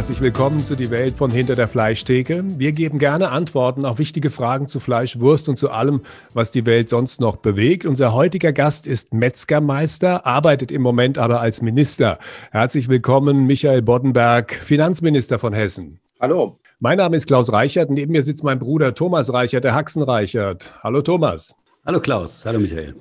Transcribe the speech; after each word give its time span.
Herzlich 0.00 0.22
willkommen 0.22 0.64
zu 0.64 0.76
Die 0.76 0.90
Welt 0.90 1.18
von 1.18 1.30
Hinter 1.30 1.56
der 1.56 1.68
Fleischtheke. 1.68 2.42
Wir 2.56 2.72
geben 2.72 2.98
gerne 2.98 3.28
Antworten 3.28 3.84
auf 3.84 3.98
wichtige 3.98 4.30
Fragen 4.30 4.66
zu 4.66 4.80
Fleisch, 4.80 5.20
Wurst 5.20 5.46
und 5.50 5.56
zu 5.56 5.70
allem, 5.70 6.00
was 6.32 6.52
die 6.52 6.64
Welt 6.64 6.88
sonst 6.88 7.20
noch 7.20 7.36
bewegt. 7.36 7.84
Unser 7.84 8.14
heutiger 8.14 8.54
Gast 8.54 8.86
ist 8.86 9.12
Metzgermeister, 9.12 10.24
arbeitet 10.24 10.72
im 10.72 10.80
Moment 10.80 11.18
aber 11.18 11.42
als 11.42 11.60
Minister. 11.60 12.18
Herzlich 12.50 12.88
willkommen, 12.88 13.46
Michael 13.46 13.82
Boddenberg, 13.82 14.54
Finanzminister 14.54 15.38
von 15.38 15.52
Hessen. 15.52 16.00
Hallo. 16.18 16.58
Mein 16.78 16.96
Name 16.96 17.18
ist 17.18 17.26
Klaus 17.26 17.52
Reichert. 17.52 17.90
Neben 17.90 18.12
mir 18.12 18.22
sitzt 18.22 18.42
mein 18.42 18.58
Bruder 18.58 18.94
Thomas 18.94 19.30
Reichert, 19.30 19.64
der 19.64 19.74
Haxen 19.74 20.02
Reichert. 20.02 20.72
Hallo 20.82 21.02
Thomas. 21.02 21.54
Hallo 21.84 22.00
Klaus. 22.00 22.46
Hallo 22.46 22.58
Michael. 22.58 22.94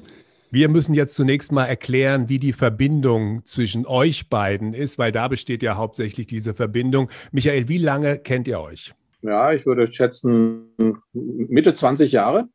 Wir 0.52 0.68
müssen 0.68 0.96
jetzt 0.96 1.14
zunächst 1.14 1.52
mal 1.52 1.66
erklären, 1.66 2.28
wie 2.28 2.40
die 2.40 2.54
Verbindung 2.54 3.46
zwischen 3.46 3.86
euch 3.86 4.30
beiden 4.30 4.74
ist, 4.74 4.98
weil 4.98 5.12
da 5.12 5.28
besteht 5.28 5.62
ja 5.62 5.76
hauptsächlich 5.76 6.26
diese 6.26 6.56
Verbindung. 6.56 7.10
Michael, 7.32 7.68
wie 7.68 7.78
lange 7.78 8.18
kennt 8.18 8.48
ihr 8.48 8.60
euch? 8.60 8.96
Ja, 9.22 9.54
ich 9.54 9.68
würde 9.68 9.86
schätzen 9.86 10.74
Mitte 11.14 11.74
20 11.74 12.12
Jahre. 12.12 12.48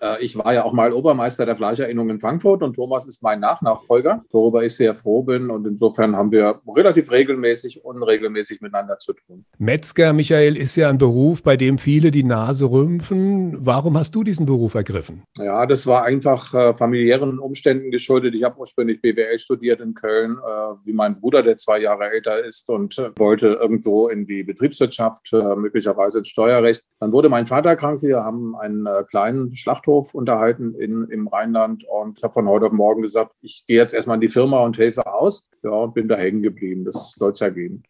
Äh, 0.00 0.22
ich 0.24 0.36
war 0.36 0.52
ja 0.52 0.64
auch 0.64 0.72
mal 0.72 0.92
Obermeister 0.92 1.46
der 1.46 1.56
Fleischerinnung 1.56 2.10
in 2.10 2.20
Frankfurt 2.20 2.62
und 2.62 2.74
Thomas 2.74 3.06
ist 3.06 3.22
mein 3.22 3.40
Nachnachfolger, 3.40 4.24
worüber 4.30 4.64
ich 4.64 4.76
sehr 4.76 4.94
froh 4.94 5.22
bin. 5.22 5.50
Und 5.50 5.66
insofern 5.66 6.16
haben 6.16 6.30
wir 6.30 6.60
relativ 6.74 7.10
regelmäßig, 7.10 7.84
unregelmäßig 7.84 8.60
miteinander 8.60 8.98
zu 8.98 9.12
tun. 9.12 9.44
Metzger, 9.58 10.12
Michael, 10.12 10.56
ist 10.56 10.76
ja 10.76 10.88
ein 10.88 10.98
Beruf, 10.98 11.42
bei 11.42 11.56
dem 11.56 11.78
viele 11.78 12.10
die 12.10 12.24
Nase 12.24 12.70
rümpfen. 12.70 13.56
Warum 13.64 13.96
hast 13.96 14.14
du 14.14 14.24
diesen 14.24 14.46
Beruf 14.46 14.74
ergriffen? 14.74 15.22
Ja, 15.38 15.66
das 15.66 15.86
war 15.86 16.04
einfach 16.04 16.54
äh, 16.54 16.74
familiären 16.74 17.38
Umständen 17.38 17.90
geschuldet. 17.90 18.34
Ich 18.34 18.44
habe 18.44 18.58
ursprünglich 18.58 19.00
BWL 19.00 19.38
studiert 19.38 19.80
in 19.80 19.94
Köln, 19.94 20.38
äh, 20.38 20.74
wie 20.84 20.92
mein 20.92 21.20
Bruder, 21.20 21.42
der 21.42 21.56
zwei 21.56 21.80
Jahre 21.80 22.10
älter 22.10 22.44
ist 22.44 22.68
und 22.68 22.98
äh, 22.98 23.10
wollte 23.16 23.48
irgendwo 23.48 24.08
in 24.08 24.26
die 24.26 24.42
Betriebswirtschaft, 24.42 25.32
möglicherweise 25.32 26.18
ins 26.18 26.28
Steuerrecht. 26.28 26.82
Dann 26.98 27.12
wurde 27.12 27.28
mein 27.28 27.46
Vater 27.46 27.76
krank. 27.76 28.02
Wir 28.02 28.22
haben 28.22 28.56
einen 28.56 28.86
kleinen 29.08 29.49
Schlachthof 29.56 30.14
unterhalten 30.14 30.74
in, 30.74 31.08
im 31.10 31.28
Rheinland 31.28 31.84
und 31.84 32.22
habe 32.22 32.32
von 32.32 32.48
heute 32.48 32.66
auf 32.66 32.72
morgen 32.72 33.02
gesagt, 33.02 33.32
ich 33.40 33.64
gehe 33.66 33.76
jetzt 33.76 33.94
erstmal 33.94 34.16
in 34.16 34.20
die 34.20 34.28
Firma 34.28 34.64
und 34.64 34.78
helfe 34.78 35.06
aus. 35.06 35.48
Ja, 35.62 35.70
und 35.70 35.92
bin 35.92 36.08
da 36.08 36.16
hängen 36.16 36.42
geblieben. 36.42 36.86
Das 36.86 37.12
soll 37.12 37.32
es 37.32 37.40
ja 37.40 37.50
geben. 37.50 37.82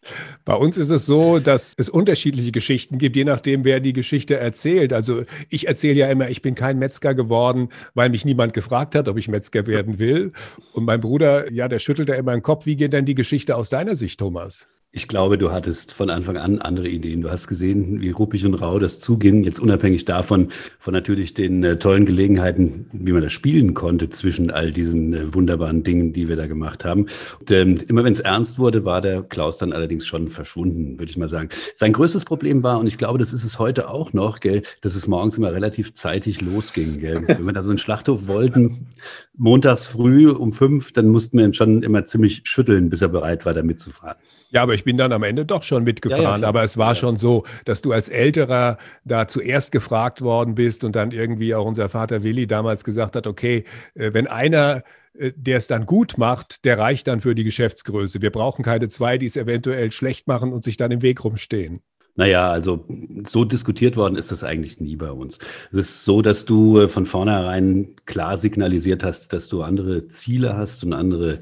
Bei 0.45 0.55
uns 0.55 0.77
ist 0.77 0.91
es 0.91 1.07
so, 1.07 1.39
dass 1.39 1.75
es 1.77 1.89
unterschiedliche 1.89 2.51
Geschichten 2.51 2.99
gibt, 2.99 3.15
je 3.15 3.25
nachdem, 3.25 3.65
wer 3.65 3.79
die 3.79 3.93
Geschichte 3.93 4.37
erzählt. 4.37 4.93
Also 4.93 5.23
ich 5.49 5.69
erzähle 5.69 6.01
ja 6.01 6.11
immer, 6.11 6.29
ich 6.29 6.43
bin 6.43 6.57
kein 6.57 6.81
Metzger 6.81 7.15
geworden, 7.15 7.69
weil 7.95 8.11
mich 8.11 8.25
niemand 8.25 8.55
gefragt 8.55 8.97
hat, 8.97 9.09
ob 9.09 9.19
ich 9.19 9.29
Metzger 9.29 9.69
werden 9.69 10.01
will. 10.01 10.33
Und 10.73 10.85
mein 10.85 11.01
Bruder, 11.01 11.53
ja, 11.53 11.69
der 11.69 11.79
schüttelt 11.79 12.09
ja 12.09 12.17
immer 12.17 12.33
den 12.33 12.43
Kopf. 12.43 12.67
Wie 12.67 12.77
geht 12.77 12.93
denn 12.93 13.05
die 13.05 13.15
Geschichte 13.15 13.57
aus 13.57 13.71
deiner 13.71 13.95
Sicht, 13.95 14.19
Thomas? 14.19 14.69
Ich 14.93 15.07
glaube, 15.07 15.39
du 15.39 15.53
hattest 15.53 15.95
von 15.95 16.11
Anfang 16.11 16.37
an 16.37 16.59
andere 16.59 16.89
Ideen. 16.89 17.21
Du 17.23 17.31
hast 17.31 17.47
gesehen, 17.47 18.01
wie 18.01 18.11
ruppig 18.11 18.45
und 18.45 18.55
rau 18.55 18.81
das 18.81 18.99
zuging. 18.99 19.45
Jetzt 19.45 19.61
unabhängig 19.61 20.05
davon, 20.05 20.49
von 20.81 20.93
natürlich 20.93 21.33
den 21.33 21.63
äh, 21.63 21.79
tollen 21.79 22.07
Gelegenheiten, 22.07 22.87
wie 22.93 23.13
man 23.13 23.23
das 23.23 23.33
spielen 23.33 23.75
konnte 23.75 24.11
zwischen 24.11 24.51
all 24.51 24.73
diesen 24.73 25.15
äh, 25.15 25.33
wunderbaren 25.33 25.85
Dingen, 25.85 26.13
die 26.13 26.29
wir 26.29 26.35
da 26.35 26.49
gemacht 26.49 26.85
haben. 26.85 27.07
Und, 27.39 27.53
ähm, 27.53 27.79
immer 27.87 28.03
wenn 28.03 28.15
es 28.15 28.19
ernst 28.19 28.59
wurde, 28.59 28.85
war 28.85 29.01
der 29.01 29.23
Klaus 29.23 29.59
dann 29.59 29.73
allerdings 29.73 30.09
schon 30.09 30.27
verschwunden, 30.27 30.99
würde 30.99 31.09
ich 31.09 31.17
mal 31.17 31.29
sagen. 31.29 31.51
Sein 31.77 31.93
größtes 31.93 32.25
Problem 32.25 32.65
war, 32.65 32.81
und 32.81 32.89
ich 32.89 32.99
glaube, 32.99 33.21
das 33.21 33.33
ist 33.33 33.45
es 33.45 33.61
heute 33.61 33.91
auch 33.91 34.13
noch, 34.13 34.41
gell, 34.41 34.63
dass 34.81 34.97
es 34.97 35.07
morgens 35.07 35.39
immer 35.39 35.53
relativ 35.53 35.95
zeitig 35.95 36.41
losging. 36.41 36.99
Gell. 36.99 37.23
Wenn 37.29 37.45
wir 37.45 37.53
da 37.53 37.63
so 37.63 37.71
einen 37.71 37.79
Schlachthof 37.79 38.27
wollten, 38.27 38.89
montags 39.37 39.87
früh 39.87 40.29
um 40.29 40.53
fünf, 40.53 40.93
dann 40.93 41.07
mussten 41.11 41.39
wir 41.39 41.45
ihn 41.45 41.55
schon 41.55 41.85
immer 41.85 42.07
ziemlich 42.07 42.41
schütteln, 42.43 42.91
bis 42.91 43.03
er 43.03 43.09
bereit 43.09 43.47
war, 43.47 43.55
da 43.55 43.63
mitzufahren. 43.63 44.17
Ja, 44.53 44.63
aber 44.63 44.75
ich 44.75 44.80
bin 44.85 44.97
dann 44.97 45.13
am 45.13 45.23
Ende 45.23 45.45
doch 45.45 45.63
schon 45.63 45.85
mitgefahren. 45.85 46.23
Ja, 46.23 46.37
ja, 46.39 46.49
aber 46.49 46.63
es 46.63 46.79
war 46.79 46.95
schon 46.95 47.17
so, 47.17 47.45
dass 47.65 47.83
du 47.83 47.93
als 47.93 48.09
Älterer 48.09 48.79
da 49.05 49.29
zuerst 49.29 49.73
gefragt 49.73 50.23
worden 50.23 50.55
bist 50.55 50.85
und 50.85 50.97
dann 50.97 51.11
irgendwie 51.11 51.55
auch 51.55 51.67
unser 51.67 51.89
Vater 51.89 52.23
Willi 52.23 52.47
damals 52.47 52.85
gesagt 52.85 53.17
hat, 53.17 53.27
okay, 53.27 53.65
äh, 53.95 54.13
wenn 54.13 54.27
einer 54.27 54.83
äh, 55.19 55.33
der 55.37 55.59
es 55.59 55.67
dann 55.67 55.87
gut 55.87 56.19
macht, 56.19 56.65
der 56.65 56.79
reicht 56.79 57.09
dann 57.09 57.21
für 57.21 57.35
die 57.35 57.45
Geschäftsgröße. 57.45 58.23
Wir 58.23 58.31
brauchen 58.31 58.65
keine 58.65 58.89
zwei, 58.89 59.19
die 59.19 59.27
es 59.27 59.37
eventuell 59.37 59.91
schlecht 59.91 60.27
machen 60.27 60.53
und 60.53 60.65
sich 60.65 60.77
dann 60.77 60.91
im 60.91 61.03
Weg 61.03 61.25
rumstehen. 61.25 61.81
Naja, 62.17 62.51
also 62.51 62.85
so 63.25 63.45
diskutiert 63.45 63.97
worden 63.97 64.17
ist 64.17 64.33
das 64.33 64.45
eigentlich 64.45 64.81
nie 64.81 64.97
bei 64.97 65.11
uns. 65.11 65.39
Es 65.73 65.79
ist 65.79 66.05
so, 66.05 66.23
dass 66.23 66.45
du 66.45 66.81
äh, 66.81 66.89
von 66.89 67.07
vornherein 67.07 67.97
klar 68.05 68.37
signalisiert 68.37 69.05
hast, 69.05 69.33
dass 69.33 69.49
du 69.49 69.63
andere 69.63 70.09
Ziele 70.09 70.57
hast 70.57 70.85
und 70.85 70.93
andere 70.93 71.41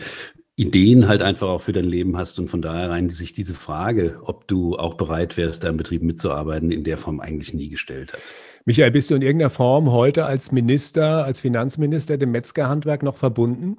Ideen 0.58 1.06
halt 1.06 1.22
einfach 1.22 1.46
auch 1.46 1.60
für 1.60 1.72
dein 1.72 1.84
Leben 1.84 2.16
hast 2.16 2.40
und 2.40 2.48
von 2.48 2.60
daher 2.60 2.90
rein 2.90 3.10
sich 3.10 3.32
diese 3.32 3.54
Frage, 3.54 4.18
ob 4.24 4.48
du 4.48 4.76
auch 4.76 4.94
bereit 4.94 5.36
wärst, 5.36 5.62
da 5.62 5.68
im 5.68 5.76
Betrieb 5.76 6.02
mitzuarbeiten, 6.02 6.72
in 6.72 6.82
der 6.82 6.98
Form 6.98 7.20
eigentlich 7.20 7.54
nie 7.54 7.68
gestellt 7.68 8.12
hat. 8.12 8.20
Michael, 8.64 8.90
bist 8.90 9.08
du 9.10 9.14
in 9.14 9.22
irgendeiner 9.22 9.50
Form 9.50 9.92
heute 9.92 10.26
als 10.26 10.50
Minister, 10.50 11.24
als 11.24 11.40
Finanzminister 11.40 12.18
dem 12.18 12.32
Metzgerhandwerk 12.32 13.04
noch 13.04 13.16
verbunden? 13.16 13.78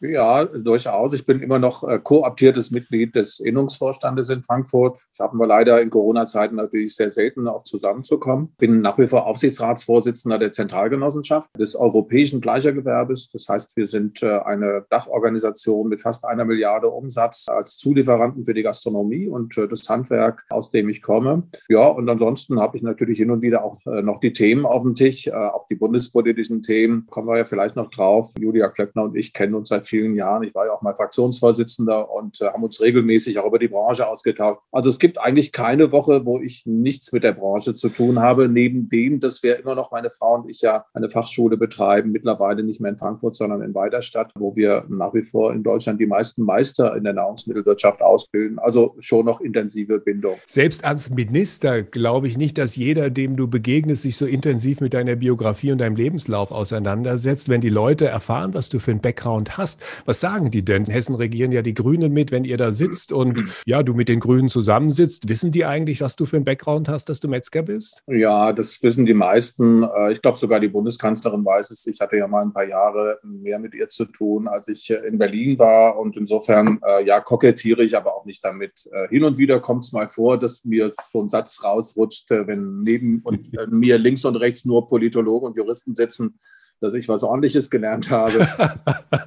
Ja, 0.00 0.44
durchaus. 0.44 1.12
Ich 1.14 1.26
bin 1.26 1.40
immer 1.40 1.58
noch 1.58 1.82
äh, 1.82 1.98
kooptiertes 1.98 2.70
Mitglied 2.70 3.14
des 3.14 3.40
Innungsvorstandes 3.40 4.28
in 4.30 4.42
Frankfurt. 4.42 5.00
Schaffen 5.12 5.38
wir 5.38 5.46
leider 5.46 5.80
in 5.82 5.90
Corona-Zeiten 5.90 6.56
natürlich 6.56 6.94
sehr 6.94 7.10
selten 7.10 7.48
auch 7.48 7.64
zusammenzukommen. 7.64 8.54
Bin 8.58 8.80
nach 8.80 8.98
wie 8.98 9.06
vor 9.06 9.26
Aufsichtsratsvorsitzender 9.26 10.38
der 10.38 10.52
Zentralgenossenschaft 10.52 11.50
des 11.58 11.74
europäischen 11.74 12.40
Gleichergewerbes. 12.40 13.30
Das 13.32 13.48
heißt, 13.48 13.76
wir 13.76 13.86
sind 13.86 14.22
äh, 14.22 14.38
eine 14.38 14.86
Dachorganisation 14.90 15.88
mit 15.88 16.00
fast 16.00 16.24
einer 16.24 16.44
Milliarde 16.44 16.88
Umsatz 16.88 17.46
als 17.48 17.76
Zulieferanten 17.76 18.44
für 18.44 18.54
die 18.54 18.62
Gastronomie 18.62 19.26
und 19.26 19.56
äh, 19.58 19.66
das 19.66 19.88
Handwerk, 19.88 20.44
aus 20.48 20.70
dem 20.70 20.88
ich 20.88 21.02
komme. 21.02 21.48
Ja, 21.68 21.86
und 21.86 22.08
ansonsten 22.08 22.60
habe 22.60 22.76
ich 22.76 22.82
natürlich 22.82 23.18
hin 23.18 23.30
und 23.30 23.42
wieder 23.42 23.64
auch 23.64 23.84
äh, 23.86 24.02
noch 24.02 24.20
die 24.20 24.32
Themen 24.32 24.64
auf 24.64 24.82
dem 24.82 24.94
Tisch, 24.94 25.26
äh, 25.26 25.32
auch 25.32 25.66
die 25.68 25.74
bundespolitischen 25.74 26.62
Themen. 26.62 27.06
Kommen 27.06 27.26
wir 27.26 27.38
ja 27.38 27.44
vielleicht 27.46 27.74
noch 27.74 27.90
drauf. 27.90 28.32
Julia 28.38 28.68
Klöckner 28.68 29.02
und 29.02 29.16
ich 29.16 29.32
kennen 29.32 29.55
uns 29.56 29.68
seit 29.68 29.86
vielen 29.88 30.14
Jahren. 30.14 30.42
Ich 30.42 30.54
war 30.54 30.66
ja 30.66 30.72
auch 30.72 30.82
mal 30.82 30.94
Fraktionsvorsitzender 30.94 32.10
und 32.10 32.40
äh, 32.40 32.46
haben 32.46 32.62
uns 32.62 32.80
regelmäßig 32.80 33.38
auch 33.38 33.46
über 33.46 33.58
die 33.58 33.68
Branche 33.68 34.06
ausgetauscht. 34.08 34.60
Also 34.72 34.90
es 34.90 34.98
gibt 34.98 35.18
eigentlich 35.18 35.52
keine 35.52 35.92
Woche, 35.92 36.24
wo 36.24 36.40
ich 36.40 36.64
nichts 36.66 37.12
mit 37.12 37.24
der 37.24 37.32
Branche 37.32 37.74
zu 37.74 37.88
tun 37.88 38.20
habe, 38.20 38.48
neben 38.48 38.88
dem, 38.88 39.20
dass 39.20 39.42
wir 39.42 39.58
immer 39.58 39.74
noch, 39.74 39.90
meine 39.90 40.10
Frau 40.10 40.34
und 40.34 40.50
ich 40.50 40.60
ja 40.60 40.84
eine 40.94 41.08
Fachschule 41.08 41.56
betreiben, 41.56 42.12
mittlerweile 42.12 42.62
nicht 42.62 42.80
mehr 42.80 42.90
in 42.90 42.98
Frankfurt, 42.98 43.36
sondern 43.36 43.62
in 43.62 43.74
Weiderstadt, 43.74 44.32
wo 44.36 44.56
wir 44.56 44.84
nach 44.88 45.14
wie 45.14 45.22
vor 45.22 45.52
in 45.52 45.62
Deutschland 45.62 46.00
die 46.00 46.06
meisten 46.06 46.42
Meister 46.42 46.96
in 46.96 47.04
der 47.04 47.12
Nahrungsmittelwirtschaft 47.14 48.02
ausbilden. 48.02 48.58
Also 48.58 48.96
schon 48.98 49.26
noch 49.26 49.40
intensive 49.40 50.00
Bindung. 50.00 50.36
Selbst 50.46 50.84
als 50.84 51.10
Minister 51.10 51.82
glaube 51.82 52.28
ich 52.28 52.36
nicht, 52.36 52.58
dass 52.58 52.76
jeder, 52.76 53.10
dem 53.10 53.36
du 53.36 53.48
begegnest, 53.48 54.02
sich 54.02 54.16
so 54.16 54.26
intensiv 54.26 54.80
mit 54.80 54.94
deiner 54.94 55.16
Biografie 55.16 55.72
und 55.72 55.78
deinem 55.78 55.96
Lebenslauf 55.96 56.50
auseinandersetzt. 56.50 57.48
Wenn 57.48 57.60
die 57.60 57.68
Leute 57.68 58.06
erfahren, 58.06 58.54
was 58.54 58.68
du 58.68 58.78
für 58.78 58.90
ein 58.90 59.00
Background 59.00 59.45
Background 59.46 59.58
hast. 59.58 59.82
Was 60.04 60.20
sagen 60.20 60.50
die 60.50 60.64
denn? 60.64 60.84
In 60.84 60.92
Hessen 60.92 61.14
regieren 61.14 61.52
ja 61.52 61.62
die 61.62 61.74
Grünen 61.74 62.12
mit, 62.12 62.30
wenn 62.30 62.44
ihr 62.44 62.56
da 62.56 62.72
sitzt 62.72 63.12
und 63.12 63.44
ja, 63.66 63.82
du 63.82 63.94
mit 63.94 64.08
den 64.08 64.20
Grünen 64.20 64.48
zusammensitzt. 64.48 65.28
Wissen 65.28 65.52
die 65.52 65.64
eigentlich, 65.64 66.00
was 66.00 66.16
du 66.16 66.26
für 66.26 66.36
einen 66.36 66.44
Background 66.44 66.88
hast, 66.88 67.08
dass 67.08 67.20
du 67.20 67.28
Metzger 67.28 67.62
bist? 67.62 68.02
Ja, 68.06 68.52
das 68.52 68.82
wissen 68.82 69.06
die 69.06 69.14
meisten. 69.14 69.82
Äh, 69.82 70.12
ich 70.12 70.22
glaube, 70.22 70.38
sogar 70.38 70.60
die 70.60 70.68
Bundeskanzlerin 70.68 71.44
weiß 71.44 71.70
es. 71.70 71.86
Ich 71.86 72.00
hatte 72.00 72.16
ja 72.16 72.26
mal 72.26 72.42
ein 72.42 72.52
paar 72.52 72.66
Jahre 72.66 73.18
mehr 73.22 73.58
mit 73.58 73.74
ihr 73.74 73.88
zu 73.88 74.04
tun, 74.04 74.48
als 74.48 74.68
ich 74.68 74.90
äh, 74.90 75.06
in 75.06 75.18
Berlin 75.18 75.58
war. 75.58 75.98
Und 75.98 76.16
insofern, 76.16 76.80
äh, 76.86 77.04
ja, 77.04 77.20
kokettiere 77.20 77.84
ich 77.84 77.96
aber 77.96 78.14
auch 78.14 78.24
nicht 78.24 78.44
damit. 78.44 78.88
Hin 79.10 79.24
und 79.24 79.38
wieder 79.38 79.60
kommt 79.60 79.84
es 79.84 79.92
mal 79.92 80.08
vor, 80.08 80.38
dass 80.38 80.64
mir 80.64 80.92
so 81.10 81.22
ein 81.22 81.28
Satz 81.28 81.62
rausrutscht, 81.62 82.30
wenn 82.30 82.82
neben 82.82 83.20
und 83.22 83.50
mir 83.70 83.98
links 83.98 84.24
und 84.24 84.36
rechts 84.36 84.64
nur 84.64 84.88
Politologen 84.88 85.48
und 85.48 85.56
Juristen 85.56 85.94
sitzen 85.94 86.38
dass 86.80 86.94
ich 86.94 87.08
was 87.08 87.22
Ordentliches 87.22 87.70
gelernt 87.70 88.10
habe. 88.10 88.40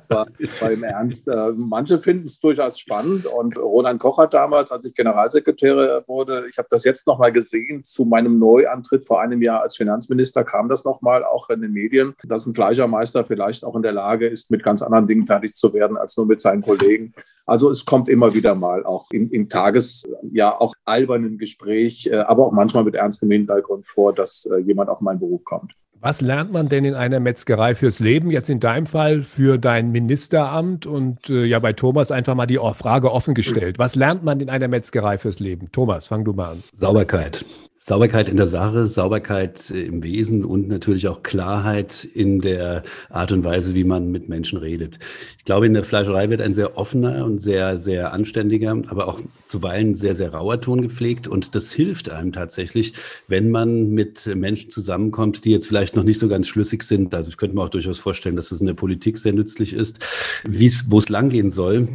war, 0.10 0.28
war 0.60 0.72
im 0.72 0.84
Ernst. 0.84 1.28
Äh, 1.28 1.52
manche 1.56 1.98
finden 1.98 2.28
es 2.28 2.40
durchaus 2.40 2.80
spannend. 2.80 3.26
Und 3.26 3.58
Roland 3.58 4.00
Koch 4.00 4.18
hat 4.18 4.34
damals, 4.34 4.72
als 4.72 4.86
ich 4.86 4.94
Generalsekretär 4.94 6.04
wurde, 6.08 6.46
ich 6.50 6.58
habe 6.58 6.68
das 6.72 6.84
jetzt 6.84 7.08
nochmal 7.08 7.32
gesehen, 7.32 7.84
zu 7.84 8.06
meinem 8.06 8.40
Neuantritt 8.40 9.06
vor 9.06 9.22
einem 9.22 9.42
Jahr 9.42 9.62
als 9.62 9.76
Finanzminister 9.76 10.44
kam 10.44 10.70
das 10.70 10.86
nochmal 10.86 11.24
auch 11.24 11.50
in 11.50 11.62
den 11.62 11.72
Medien, 11.72 12.14
dass 12.24 12.46
ein 12.46 12.54
Fleischermeister 12.54 13.26
vielleicht 13.26 13.64
auch 13.64 13.76
in 13.76 13.82
der 13.82 13.94
Lage 13.94 14.28
ist, 14.28 14.52
mit 14.52 14.64
ganz 14.64 14.82
anderen 14.82 15.08
Dingen 15.08 15.26
fertig 15.26 15.56
zu 15.56 15.74
werden 15.74 15.98
als 15.98 16.18
nur 16.18 16.26
mit 16.26 16.42
seinen 16.42 16.62
Kollegen. 16.62 17.14
Also 17.46 17.72
es 17.72 17.84
kommt 17.84 18.10
immer 18.10 18.36
wieder 18.36 18.54
mal 18.54 18.86
auch 18.86 19.08
im, 19.12 19.32
im 19.32 19.50
Tages, 19.50 20.08
ja 20.32 20.56
auch 20.56 20.76
albernen 20.86 21.40
Gespräch, 21.40 22.06
äh, 22.06 22.18
aber 22.18 22.46
auch 22.46 22.52
manchmal 22.52 22.84
mit 22.84 22.94
ernstem 22.94 23.32
Hintergrund 23.32 23.88
vor, 23.88 24.14
dass 24.14 24.46
äh, 24.46 24.60
jemand 24.60 24.90
auf 24.90 25.02
meinen 25.02 25.20
Beruf 25.20 25.44
kommt. 25.44 25.74
Was 26.02 26.22
lernt 26.22 26.54
man 26.54 26.70
denn 26.70 26.86
in 26.86 26.96
einer 26.96 27.20
Metzgerei 27.20 27.76
fürs 27.76 28.00
Leben? 28.00 28.32
Jetzt 28.32 28.50
in 28.50 28.62
deinem 28.62 28.86
Fall 28.86 29.22
für 29.22 29.58
dein 29.58 29.92
Ministeramt 29.92 30.86
und 30.86 31.30
äh, 31.30 31.44
ja 31.44 31.60
bei 31.60 31.74
Thomas 31.74 32.10
einfach 32.10 32.36
mal 32.36 32.46
die 32.46 32.58
Frage 32.58 33.12
offen 33.12 33.34
gestellt. 33.34 33.78
Was 33.80 33.96
lernt 33.96 34.24
man 34.24 34.40
in 34.40 34.50
einer 34.50 34.70
Metzgerei 34.70 35.18
fürs 35.18 35.42
Leben? 35.42 35.70
Thomas, 35.74 36.08
fang 36.08 36.24
du 36.24 36.32
mal 36.32 36.52
an. 36.52 36.64
Sauberkeit. 36.72 37.44
Sauberkeit 37.82 38.28
in 38.28 38.36
der 38.36 38.48
Sache, 38.48 38.88
Sauberkeit 38.88 39.72
äh, 39.72 39.86
im 39.86 40.04
Wesen 40.04 40.44
und 40.44 40.68
natürlich 40.68 41.08
auch 41.08 41.24
Klarheit 41.24 42.04
in 42.04 42.42
der 42.42 42.84
Art 43.10 43.32
und 43.32 43.46
Weise, 43.46 43.74
wie 43.74 43.86
man 43.86 44.12
mit 44.12 44.28
Menschen 44.28 44.60
redet. 44.60 45.00
Ich 45.38 45.46
glaube, 45.46 45.66
in 45.66 45.74
der 45.74 45.86
Fleischerei 45.86 46.30
wird 46.30 46.42
ein 46.42 46.54
sehr 46.54 46.78
offener 46.78 47.24
und 47.24 47.40
sehr, 47.40 47.78
sehr 47.78 48.12
anständiger, 48.12 48.82
aber 48.90 49.08
auch 49.08 49.22
zuweilen 49.46 49.96
sehr, 49.96 50.14
sehr 50.14 50.34
rauer 50.34 50.60
Ton 50.60 50.82
gepflegt. 50.82 51.30
Und 51.30 51.56
das 51.56 51.72
hilft 51.72 52.10
einem 52.10 52.34
tatsächlich, 52.34 52.94
wenn 53.30 53.50
man 53.50 53.92
mit 53.92 54.26
Menschen 54.36 54.70
zusammenkommt, 54.70 55.46
die 55.46 55.52
jetzt 55.52 55.68
vielleicht 55.68 55.96
noch 55.96 56.04
nicht 56.04 56.20
so 56.20 56.28
ganz 56.28 56.48
schlüssig 56.50 56.84
sind. 56.84 57.16
Also 57.16 57.30
ich 57.30 57.38
könnte 57.38 57.56
mir 57.56 57.64
auch 57.64 57.70
durchaus 57.70 57.98
vorstellen, 57.98 58.36
dass 58.36 58.50
das 58.50 58.60
in 58.60 58.68
der 58.68 58.74
Politik 58.74 59.18
sehr 59.18 59.34
nützlich 59.34 59.72
ist. 59.72 60.06
Wie 60.48 60.66
es, 60.66 60.92
wo 60.92 61.00
es 61.00 61.08
langgehen 61.08 61.50
soll, 61.50 61.88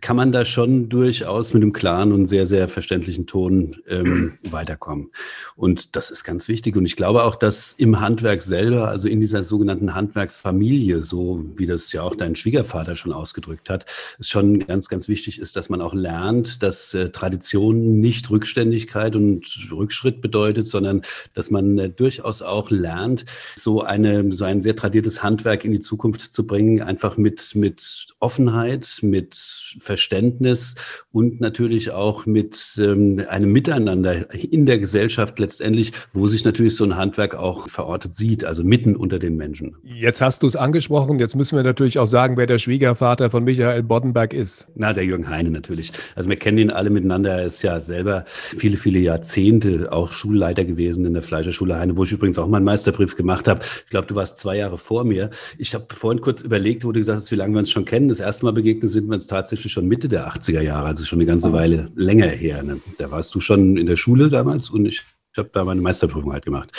kann 0.00 0.16
man 0.16 0.32
da 0.32 0.44
schon 0.44 0.88
durchaus 0.88 1.54
mit 1.54 1.62
einem 1.62 1.72
klaren 1.72 2.12
und 2.12 2.26
sehr, 2.26 2.46
sehr 2.46 2.68
verständlichen 2.68 3.26
Ton 3.26 3.76
ähm, 3.88 4.38
weiterkommen. 4.50 5.10
Und 5.56 5.96
das 5.96 6.10
ist 6.10 6.24
ganz 6.24 6.48
wichtig. 6.48 6.76
Und 6.76 6.86
ich 6.86 6.96
glaube 6.96 7.24
auch, 7.24 7.34
dass 7.34 7.74
im 7.74 8.00
Handwerk 8.00 8.42
selber, 8.42 8.88
also 8.88 9.08
in 9.08 9.20
dieser 9.20 9.44
sogenannten 9.44 9.94
Handwerksfamilie, 9.94 11.02
so 11.02 11.44
wie 11.56 11.66
das 11.66 11.92
ja 11.92 12.02
auch 12.02 12.14
dein 12.14 12.36
Schwiegervater 12.36 12.96
schon 12.96 13.12
ausgedrückt 13.12 13.70
hat, 13.70 13.86
es 14.18 14.28
schon 14.28 14.60
ganz, 14.60 14.88
ganz 14.88 15.08
wichtig 15.08 15.38
ist, 15.38 15.56
dass 15.56 15.68
man 15.68 15.80
auch 15.80 15.94
lernt, 15.94 16.62
dass 16.62 16.94
äh, 16.94 17.10
Tradition 17.10 18.00
nicht 18.00 18.30
Rückständigkeit 18.30 19.16
und 19.16 19.46
Rückschritt 19.70 20.20
bedeutet, 20.20 20.66
sondern 20.66 21.02
dass 21.34 21.50
man 21.50 21.78
äh, 21.78 21.90
durchaus 21.90 22.42
auch 22.42 22.70
lernt, 22.70 23.24
so 23.56 23.82
eine, 23.82 24.30
so 24.32 24.44
ein 24.44 24.62
sehr 24.62 24.76
tradiertes 24.76 25.22
Handwerk 25.22 25.64
in 25.64 25.72
die 25.72 25.80
Zukunft 25.80 26.20
zu 26.20 26.46
bringen, 26.46 26.82
einfach 26.82 27.16
mit, 27.16 27.54
mit 27.54 28.06
Offenheit, 28.20 28.98
mit 29.02 29.36
Verständnis 29.78 30.74
und 31.12 31.40
natürlich 31.40 31.90
auch 31.90 32.26
mit 32.26 32.78
ähm, 32.78 33.24
einem 33.28 33.52
Miteinander 33.52 34.32
in 34.34 34.66
der 34.66 34.78
Gesellschaft 34.78 35.17
Gesellschaft 35.18 35.38
letztendlich, 35.38 35.92
wo 36.12 36.26
sich 36.26 36.44
natürlich 36.44 36.76
so 36.76 36.84
ein 36.84 36.96
Handwerk 36.96 37.34
auch 37.34 37.68
verortet 37.68 38.14
sieht, 38.14 38.44
also 38.44 38.62
mitten 38.62 38.94
unter 38.94 39.18
den 39.18 39.36
Menschen. 39.36 39.74
Jetzt 39.82 40.20
hast 40.20 40.42
du 40.42 40.46
es 40.46 40.54
angesprochen, 40.54 41.18
jetzt 41.18 41.34
müssen 41.34 41.56
wir 41.56 41.64
natürlich 41.64 41.98
auch 41.98 42.06
sagen, 42.06 42.36
wer 42.36 42.46
der 42.46 42.58
Schwiegervater 42.58 43.30
von 43.30 43.44
Michael 43.44 43.82
Boddenberg 43.82 44.32
ist. 44.32 44.66
Na, 44.76 44.92
der 44.92 45.04
Jürgen 45.04 45.28
Heine 45.28 45.50
natürlich. 45.50 45.92
Also 46.14 46.30
wir 46.30 46.36
kennen 46.36 46.58
ihn 46.58 46.70
alle 46.70 46.90
miteinander. 46.90 47.30
Er 47.32 47.46
ist 47.46 47.62
ja 47.62 47.80
selber 47.80 48.24
viele, 48.26 48.76
viele 48.76 49.00
Jahrzehnte 49.00 49.90
auch 49.90 50.12
Schulleiter 50.12 50.64
gewesen 50.64 51.04
in 51.04 51.14
der 51.14 51.22
Fleischerschule 51.22 51.76
Heine, 51.76 51.96
wo 51.96 52.04
ich 52.04 52.12
übrigens 52.12 52.38
auch 52.38 52.46
meinen 52.46 52.64
Meisterbrief 52.64 53.16
gemacht 53.16 53.48
habe. 53.48 53.60
Ich 53.84 53.90
glaube, 53.90 54.06
du 54.06 54.14
warst 54.14 54.38
zwei 54.38 54.56
Jahre 54.56 54.78
vor 54.78 55.04
mir. 55.04 55.30
Ich 55.58 55.74
habe 55.74 55.86
vorhin 55.90 56.20
kurz 56.20 56.42
überlegt, 56.42 56.84
wo 56.84 56.92
du 56.92 57.00
gesagt 57.00 57.16
hast, 57.16 57.30
wie 57.32 57.36
lange 57.36 57.54
wir 57.54 57.60
uns 57.60 57.70
schon 57.70 57.84
kennen. 57.84 58.08
Das 58.08 58.20
erste 58.20 58.44
Mal 58.44 58.52
begegnet 58.52 58.90
sind 58.90 59.08
wir 59.08 59.14
uns 59.14 59.26
tatsächlich 59.26 59.72
schon 59.72 59.88
Mitte 59.88 60.08
der 60.08 60.28
80er 60.28 60.60
Jahre, 60.60 60.86
also 60.86 61.04
schon 61.04 61.18
eine 61.18 61.26
ganze 61.26 61.52
Weile 61.52 61.90
länger 61.96 62.28
her. 62.28 62.62
Ne? 62.62 62.80
Da 62.98 63.10
warst 63.10 63.34
du 63.34 63.40
schon 63.40 63.76
in 63.76 63.86
der 63.86 63.96
Schule 63.96 64.28
damals 64.28 64.70
und 64.70 64.86
ich 64.86 64.98
ich 64.98 65.07
habe 65.38 65.50
da 65.52 65.64
meine 65.64 65.80
Meisterprüfung 65.80 66.32
halt 66.32 66.44
gemacht. 66.44 66.70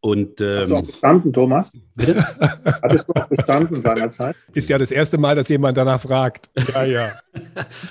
Und, 0.00 0.40
ähm, 0.40 0.56
Hast 0.56 0.70
du 0.70 0.74
auch 0.76 0.82
bestanden, 0.82 1.32
Thomas? 1.32 1.72
Bitte? 1.94 2.24
Hattest 2.64 3.08
du 3.08 3.12
auch 3.14 3.26
bestanden 3.26 3.80
seinerzeit? 3.80 4.36
Ist 4.54 4.68
ja 4.68 4.78
das 4.78 4.90
erste 4.90 5.18
Mal, 5.18 5.34
dass 5.34 5.48
jemand 5.48 5.76
danach 5.76 6.00
fragt. 6.00 6.50
Ja, 6.74 6.84
ja. 6.84 7.12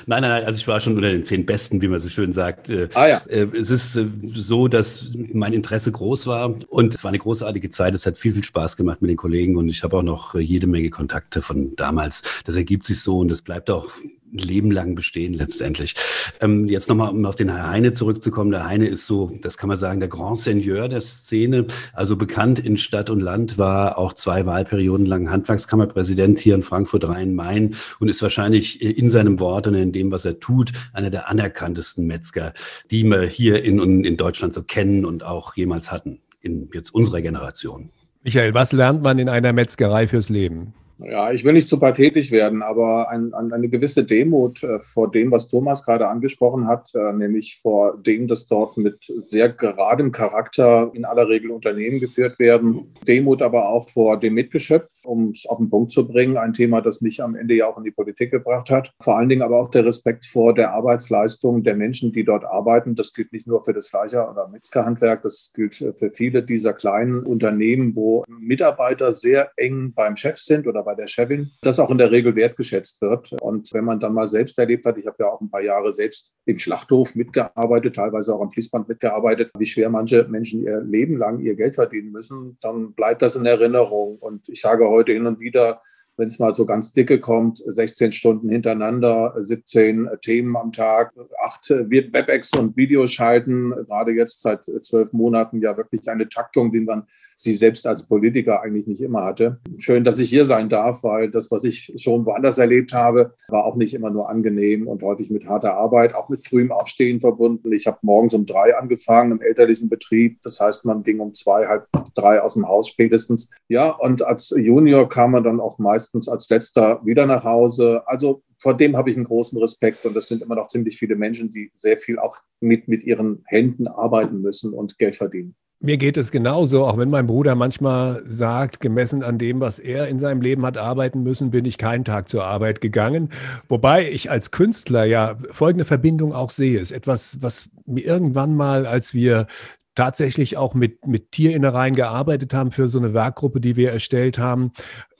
nein, 0.05 0.21
nein, 0.21 0.21
nein, 0.21 0.45
also 0.45 0.57
ich 0.57 0.67
war 0.67 0.79
schon 0.81 0.95
unter 0.95 1.09
den 1.09 1.23
zehn 1.23 1.45
Besten, 1.45 1.81
wie 1.81 1.87
man 1.87 1.99
so 1.99 2.09
schön 2.09 2.33
sagt. 2.33 2.69
Äh, 2.69 2.89
ah, 2.93 3.07
ja. 3.07 3.21
Äh, 3.27 3.47
es 3.57 3.69
ist 3.69 3.95
äh, 3.95 4.05
so, 4.33 4.67
dass 4.67 5.11
mein 5.33 5.53
Interesse 5.53 5.91
groß 5.91 6.27
war 6.27 6.53
und 6.69 6.93
es 6.93 7.03
war 7.03 7.09
eine 7.09 7.19
großartige 7.19 7.69
Zeit. 7.69 7.95
Es 7.95 8.05
hat 8.05 8.17
viel, 8.17 8.33
viel 8.33 8.43
Spaß 8.43 8.77
gemacht 8.77 9.01
mit 9.01 9.09
den 9.09 9.17
Kollegen 9.17 9.57
und 9.57 9.67
ich 9.67 9.83
habe 9.83 9.97
auch 9.97 10.03
noch 10.03 10.35
jede 10.35 10.67
Menge 10.67 10.89
Kontakte 10.89 11.41
von 11.41 11.75
damals. 11.75 12.23
Das 12.45 12.55
ergibt 12.55 12.85
sich 12.85 13.01
so 13.01 13.19
und 13.19 13.29
das 13.29 13.41
bleibt 13.41 13.69
auch 13.69 13.89
Leben 14.31 14.71
lang 14.71 14.95
bestehen 14.95 15.33
letztendlich. 15.33 15.95
Ähm, 16.39 16.67
jetzt 16.67 16.89
nochmal, 16.89 17.09
um 17.09 17.25
auf 17.25 17.35
den 17.35 17.49
Herr 17.49 17.69
Heine 17.69 17.93
zurückzukommen. 17.93 18.51
Der 18.51 18.65
Heine 18.65 18.87
ist 18.87 19.07
so, 19.07 19.31
das 19.41 19.57
kann 19.57 19.67
man 19.67 19.77
sagen, 19.77 19.99
der 19.99 20.09
Grand 20.09 20.37
Seigneur 20.37 20.87
der 20.87 21.01
Szene, 21.01 21.67
also 21.93 22.15
bekannt 22.15 22.59
in 22.59 22.77
Stadt 22.77 23.09
und 23.09 23.19
Land, 23.19 23.57
war 23.57 23.97
auch 23.97 24.13
zwei 24.13 24.45
Wahlperioden 24.45 25.05
lang 25.05 25.29
Handwerkskammerpräsident 25.29 26.39
hier 26.39 26.55
in 26.55 26.63
Frankfurt 26.63 27.07
Rhein-Main 27.07 27.75
und 27.99 28.09
ist 28.09 28.21
wahrscheinlich 28.21 28.81
in 28.81 29.09
seinem 29.09 29.39
Wort 29.39 29.67
und 29.67 29.75
in 29.75 29.91
dem, 29.91 30.11
was 30.11 30.25
er 30.25 30.39
tut, 30.39 30.71
einer 30.93 31.09
der 31.09 31.29
anerkanntesten 31.29 32.07
Metzger, 32.07 32.53
die 32.89 33.03
wir 33.03 33.23
hier 33.23 33.63
in, 33.63 34.03
in 34.03 34.17
Deutschland 34.17 34.53
so 34.53 34.63
kennen 34.63 35.05
und 35.05 35.23
auch 35.23 35.55
jemals 35.55 35.91
hatten, 35.91 36.21
in 36.41 36.69
jetzt 36.73 36.93
unserer 36.93 37.21
Generation. 37.21 37.89
Michael, 38.23 38.53
was 38.53 38.71
lernt 38.71 39.01
man 39.01 39.17
in 39.17 39.29
einer 39.29 39.51
Metzgerei 39.51 40.07
fürs 40.07 40.29
Leben? 40.29 40.73
Ja, 41.03 41.31
ich 41.31 41.43
will 41.43 41.53
nicht 41.53 41.67
zu 41.67 41.79
pathetisch 41.79 42.31
werden, 42.31 42.61
aber 42.61 43.09
ein, 43.09 43.33
ein, 43.33 43.51
eine 43.51 43.69
gewisse 43.69 44.03
Demut 44.03 44.63
äh, 44.63 44.79
vor 44.79 45.09
dem, 45.09 45.31
was 45.31 45.47
Thomas 45.47 45.83
gerade 45.83 46.07
angesprochen 46.07 46.67
hat, 46.67 46.93
äh, 46.93 47.13
nämlich 47.13 47.59
vor 47.61 47.97
dem, 47.97 48.27
dass 48.27 48.47
dort 48.47 48.77
mit 48.77 49.11
sehr 49.21 49.49
geradem 49.49 50.11
Charakter 50.11 50.91
in 50.93 51.05
aller 51.05 51.27
Regel 51.27 51.51
Unternehmen 51.51 51.99
geführt 51.99 52.37
werden. 52.39 52.93
Demut 53.07 53.41
aber 53.41 53.69
auch 53.69 53.89
vor 53.89 54.19
dem 54.19 54.35
Mitgeschöpf, 54.35 55.05
um 55.05 55.29
es 55.29 55.45
auf 55.47 55.57
den 55.57 55.69
Punkt 55.69 55.91
zu 55.91 56.07
bringen. 56.07 56.37
Ein 56.37 56.53
Thema, 56.53 56.81
das 56.81 57.01
mich 57.01 57.23
am 57.23 57.35
Ende 57.35 57.55
ja 57.55 57.67
auch 57.67 57.77
in 57.77 57.83
die 57.83 57.91
Politik 57.91 58.31
gebracht 58.31 58.69
hat. 58.69 58.93
Vor 59.01 59.17
allen 59.17 59.29
Dingen 59.29 59.41
aber 59.41 59.59
auch 59.59 59.71
der 59.71 59.85
Respekt 59.85 60.25
vor 60.25 60.53
der 60.53 60.71
Arbeitsleistung 60.73 61.63
der 61.63 61.75
Menschen, 61.75 62.13
die 62.13 62.23
dort 62.23 62.45
arbeiten. 62.45 62.95
Das 62.95 63.13
gilt 63.13 63.33
nicht 63.33 63.47
nur 63.47 63.63
für 63.63 63.73
das 63.73 63.89
Fleischer- 63.89 64.29
oder 64.29 64.47
Metzgerhandwerk, 64.49 65.23
das 65.23 65.51
gilt 65.55 65.75
für 65.75 66.11
viele 66.11 66.43
dieser 66.43 66.73
kleinen 66.73 67.23
Unternehmen, 67.23 67.95
wo 67.95 68.23
Mitarbeiter 68.27 69.11
sehr 69.11 69.51
eng 69.57 69.93
beim 69.93 70.15
Chef 70.15 70.37
sind 70.37 70.67
oder 70.67 70.83
bei 70.83 70.90
bei 70.91 70.95
der 70.95 71.07
Chevin, 71.07 71.51
das 71.61 71.79
auch 71.79 71.89
in 71.89 71.97
der 71.97 72.11
Regel 72.11 72.35
wertgeschätzt 72.35 73.01
wird. 73.01 73.31
Und 73.41 73.73
wenn 73.73 73.85
man 73.85 73.99
dann 73.99 74.13
mal 74.13 74.27
selbst 74.27 74.59
erlebt 74.59 74.85
hat, 74.85 74.97
ich 74.97 75.07
habe 75.07 75.15
ja 75.19 75.27
auch 75.27 75.39
ein 75.39 75.49
paar 75.49 75.61
Jahre 75.61 75.93
selbst 75.93 76.33
im 76.45 76.57
Schlachthof 76.57 77.15
mitgearbeitet, 77.15 77.95
teilweise 77.95 78.35
auch 78.35 78.41
am 78.41 78.51
Fließband 78.51 78.89
mitgearbeitet, 78.89 79.51
wie 79.57 79.65
schwer 79.65 79.89
manche 79.89 80.27
Menschen 80.29 80.63
ihr 80.63 80.81
Leben 80.81 81.17
lang 81.17 81.39
ihr 81.39 81.55
Geld 81.55 81.75
verdienen 81.75 82.11
müssen, 82.11 82.57
dann 82.61 82.93
bleibt 82.93 83.21
das 83.21 83.37
in 83.37 83.45
Erinnerung. 83.45 84.17
Und 84.17 84.49
ich 84.49 84.59
sage 84.59 84.89
heute 84.89 85.13
hin 85.13 85.27
und 85.27 85.39
wieder, 85.39 85.81
wenn 86.17 86.27
es 86.27 86.39
mal 86.39 86.53
so 86.53 86.65
ganz 86.65 86.91
dicke 86.91 87.21
kommt, 87.21 87.63
16 87.65 88.11
Stunden 88.11 88.49
hintereinander, 88.49 89.33
17 89.39 90.09
Themen 90.21 90.57
am 90.57 90.73
Tag, 90.73 91.13
acht 91.41 91.69
WebEx 91.69 92.53
und 92.53 92.75
Videos 92.75 93.13
schalten, 93.13 93.69
gerade 93.87 94.11
jetzt 94.11 94.41
seit 94.41 94.65
zwölf 94.65 95.13
Monaten 95.13 95.61
ja 95.61 95.77
wirklich 95.77 96.07
eine 96.09 96.27
Taktung, 96.27 96.73
die 96.73 96.81
man 96.81 97.07
sie 97.41 97.53
selbst 97.53 97.87
als 97.87 98.07
Politiker 98.07 98.61
eigentlich 98.61 98.87
nicht 98.87 99.01
immer 99.01 99.23
hatte. 99.23 99.59
Schön, 99.77 100.03
dass 100.03 100.19
ich 100.19 100.29
hier 100.29 100.45
sein 100.45 100.69
darf, 100.69 101.03
weil 101.03 101.31
das, 101.31 101.49
was 101.51 101.63
ich 101.63 101.93
schon 101.97 102.25
woanders 102.25 102.57
erlebt 102.57 102.93
habe, 102.93 103.33
war 103.47 103.65
auch 103.65 103.75
nicht 103.75 103.93
immer 103.93 104.11
nur 104.11 104.29
angenehm 104.29 104.87
und 104.87 105.01
häufig 105.01 105.29
mit 105.31 105.47
harter 105.47 105.73
Arbeit, 105.73 106.13
auch 106.13 106.29
mit 106.29 106.45
frühem 106.45 106.71
Aufstehen 106.71 107.19
verbunden. 107.19 107.71
Ich 107.73 107.87
habe 107.87 107.97
morgens 108.03 108.33
um 108.33 108.45
drei 108.45 108.77
angefangen 108.77 109.31
im 109.31 109.41
elterlichen 109.41 109.89
Betrieb. 109.89 110.39
Das 110.43 110.59
heißt, 110.59 110.85
man 110.85 111.03
ging 111.03 111.19
um 111.19 111.33
zwei, 111.33 111.67
halb 111.67 111.87
drei 112.15 112.41
aus 112.41 112.53
dem 112.53 112.67
Haus 112.67 112.87
spätestens. 112.87 113.49
Ja, 113.67 113.89
und 113.89 114.21
als 114.21 114.53
Junior 114.55 115.09
kam 115.09 115.31
man 115.31 115.43
dann 115.43 115.59
auch 115.59 115.79
meistens 115.79 116.29
als 116.29 116.49
letzter 116.49 117.03
wieder 117.03 117.25
nach 117.25 117.43
Hause. 117.43 118.03
Also 118.05 118.43
vor 118.59 118.77
dem 118.77 118.95
habe 118.95 119.09
ich 119.09 119.15
einen 119.15 119.25
großen 119.25 119.57
Respekt 119.59 120.05
und 120.05 120.15
das 120.15 120.27
sind 120.27 120.43
immer 120.43 120.55
noch 120.55 120.67
ziemlich 120.67 120.97
viele 120.97 121.15
Menschen, 121.15 121.51
die 121.51 121.71
sehr 121.75 121.97
viel 121.97 122.19
auch 122.19 122.37
mit, 122.59 122.87
mit 122.87 123.03
ihren 123.03 123.43
Händen 123.47 123.87
arbeiten 123.87 124.41
müssen 124.41 124.73
und 124.73 124.99
Geld 124.99 125.15
verdienen. 125.15 125.55
Mir 125.83 125.97
geht 125.97 126.15
es 126.15 126.31
genauso, 126.31 126.85
auch 126.85 126.99
wenn 126.99 127.09
mein 127.09 127.25
Bruder 127.25 127.55
manchmal 127.55 128.21
sagt, 128.27 128.81
gemessen 128.81 129.23
an 129.23 129.39
dem, 129.39 129.59
was 129.61 129.79
er 129.79 130.09
in 130.09 130.19
seinem 130.19 130.39
Leben 130.39 130.63
hat 130.63 130.77
arbeiten 130.77 131.23
müssen, 131.23 131.49
bin 131.49 131.65
ich 131.65 131.79
keinen 131.79 132.05
Tag 132.05 132.29
zur 132.29 132.43
Arbeit 132.43 132.81
gegangen. 132.81 133.29
Wobei 133.67 134.07
ich 134.11 134.29
als 134.29 134.51
Künstler 134.51 135.05
ja 135.05 135.37
folgende 135.49 135.83
Verbindung 135.83 136.33
auch 136.33 136.51
sehe. 136.51 136.79
Es 136.79 136.91
ist 136.91 136.97
etwas, 136.97 137.41
was 137.41 137.71
mir 137.87 138.05
irgendwann 138.05 138.55
mal, 138.55 138.85
als 138.85 139.15
wir 139.15 139.47
tatsächlich 139.95 140.55
auch 140.55 140.75
mit, 140.75 141.07
mit 141.07 141.31
Tierinnereien 141.31 141.95
gearbeitet 141.95 142.53
haben 142.53 142.69
für 142.69 142.87
so 142.87 142.99
eine 142.99 143.15
Werkgruppe, 143.15 143.59
die 143.59 143.75
wir 143.75 143.91
erstellt 143.91 144.37
haben. 144.37 144.73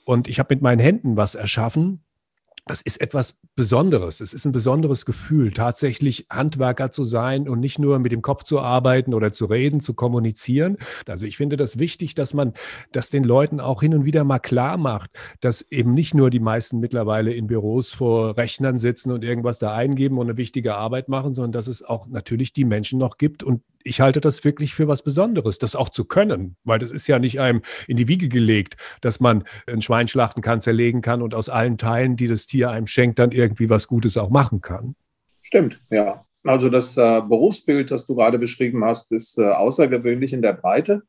Und 0.04 0.28
ich 0.28 0.38
habe 0.38 0.54
mit 0.54 0.62
meinen 0.62 0.78
Händen 0.78 1.16
was 1.16 1.34
erschaffen, 1.34 2.04
das 2.66 2.80
ist 2.80 3.00
etwas 3.00 3.36
Besonderes. 3.56 4.20
Es 4.20 4.34
ist 4.34 4.44
ein 4.44 4.52
besonderes 4.52 5.04
Gefühl, 5.04 5.50
tatsächlich 5.50 6.26
Handwerker 6.30 6.90
zu 6.92 7.02
sein 7.02 7.48
und 7.48 7.58
nicht 7.58 7.78
nur 7.78 7.98
mit 7.98 8.12
dem 8.12 8.22
Kopf 8.22 8.44
zu 8.44 8.60
arbeiten 8.60 9.14
oder 9.14 9.32
zu 9.32 9.46
reden, 9.46 9.80
zu 9.80 9.94
kommunizieren. 9.94 10.78
Also 11.08 11.26
ich 11.26 11.36
finde 11.36 11.56
das 11.56 11.80
wichtig, 11.80 12.14
dass 12.14 12.34
man 12.34 12.52
das 12.92 13.10
den 13.10 13.24
Leuten 13.24 13.58
auch 13.60 13.82
hin 13.82 13.94
und 13.94 14.04
wieder 14.04 14.22
mal 14.22 14.38
klar 14.38 14.76
macht, 14.76 15.10
dass 15.40 15.62
eben 15.70 15.92
nicht 15.92 16.14
nur 16.14 16.30
die 16.30 16.40
meisten 16.40 16.78
mittlerweile 16.78 17.32
in 17.32 17.48
Büros 17.48 17.92
vor 17.92 18.36
Rechnern 18.36 18.78
sitzen 18.78 19.10
und 19.10 19.24
irgendwas 19.24 19.58
da 19.58 19.74
eingeben 19.74 20.18
und 20.18 20.28
eine 20.28 20.36
wichtige 20.36 20.76
Arbeit 20.76 21.08
machen, 21.08 21.34
sondern 21.34 21.52
dass 21.52 21.66
es 21.66 21.82
auch 21.82 22.06
natürlich 22.06 22.52
die 22.52 22.64
Menschen 22.64 22.98
noch 22.98 23.18
gibt 23.18 23.42
und 23.42 23.62
ich 23.84 24.00
halte 24.00 24.20
das 24.20 24.44
wirklich 24.44 24.74
für 24.74 24.88
was 24.88 25.02
Besonderes, 25.02 25.58
das 25.58 25.76
auch 25.76 25.88
zu 25.88 26.04
können, 26.04 26.56
weil 26.64 26.78
das 26.78 26.90
ist 26.90 27.06
ja 27.06 27.18
nicht 27.18 27.40
einem 27.40 27.62
in 27.86 27.96
die 27.96 28.08
Wiege 28.08 28.28
gelegt, 28.28 28.76
dass 29.00 29.20
man 29.20 29.44
ein 29.66 29.82
Schwein 29.82 30.08
schlachten 30.08 30.42
kann, 30.42 30.60
zerlegen 30.60 31.02
kann 31.02 31.22
und 31.22 31.34
aus 31.34 31.48
allen 31.48 31.78
Teilen, 31.78 32.16
die 32.16 32.26
das 32.26 32.46
Tier 32.46 32.70
einem 32.70 32.86
schenkt, 32.86 33.18
dann 33.18 33.32
irgendwie 33.32 33.68
was 33.68 33.88
Gutes 33.88 34.16
auch 34.16 34.30
machen 34.30 34.60
kann. 34.60 34.94
Stimmt, 35.42 35.80
ja. 35.90 36.24
Also 36.44 36.68
das 36.68 36.96
äh, 36.96 37.20
Berufsbild, 37.20 37.90
das 37.90 38.04
du 38.04 38.16
gerade 38.16 38.38
beschrieben 38.38 38.84
hast, 38.84 39.12
ist 39.12 39.38
äh, 39.38 39.44
außergewöhnlich 39.44 40.32
in 40.32 40.42
der 40.42 40.54
Breite. 40.54 41.02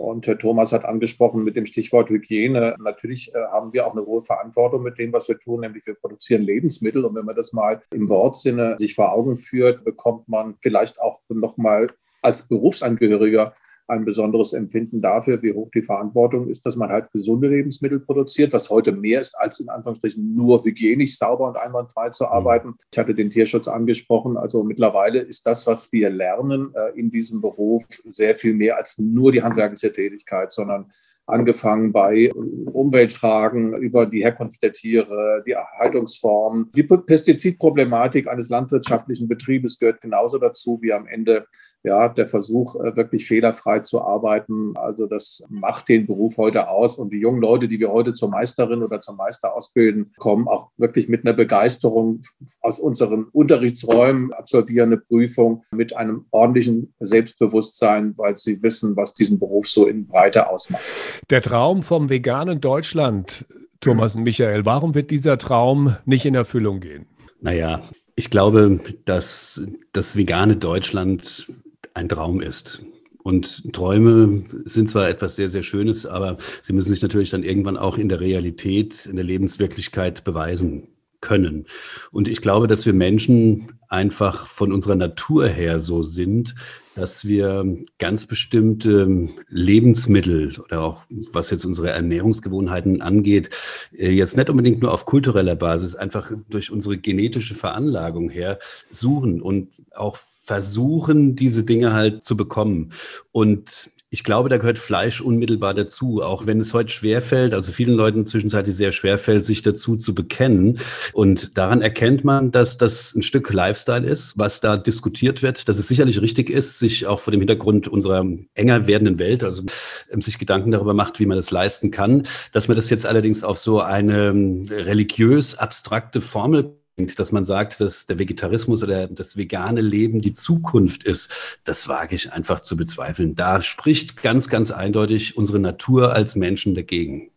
Und 0.00 0.26
Herr 0.26 0.38
Thomas 0.38 0.72
hat 0.72 0.86
angesprochen 0.86 1.44
mit 1.44 1.56
dem 1.56 1.66
Stichwort 1.66 2.08
Hygiene. 2.08 2.74
Natürlich 2.78 3.34
äh, 3.34 3.38
haben 3.52 3.74
wir 3.74 3.86
auch 3.86 3.92
eine 3.92 4.06
hohe 4.06 4.22
Verantwortung 4.22 4.82
mit 4.82 4.98
dem, 4.98 5.12
was 5.12 5.28
wir 5.28 5.38
tun, 5.38 5.60
nämlich 5.60 5.86
wir 5.86 5.92
produzieren 5.92 6.40
Lebensmittel. 6.40 7.04
Und 7.04 7.14
wenn 7.14 7.26
man 7.26 7.36
das 7.36 7.52
mal 7.52 7.82
im 7.92 8.08
Wortsinne 8.08 8.78
sich 8.78 8.94
vor 8.94 9.12
Augen 9.12 9.36
führt, 9.36 9.84
bekommt 9.84 10.26
man 10.26 10.54
vielleicht 10.62 10.98
auch 10.98 11.20
noch 11.28 11.58
mal 11.58 11.86
als 12.22 12.46
Berufsangehöriger 12.48 13.54
ein 13.90 14.04
besonderes 14.04 14.52
Empfinden 14.52 15.02
dafür, 15.02 15.42
wie 15.42 15.52
hoch 15.52 15.68
die 15.74 15.82
Verantwortung 15.82 16.48
ist, 16.48 16.64
dass 16.64 16.76
man 16.76 16.90
halt 16.90 17.10
gesunde 17.12 17.48
Lebensmittel 17.48 18.00
produziert, 18.00 18.52
was 18.52 18.70
heute 18.70 18.92
mehr 18.92 19.20
ist, 19.20 19.34
als 19.38 19.60
in 19.60 19.68
Anführungsstrichen 19.68 20.34
nur 20.34 20.64
hygienisch 20.64 21.18
sauber 21.18 21.48
und 21.48 21.56
einwandfrei 21.56 22.10
zu 22.10 22.24
mhm. 22.24 22.30
arbeiten. 22.30 22.74
Ich 22.92 22.98
hatte 22.98 23.14
den 23.14 23.30
Tierschutz 23.30 23.68
angesprochen. 23.68 24.36
Also 24.36 24.62
mittlerweile 24.62 25.18
ist 25.18 25.46
das, 25.46 25.66
was 25.66 25.92
wir 25.92 26.08
lernen 26.08 26.72
äh, 26.74 26.98
in 26.98 27.10
diesem 27.10 27.40
Beruf, 27.40 27.84
sehr 27.88 28.36
viel 28.36 28.54
mehr 28.54 28.76
als 28.76 28.98
nur 28.98 29.32
die 29.32 29.42
handwerkliche 29.42 29.92
Tätigkeit, 29.92 30.52
sondern 30.52 30.92
angefangen 31.26 31.92
bei 31.92 32.30
Umweltfragen 32.32 33.74
über 33.74 34.06
die 34.06 34.22
Herkunft 34.22 34.62
der 34.62 34.72
Tiere, 34.72 35.42
die 35.46 35.54
Haltungsform. 35.54 36.70
Die 36.74 36.82
Pestizidproblematik 36.82 38.26
eines 38.26 38.48
landwirtschaftlichen 38.48 39.28
Betriebes 39.28 39.78
gehört 39.78 40.00
genauso 40.00 40.38
dazu 40.38 40.78
wie 40.82 40.92
am 40.92 41.06
Ende 41.06 41.46
ja, 41.82 42.08
der 42.08 42.26
Versuch, 42.26 42.76
äh, 42.76 42.94
wirklich 42.96 43.26
fehlerfrei 43.26 43.80
zu 43.80 44.02
arbeiten. 44.02 44.76
Also 44.76 45.06
das 45.06 45.42
macht 45.48 45.88
den 45.88 46.06
Beruf 46.06 46.36
heute 46.36 46.68
aus. 46.68 46.98
Und 46.98 47.12
die 47.12 47.18
jungen 47.18 47.40
Leute, 47.40 47.68
die 47.68 47.80
wir 47.80 47.90
heute 47.90 48.12
zur 48.12 48.28
Meisterin 48.28 48.82
oder 48.82 49.00
zum 49.00 49.16
Meister 49.16 49.54
ausbilden, 49.54 50.12
kommen 50.18 50.46
auch 50.46 50.70
wirklich 50.76 51.08
mit 51.08 51.24
einer 51.24 51.34
Begeisterung 51.34 52.20
aus 52.60 52.78
unseren 52.78 53.24
Unterrichtsräumen, 53.24 54.32
absolvieren 54.32 54.90
eine 54.90 54.98
Prüfung 54.98 55.64
mit 55.70 55.96
einem 55.96 56.26
ordentlichen 56.30 56.94
Selbstbewusstsein, 57.00 58.16
weil 58.18 58.36
sie 58.36 58.62
wissen, 58.62 58.96
was 58.96 59.14
diesen 59.14 59.38
Beruf 59.38 59.66
so 59.66 59.86
in 59.86 60.06
Breite 60.06 60.50
ausmacht. 60.50 60.82
Der 61.30 61.42
Traum 61.42 61.82
vom 61.82 62.10
veganen 62.10 62.60
Deutschland, 62.60 63.46
Thomas 63.80 64.14
und 64.16 64.24
Michael, 64.24 64.66
warum 64.66 64.94
wird 64.94 65.10
dieser 65.10 65.38
Traum 65.38 65.96
nicht 66.04 66.26
in 66.26 66.34
Erfüllung 66.34 66.80
gehen? 66.80 67.06
Naja, 67.40 67.80
ich 68.16 68.28
glaube, 68.28 68.80
dass 69.06 69.62
das 69.92 70.16
vegane 70.16 70.56
Deutschland 70.56 71.46
ein 71.94 72.08
Traum 72.08 72.40
ist. 72.40 72.82
Und 73.22 73.72
Träume 73.74 74.44
sind 74.64 74.88
zwar 74.88 75.08
etwas 75.08 75.36
sehr, 75.36 75.48
sehr 75.48 75.62
Schönes, 75.62 76.06
aber 76.06 76.38
sie 76.62 76.72
müssen 76.72 76.88
sich 76.88 77.02
natürlich 77.02 77.30
dann 77.30 77.44
irgendwann 77.44 77.76
auch 77.76 77.98
in 77.98 78.08
der 78.08 78.20
Realität, 78.20 79.06
in 79.06 79.16
der 79.16 79.24
Lebenswirklichkeit 79.24 80.24
beweisen 80.24 80.88
können. 81.20 81.66
Und 82.10 82.28
ich 82.28 82.40
glaube, 82.40 82.66
dass 82.66 82.86
wir 82.86 82.92
Menschen 82.92 83.68
einfach 83.88 84.46
von 84.46 84.72
unserer 84.72 84.94
Natur 84.94 85.48
her 85.48 85.80
so 85.80 86.02
sind, 86.02 86.54
dass 86.94 87.24
wir 87.24 87.76
ganz 87.98 88.26
bestimmte 88.26 89.28
Lebensmittel 89.48 90.58
oder 90.60 90.80
auch 90.80 91.04
was 91.32 91.50
jetzt 91.50 91.64
unsere 91.64 91.90
Ernährungsgewohnheiten 91.90 93.02
angeht, 93.02 93.50
äh, 93.96 94.10
jetzt 94.10 94.36
nicht 94.36 94.50
unbedingt 94.50 94.80
nur 94.80 94.92
auf 94.92 95.06
kultureller 95.06 95.56
Basis, 95.56 95.96
einfach 95.96 96.32
durch 96.48 96.70
unsere 96.70 96.98
genetische 96.98 97.54
Veranlagung 97.54 98.30
her 98.30 98.58
suchen 98.90 99.40
und 99.40 99.68
auch 99.94 100.16
versuchen, 100.16 101.36
diese 101.36 101.64
Dinge 101.64 101.92
halt 101.92 102.24
zu 102.24 102.36
bekommen. 102.36 102.92
Und 103.32 103.90
ich 104.12 104.24
glaube, 104.24 104.48
da 104.48 104.56
gehört 104.56 104.80
Fleisch 104.80 105.20
unmittelbar 105.20 105.72
dazu, 105.72 106.20
auch 106.20 106.44
wenn 106.44 106.58
es 106.58 106.74
heute 106.74 106.90
schwerfällt, 106.90 107.54
also 107.54 107.70
vielen 107.70 107.94
Leuten 107.94 108.26
zwischenzeitlich 108.26 108.74
sehr 108.74 108.90
schwerfällt, 108.90 109.44
sich 109.44 109.62
dazu 109.62 109.96
zu 109.96 110.14
bekennen. 110.16 110.80
Und 111.12 111.56
daran 111.56 111.80
erkennt 111.80 112.24
man, 112.24 112.50
dass 112.50 112.76
das 112.76 113.14
ein 113.14 113.22
Stück 113.22 113.52
Lifestyle 113.52 114.06
ist, 114.06 114.36
was 114.36 114.60
da 114.60 114.76
diskutiert 114.76 115.42
wird, 115.42 115.68
dass 115.68 115.78
es 115.78 115.86
sicherlich 115.86 116.20
richtig 116.20 116.50
ist, 116.50 116.80
sich 116.80 117.06
auch 117.06 117.20
vor 117.20 117.30
dem 117.30 117.40
Hintergrund 117.40 117.86
unserer 117.86 118.26
enger 118.54 118.88
werdenden 118.88 119.20
Welt, 119.20 119.44
also 119.44 119.62
ähm, 120.10 120.20
sich 120.20 120.38
Gedanken 120.38 120.72
darüber 120.72 120.92
macht, 120.94 121.20
wie 121.20 121.26
man 121.26 121.36
das 121.36 121.52
leisten 121.52 121.92
kann. 121.92 122.24
Dass 122.50 122.66
man 122.66 122.76
das 122.76 122.90
jetzt 122.90 123.06
allerdings 123.06 123.44
auf 123.44 123.58
so 123.58 123.80
eine 123.80 124.28
ähm, 124.28 124.66
religiös 124.68 125.54
abstrakte 125.54 126.20
Formel 126.20 126.79
dass 127.06 127.32
man 127.32 127.44
sagt, 127.44 127.80
dass 127.80 128.06
der 128.06 128.18
Vegetarismus 128.18 128.82
oder 128.82 129.06
das 129.06 129.36
vegane 129.36 129.80
Leben 129.80 130.20
die 130.20 130.34
Zukunft 130.34 131.04
ist, 131.04 131.58
das 131.64 131.88
wage 131.88 132.14
ich 132.14 132.32
einfach 132.32 132.60
zu 132.60 132.76
bezweifeln. 132.76 133.34
Da 133.34 133.60
spricht 133.62 134.22
ganz, 134.22 134.48
ganz 134.48 134.70
eindeutig 134.70 135.36
unsere 135.36 135.58
Natur 135.58 136.12
als 136.12 136.36
Menschen 136.36 136.74
dagegen. 136.74 137.30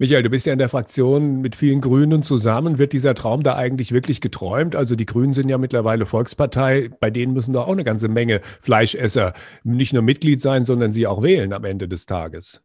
Michael, 0.00 0.22
du 0.22 0.30
bist 0.30 0.46
ja 0.46 0.52
in 0.52 0.60
der 0.60 0.68
Fraktion 0.68 1.40
mit 1.40 1.56
vielen 1.56 1.80
Grünen 1.80 2.22
zusammen. 2.22 2.78
Wird 2.78 2.92
dieser 2.92 3.16
Traum 3.16 3.42
da 3.42 3.56
eigentlich 3.56 3.90
wirklich 3.90 4.20
geträumt? 4.20 4.76
Also 4.76 4.94
die 4.94 5.06
Grünen 5.06 5.32
sind 5.32 5.48
ja 5.48 5.58
mittlerweile 5.58 6.06
Volkspartei. 6.06 6.90
Bei 7.00 7.10
denen 7.10 7.32
müssen 7.32 7.52
doch 7.52 7.66
auch 7.66 7.72
eine 7.72 7.82
ganze 7.82 8.06
Menge 8.06 8.40
Fleischesser 8.60 9.32
nicht 9.64 9.92
nur 9.92 10.02
Mitglied 10.02 10.40
sein, 10.40 10.64
sondern 10.64 10.92
sie 10.92 11.08
auch 11.08 11.20
wählen 11.24 11.52
am 11.52 11.64
Ende 11.64 11.88
des 11.88 12.06
Tages. 12.06 12.62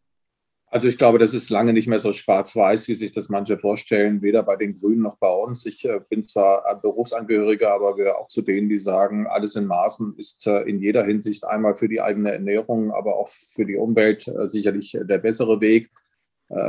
Also 0.73 0.87
ich 0.87 0.97
glaube, 0.97 1.19
das 1.19 1.35
ist 1.35 1.51
lange 1.51 1.71
nicht 1.71 1.87
mehr 1.87 1.99
so 1.99 2.11
schwarz-weiß, 2.11 2.87
wie 2.87 2.95
sich 2.95 3.11
das 3.11 3.29
manche 3.29 3.59
vorstellen, 3.59 4.23
weder 4.23 4.41
bei 4.41 4.55
den 4.55 4.79
Grünen 4.79 5.03
noch 5.03 5.17
bei 5.17 5.29
uns. 5.29 5.67
Ich 5.67 5.85
äh, 5.85 5.99
bin 6.09 6.23
zwar 6.23 6.81
Berufsangehöriger, 6.81 7.71
aber 7.71 7.95
gehöre 7.95 8.17
auch 8.17 8.27
zu 8.27 8.41
denen, 8.41 8.69
die 8.69 8.77
sagen, 8.77 9.27
alles 9.27 9.55
in 9.55 9.67
Maßen 9.67 10.15
ist 10.17 10.47
äh, 10.47 10.61
in 10.61 10.79
jeder 10.79 11.05
Hinsicht 11.05 11.45
einmal 11.45 11.75
für 11.75 11.87
die 11.87 12.01
eigene 12.01 12.31
Ernährung, 12.31 12.91
aber 12.91 13.17
auch 13.17 13.27
für 13.27 13.67
die 13.67 13.75
Umwelt 13.75 14.27
äh, 14.27 14.47
sicherlich 14.47 14.97
der 14.99 15.19
bessere 15.19 15.61
Weg. 15.61 15.91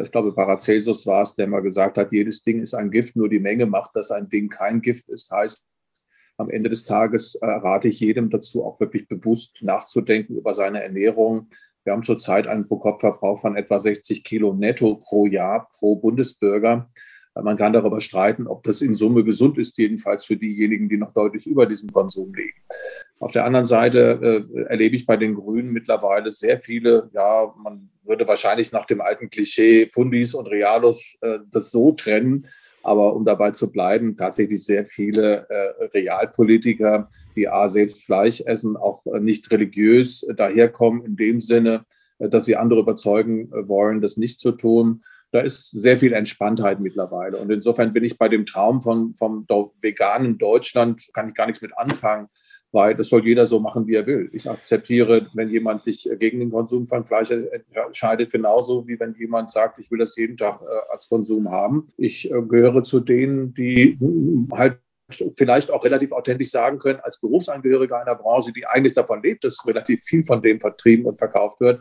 Ich 0.03 0.13
glaube, 0.13 0.33
Paracelsus 0.33 1.07
war 1.07 1.23
es, 1.23 1.35
der 1.35 1.47
mal 1.47 1.61
gesagt 1.61 1.99
hat, 1.99 2.13
jedes 2.13 2.43
Ding 2.43 2.63
ist 2.63 2.75
ein 2.75 2.91
Gift, 2.91 3.17
nur 3.17 3.29
die 3.29 3.41
Menge 3.41 3.67
macht, 3.67 3.97
dass 3.97 4.11
ein 4.11 4.31
Ding 4.31 4.49
kein 4.49 4.81
Gift 4.81 5.09
ist. 5.09 5.31
Heißt, 5.31 5.65
am 6.39 6.49
Ende 6.49 6.71
des 6.71 6.85
Tages 6.85 7.39
rate 7.43 7.89
ich 7.89 8.01
jedem 8.01 8.31
dazu, 8.31 8.65
auch 8.65 8.81
wirklich 8.81 9.09
bewusst 9.09 9.59
nachzudenken 9.61 10.37
über 10.37 10.55
seine 10.55 10.83
Ernährung, 10.83 11.51
wir 11.85 11.93
haben 11.93 12.03
zurzeit 12.03 12.47
einen 12.47 12.67
Pro-Kopf-Verbrauch 12.67 13.41
von 13.41 13.57
etwa 13.57 13.79
60 13.79 14.25
Kilo 14.25 14.55
netto 14.55 14.97
pro 14.97 15.27
Jahr 15.27 15.69
pro 15.79 15.97
Bundesbürger. 15.97 16.89
Man 17.35 17.57
kann 17.57 17.73
darüber 17.73 18.01
streiten, 18.01 18.47
ob 18.47 18.63
das 18.63 18.81
in 18.81 18.95
Summe 18.95 19.25
gesund 19.25 19.59
ist, 19.59 19.77
jedenfalls 19.77 20.25
für 20.25 20.37
diejenigen, 20.37 20.89
die 20.89 20.97
noch 20.97 21.13
deutlich 21.13 21.47
über 21.47 21.67
diesem 21.67 21.93
Konsum 21.93 22.33
liegen. 22.33 22.61
Auf 23.19 23.33
der 23.33 23.45
anderen 23.45 23.67
Seite 23.67 24.47
äh, 24.55 24.63
erlebe 24.69 24.95
ich 24.95 25.05
bei 25.05 25.17
den 25.17 25.35
Grünen 25.35 25.73
mittlerweile 25.73 26.31
sehr 26.31 26.61
viele, 26.61 27.11
ja, 27.13 27.53
man 27.63 27.91
würde 28.05 28.29
wahrscheinlich 28.29 28.71
nach 28.71 28.87
dem 28.87 29.01
alten 29.01 29.31
Klischee 29.31 29.89
Fundis 29.93 30.35
und 30.35 30.47
Realos 30.47 31.19
äh, 31.23 31.39
das 31.51 31.71
so 31.71 31.93
trennen, 31.93 32.47
aber 32.85 33.17
um 33.17 33.25
dabei 33.25 33.51
zu 33.51 33.73
bleiben, 33.73 34.17
tatsächlich 34.17 34.65
sehr 34.65 34.87
viele 34.87 35.49
äh, 35.49 35.85
Realpolitiker, 35.95 37.11
die 37.35 37.49
A, 37.49 37.69
selbst 37.69 38.05
Fleisch 38.05 38.43
essen, 38.43 38.77
auch 38.77 39.05
äh, 39.07 39.21
nicht 39.21 39.51
religiös 39.51 40.27
daherkommen, 40.37 41.05
in 41.05 41.17
dem 41.17 41.41
Sinne, 41.41 41.85
äh, 42.19 42.29
dass 42.29 42.45
sie 42.45 42.57
andere 42.57 42.81
überzeugen 42.81 43.51
äh, 43.53 43.69
wollen, 43.69 44.01
das 44.01 44.17
nicht 44.17 44.39
zu 44.39 44.53
tun. 44.53 45.03
Da 45.33 45.41
ist 45.41 45.71
sehr 45.71 45.99
viel 45.99 46.13
Entspanntheit 46.13 46.79
mittlerweile. 46.79 47.39
Und 47.39 47.51
insofern 47.51 47.93
bin 47.93 48.05
ich 48.05 48.19
bei 48.19 48.29
dem 48.29 48.47
Traum 48.47 48.81
von, 48.81 49.17
vom 49.17 49.47
veganen 49.81 50.39
Deutschland, 50.39 51.03
kann 51.13 51.29
ich 51.29 51.35
gar 51.35 51.47
nichts 51.47 51.63
mit 51.63 51.77
anfangen, 51.77 52.29
weil 52.75 52.95
das 52.95 53.09
soll 53.09 53.25
jeder 53.25 53.47
so 53.47 53.61
machen, 53.61 53.87
wie 53.87 53.95
er 53.95 54.07
will. 54.07 54.29
Ich 54.33 54.51
akzeptiere, 54.51 55.29
wenn 55.33 55.49
jemand 55.49 55.81
sich 55.81 56.09
gegen 56.19 56.41
den 56.41 56.51
Konsum 56.51 56.87
von 56.87 57.07
Fleisch 57.07 57.31
entscheidet, 57.31 58.33
genauso 58.33 58.87
wie 58.89 58.99
wenn 58.99 59.15
jemand 59.15 59.53
sagt, 59.53 59.79
ich 59.79 59.91
will 59.91 59.99
das 60.01 60.17
jeden 60.17 60.37
Tag 60.37 60.61
als 60.91 61.09
Konsum 61.09 61.51
haben. 61.51 61.93
Ich 61.97 62.29
gehöre 62.49 62.83
zu 62.83 63.01
denen, 63.01 63.55
die 63.55 63.97
hm, 63.99 64.49
halt 64.53 64.79
vielleicht 65.37 65.71
auch 65.71 65.85
relativ 65.85 66.13
authentisch 66.13 66.51
sagen 66.51 66.79
können, 66.79 67.01
als 67.01 67.21
Berufsangehöriger 67.21 68.01
einer 68.01 68.15
Branche, 68.15 68.53
die 68.53 68.67
eigentlich 68.67 68.95
davon 68.95 69.23
lebt, 69.23 69.45
dass 69.45 69.67
relativ 69.67 70.03
viel 70.03 70.25
von 70.25 70.43
dem 70.43 70.61
vertrieben 70.61 71.07
und 71.07 71.19
verkauft 71.19 71.61
wird, 71.61 71.81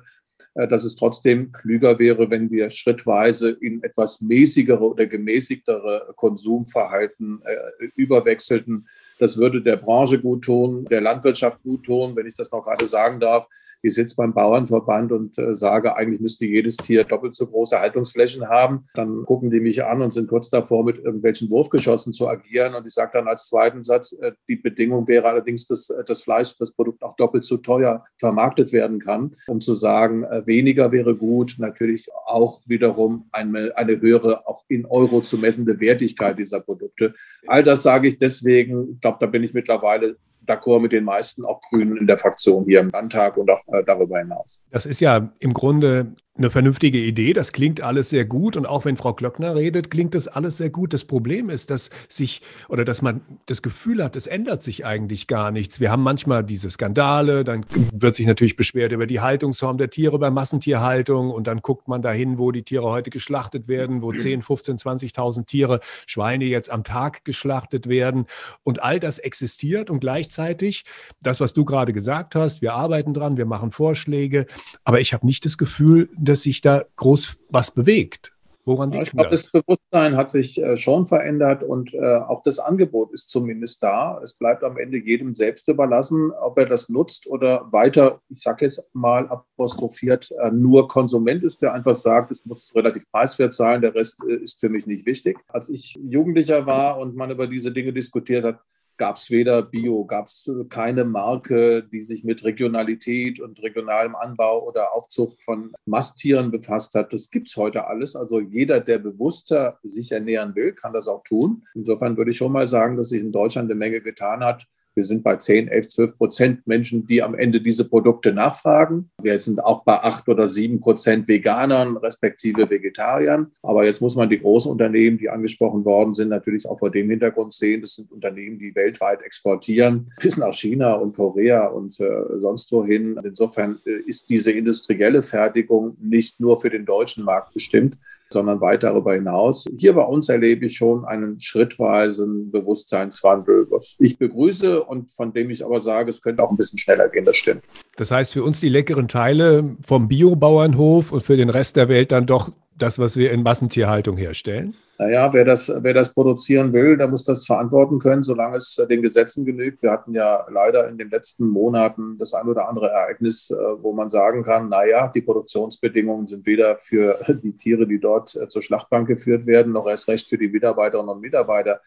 äh, 0.56 0.68
dass 0.68 0.84
es 0.84 0.96
trotzdem 0.96 1.52
klüger 1.52 1.98
wäre, 2.00 2.30
wenn 2.30 2.52
wir 2.52 2.70
schrittweise 2.70 3.52
in 3.52 3.82
etwas 3.84 4.22
mäßigere 4.22 4.84
oder 4.84 5.06
gemäßigtere 5.08 6.14
Konsumverhalten 6.16 7.42
äh, 7.44 7.86
überwechselten. 7.96 8.88
Das 9.20 9.38
würde 9.38 9.62
der 9.62 9.77
Branche 9.77 10.20
gut 10.20 10.43
tun, 10.43 10.86
der 10.86 11.01
Landwirtschaft 11.01 11.62
gut 11.63 11.86
tun, 11.86 12.15
wenn 12.15 12.27
ich 12.27 12.36
das 12.36 12.51
noch 12.51 12.63
gerade 12.63 12.86
sagen 12.86 13.20
darf 13.20 13.48
ich 13.84 13.96
sitze 13.96 14.16
beim 14.16 14.34
Bauernverband 14.34 15.12
und 15.12 15.38
äh, 15.38 15.56
sage, 15.58 15.96
eigentlich 15.96 16.22
müsste 16.22 16.46
jedes 16.46 16.78
Tier 16.78 17.04
doppelt 17.04 17.36
so 17.36 17.46
große 17.46 17.80
Haltungsflächen 17.80 18.48
haben. 18.48 18.86
Dann 18.94 19.25
gucken 19.25 19.52
die 19.52 19.60
mich 19.60 19.84
an 19.84 20.02
und 20.02 20.12
sind 20.12 20.30
kurz 20.30 20.50
davor, 20.50 20.86
mit 20.86 21.00
irgendwelchen 21.00 21.50
Wurfgeschossen 21.50 22.13
zu 22.13 22.30
agieren. 22.30 22.75
Und 22.75 22.88
ich 22.88 22.94
sage 22.94 23.12
dann 23.13 23.28
als 23.28 23.48
zweiten 23.48 23.84
Satz, 23.84 24.13
äh, 24.13 24.32
die 24.48 24.56
Bedingung 24.56 25.08
wäre 25.10 25.28
allerdings, 25.28 25.68
dass 25.68 25.90
äh, 25.90 26.04
das 26.06 26.22
Fleisch, 26.22 26.56
das 26.58 26.72
Produkt 26.72 27.04
auch 27.04 27.18
doppelt 27.18 27.44
so 27.44 27.58
teuer 27.58 28.06
vermarktet 28.18 28.72
werden 28.72 29.00
kann, 29.00 29.36
um 29.48 29.60
zu 29.60 29.74
sagen, 29.74 30.24
äh, 30.24 30.48
weniger 30.48 30.94
wäre 30.94 31.16
gut. 31.16 31.56
Natürlich 31.58 32.08
auch 32.25 32.62
wiederum 32.66 33.28
eine, 33.34 33.75
eine 33.75 34.00
höhere, 34.00 34.48
auch 34.48 34.63
in 34.70 34.86
Euro 34.86 35.20
zu 35.20 35.38
messende 35.38 35.82
Wertigkeit 35.82 36.40
dieser 36.40 36.62
Produkte. 36.62 37.13
All 37.48 37.63
das 37.63 37.84
sage 37.84 38.08
ich 38.08 38.18
deswegen, 38.18 38.94
ich 38.94 39.02
glaube, 39.02 39.18
da 39.20 39.25
bin 39.25 39.44
ich 39.44 39.54
mittlerweile 39.54 40.16
d'accord 40.46 40.82
mit 40.82 40.92
den 40.92 41.04
meisten 41.04 41.46
auch 41.46 41.62
Grünen 41.70 41.98
in 41.98 42.08
der 42.08 42.18
Fraktion 42.18 42.66
hier 42.66 42.80
im 42.80 42.90
Landtag 42.90 43.38
und 43.38 43.50
auch 43.50 43.62
äh, 43.68 43.84
darüber 43.84 44.20
hinaus. 44.20 44.64
Das 44.72 44.86
ist 44.86 45.00
ja 45.00 45.30
im 45.40 45.54
Grunde 45.54 46.14
eine 46.36 46.50
vernünftige 46.50 46.98
Idee, 46.98 47.34
das 47.34 47.52
klingt 47.52 47.82
alles 47.82 48.10
sehr 48.10 48.25
gut 48.25 48.58
und 48.58 48.66
auch 48.66 48.86
wenn 48.86 48.98
Frau 48.98 49.13
Klöckner 49.13 49.56
redet, 49.56 49.92
klingt 49.92 50.16
das 50.16 50.28
alles 50.28 50.58
sehr 50.58 50.72
gut. 50.72 50.92
Das 50.92 51.06
Problem 51.06 51.52
ist, 51.52 51.70
dass 51.70 51.92
sich 52.10 52.42
oder 52.70 52.86
dass 52.86 53.04
man 53.04 53.22
das 53.46 53.62
Gefühl 53.62 54.04
hat, 54.04 54.16
es 54.16 54.25
ändert 54.25 54.63
sich 54.63 54.84
eigentlich 54.84 55.28
gar 55.28 55.52
nichts. 55.52 55.80
Wir 55.80 55.92
haben 55.92 56.02
manchmal 56.02 56.44
diese 56.44 56.72
Skandale, 56.72 57.44
dann 57.44 57.68
wird 57.94 58.16
sich 58.16 58.25
natürlich 58.25 58.56
beschwert 58.56 58.94
über 58.94 59.06
die 59.06 59.20
Haltungsform 59.20 59.78
der 59.78 59.92
Tiere 59.92 60.18
bei 60.18 60.32
Massentierhaltung 60.32 61.30
und 61.30 61.46
dann 61.46 61.62
guckt 61.62 61.88
man 61.88 62.02
dahin, 62.02 62.40
wo 62.40 62.52
die 62.52 62.63
Tiere 62.63 62.86
heute 62.86 63.12
geschlachtet 63.12 63.68
werden, 63.68 64.02
wo 64.02 64.12
10, 64.12 64.42
15, 64.42 64.78
20.000 64.78 65.46
Tiere, 65.46 65.82
Schweine 66.08 66.46
jetzt 66.46 66.72
am 66.72 66.84
Tag 66.84 67.25
geschlachtet 67.25 67.88
werden 67.88 68.25
und 68.63 68.82
all 68.82 69.00
das 69.00 69.20
existiert 69.20 69.92
und 69.92 70.00
gleichzeitig 70.00 70.84
das, 71.22 71.40
was 71.40 71.54
du 71.54 71.63
gerade 71.63 71.94
gesagt 71.94 72.34
hast, 72.34 72.63
wir 72.63 72.74
arbeiten 72.74 73.13
dran, 73.13 73.38
wir 73.38 73.46
machen 73.46 73.72
Vorschläge, 73.72 74.48
aber 74.84 75.00
ich 75.00 75.13
habe 75.13 75.28
nicht 75.28 75.46
das 75.46 75.60
Gefühl, 75.60 76.10
dass 76.25 76.44
sich 76.44 76.62
da 76.62 76.84
groß 76.96 77.38
was 77.50 77.72
bewegt. 77.72 78.34
Woran 78.65 78.92
liegt 78.92 78.98
ja, 79.00 79.08
ich 79.08 79.12
glaube, 79.12 79.30
das? 79.30 79.51
das 79.51 79.51
Bewusstsein 79.51 80.15
hat 80.15 80.32
sich 80.32 80.62
äh, 80.62 80.77
schon 80.77 81.06
verändert 81.06 81.63
und 81.63 81.94
äh, 81.94 82.00
auch 82.00 82.44
das 82.44 82.60
Angebot 82.60 83.12
ist 83.12 83.30
zumindest 83.30 83.84
da. 83.84 84.22
Es 84.24 84.34
bleibt 84.34 84.63
am 84.63 84.77
Ende 84.77 84.98
jedem 84.98 85.34
selbst 85.34 85.68
überlassen, 85.68 86.32
ob 86.32 86.58
er 86.58 86.65
das 86.65 86.88
nutzt 86.88 87.27
oder 87.27 87.68
weiter, 87.74 88.22
ich 88.30 88.42
sage 88.42 88.65
jetzt 88.65 88.82
mal 88.94 89.27
apostrophiert, 89.27 90.32
äh, 90.39 90.50
nur 90.50 90.88
Konsument 90.88 91.44
ist, 91.44 91.62
der 91.62 91.74
einfach 91.74 91.98
sagt, 91.98 92.32
es 92.32 92.46
muss 92.46 92.74
relativ 92.74 93.12
preiswert 93.12 93.53
sein, 93.53 93.82
der 93.82 93.94
Rest 93.94 94.22
äh, 94.30 94.36
ist 94.36 94.62
für 94.62 94.70
mich 94.70 94.88
nicht 94.88 95.06
wichtig. 95.06 95.39
Als 95.50 95.68
ich 95.68 95.98
Jugendlicher 96.01 96.65
war 96.65 97.00
und 97.00 97.18
man 97.18 97.32
über 97.32 97.48
diese 97.48 97.74
Dinge 97.74 97.92
diskutiert 97.92 98.46
hat, 98.46 98.60
gab 98.98 99.18
es 99.18 99.32
weder 99.32 99.62
Bio, 99.62 100.06
gab 100.06 100.28
es 100.28 100.50
keine 100.70 101.04
Marke, 101.06 101.84
die 101.84 102.02
sich 102.02 102.24
mit 102.24 102.44
Regionalität 102.44 103.40
und 103.40 103.62
regionalem 103.62 104.16
Anbau 104.16 104.68
oder 104.68 104.94
Aufzucht 104.94 105.42
von 105.42 105.72
Masttieren 105.86 106.52
befasst 106.52 106.96
hat. 106.96 107.14
Das 107.14 107.30
gibt 107.30 107.50
es 107.50 107.58
heute 107.58 107.88
alles. 107.88 108.16
Also 108.16 108.40
jeder, 108.40 108.80
der 108.80 109.00
bewusster 109.00 109.80
sich 109.84 110.12
ernähren 110.12 110.56
will, 110.56 110.74
kann 110.74 110.94
das 110.94 111.08
auch 111.08 111.24
tun. 111.24 111.66
Insofern 111.74 112.18
würde 112.18 112.32
ich 112.32 112.38
schon 112.38 112.52
mal 112.52 112.68
sagen, 112.68 112.98
dass 112.98 113.10
sich 113.10 113.22
in 113.22 113.32
Deutschland 113.32 113.70
eine 113.70 113.78
Menge 113.78 114.02
getan 114.02 114.44
hat. 114.44 114.66
Wir 114.96 115.04
sind 115.04 115.24
bei 115.24 115.36
10, 115.36 115.68
11, 115.68 115.88
12 115.88 116.18
Prozent 116.18 116.68
Menschen, 116.68 117.08
die 117.08 117.24
am 117.24 117.36
Ende 117.36 117.62
diese 117.62 117.88
Produkte 117.88 118.32
nachfragen. 118.32 119.10
Wir 119.22 119.40
sind 119.40 119.64
auch 119.64 119.84
bei 119.84 120.00
8 120.00 120.28
oder 120.30 120.48
7 120.48 120.80
Prozent 120.80 121.28
Veganern 121.28 121.98
respektive 121.98 122.70
Vegetariern. 122.70 123.52
Aber 123.62 123.86
jetzt 123.86 124.02
muss 124.02 124.16
man 124.16 124.30
die 124.30 124.40
großen 124.40 124.72
Unternehmen, 124.72 125.18
die 125.18 125.30
angesprochen 125.30 125.86
worden 125.86 126.14
sind, 126.14 126.30
natürlich 126.30 126.68
auch 126.68 126.80
vor 126.80 126.92
dem 126.92 127.10
Hintergrund 127.10 127.54
sehen. 127.54 127.82
Das 127.82 127.96
sind 127.96 128.12
Unternehmen, 128.12 128.60
die 128.60 128.76
weltweit 128.76 129.22
exportieren, 129.22 130.12
bis 130.22 130.38
nach 130.38 130.54
China 130.54 130.94
und 130.94 131.16
Korea 131.16 131.68
und 131.68 132.00
äh, 132.00 132.10
sonst 132.38 132.72
wohin. 132.72 133.20
Insofern 133.24 133.80
äh, 133.86 134.02
ist 134.06 134.30
diese 134.30 134.52
industrielle 134.52 135.24
Fertigung 135.24 135.98
nicht 136.00 136.40
nur 136.40 136.60
für 136.60 136.70
den 136.70 136.86
deutschen 136.86 137.24
Markt 137.24 137.54
bestimmt, 137.54 137.98
sondern 138.34 138.60
weit 138.60 138.84
darüber 138.84 139.13
hinaus. 139.13 139.66
Hier 139.78 139.94
bei 139.94 140.04
uns 140.04 140.28
erlebe 140.30 140.66
ich 140.66 140.75
schon 140.75 141.06
einen 141.06 141.40
schrittweisen 141.40 142.52
Bewusstseinswandel, 142.52 143.68
was 143.70 143.96
ich 144.00 144.18
begrüße 144.18 144.84
und 144.84 145.12
von 145.12 145.32
dem 145.32 145.50
ich 145.50 145.63
aber 145.63 145.80
sage, 145.80 146.10
es 146.10 146.22
könnte 146.22 146.44
auch 146.44 146.52
ein 146.52 146.58
bisschen 146.58 146.80
schneller 146.80 147.08
gehen, 147.08 147.25
das 147.25 147.38
stimmt. 147.38 147.63
Das 147.96 148.12
heißt, 148.12 148.34
für 148.34 148.44
uns 148.44 148.60
die 148.60 148.70
leckeren 148.70 149.08
Teile 149.08 149.78
vom 149.86 150.08
Biobauernhof 150.08 151.12
und 151.12 151.24
für 151.24 151.38
den 151.38 151.50
Rest 151.50 151.75
der 151.75 151.88
Welt 151.90 152.12
dann 152.12 152.25
doch 152.25 152.52
das, 152.84 153.00
was 153.00 153.16
wir 153.16 153.32
in 153.32 153.44
Massentierhaltung 153.44 154.18
herstellen? 154.18 154.75
Naja, 155.00 155.34
wer 155.34 155.44
das, 155.44 155.74
wer 155.82 155.94
das 155.94 156.13
produzieren 156.13 156.72
will, 156.72 156.98
der 156.98 157.08
muss 157.08 157.24
das 157.24 157.46
verantworten 157.46 158.00
können, 158.00 158.24
solange 158.24 158.58
es 158.58 158.75
den 158.90 159.02
Gesetzen 159.02 159.46
genügt. 159.46 159.82
Wir 159.82 159.92
hatten 159.92 160.13
ja 160.13 160.46
leider 160.52 160.88
in 160.88 160.98
den 160.98 161.10
letzten 161.10 161.48
Monaten 161.48 162.18
das 162.20 162.34
ein 162.34 162.48
oder 162.48 162.70
andere 162.70 162.90
Ereignis, 162.90 163.50
äh, 163.50 163.56
wo 163.82 163.94
man 163.94 164.10
sagen 164.10 164.44
kann, 164.44 164.70
naja, 164.70 165.08
die 165.08 165.22
Produktionsbedingungen 165.22 166.28
sind 166.28 166.46
weder 166.46 166.78
für 166.78 167.20
die 167.44 167.58
Tiere, 167.58 167.88
die 167.88 168.00
dort 168.00 168.36
äh, 168.36 168.48
zur 168.48 168.62
Schlachtbank 168.62 169.08
geführt 169.08 169.46
werden, 169.48 169.74
noch 169.74 169.88
erst 169.88 170.08
recht 170.10 170.28
für 170.28 170.38
die 170.38 170.50
Mitarbeiterinnen 170.50 171.10
und 171.10 171.22
Mitarbeiter 171.22 171.82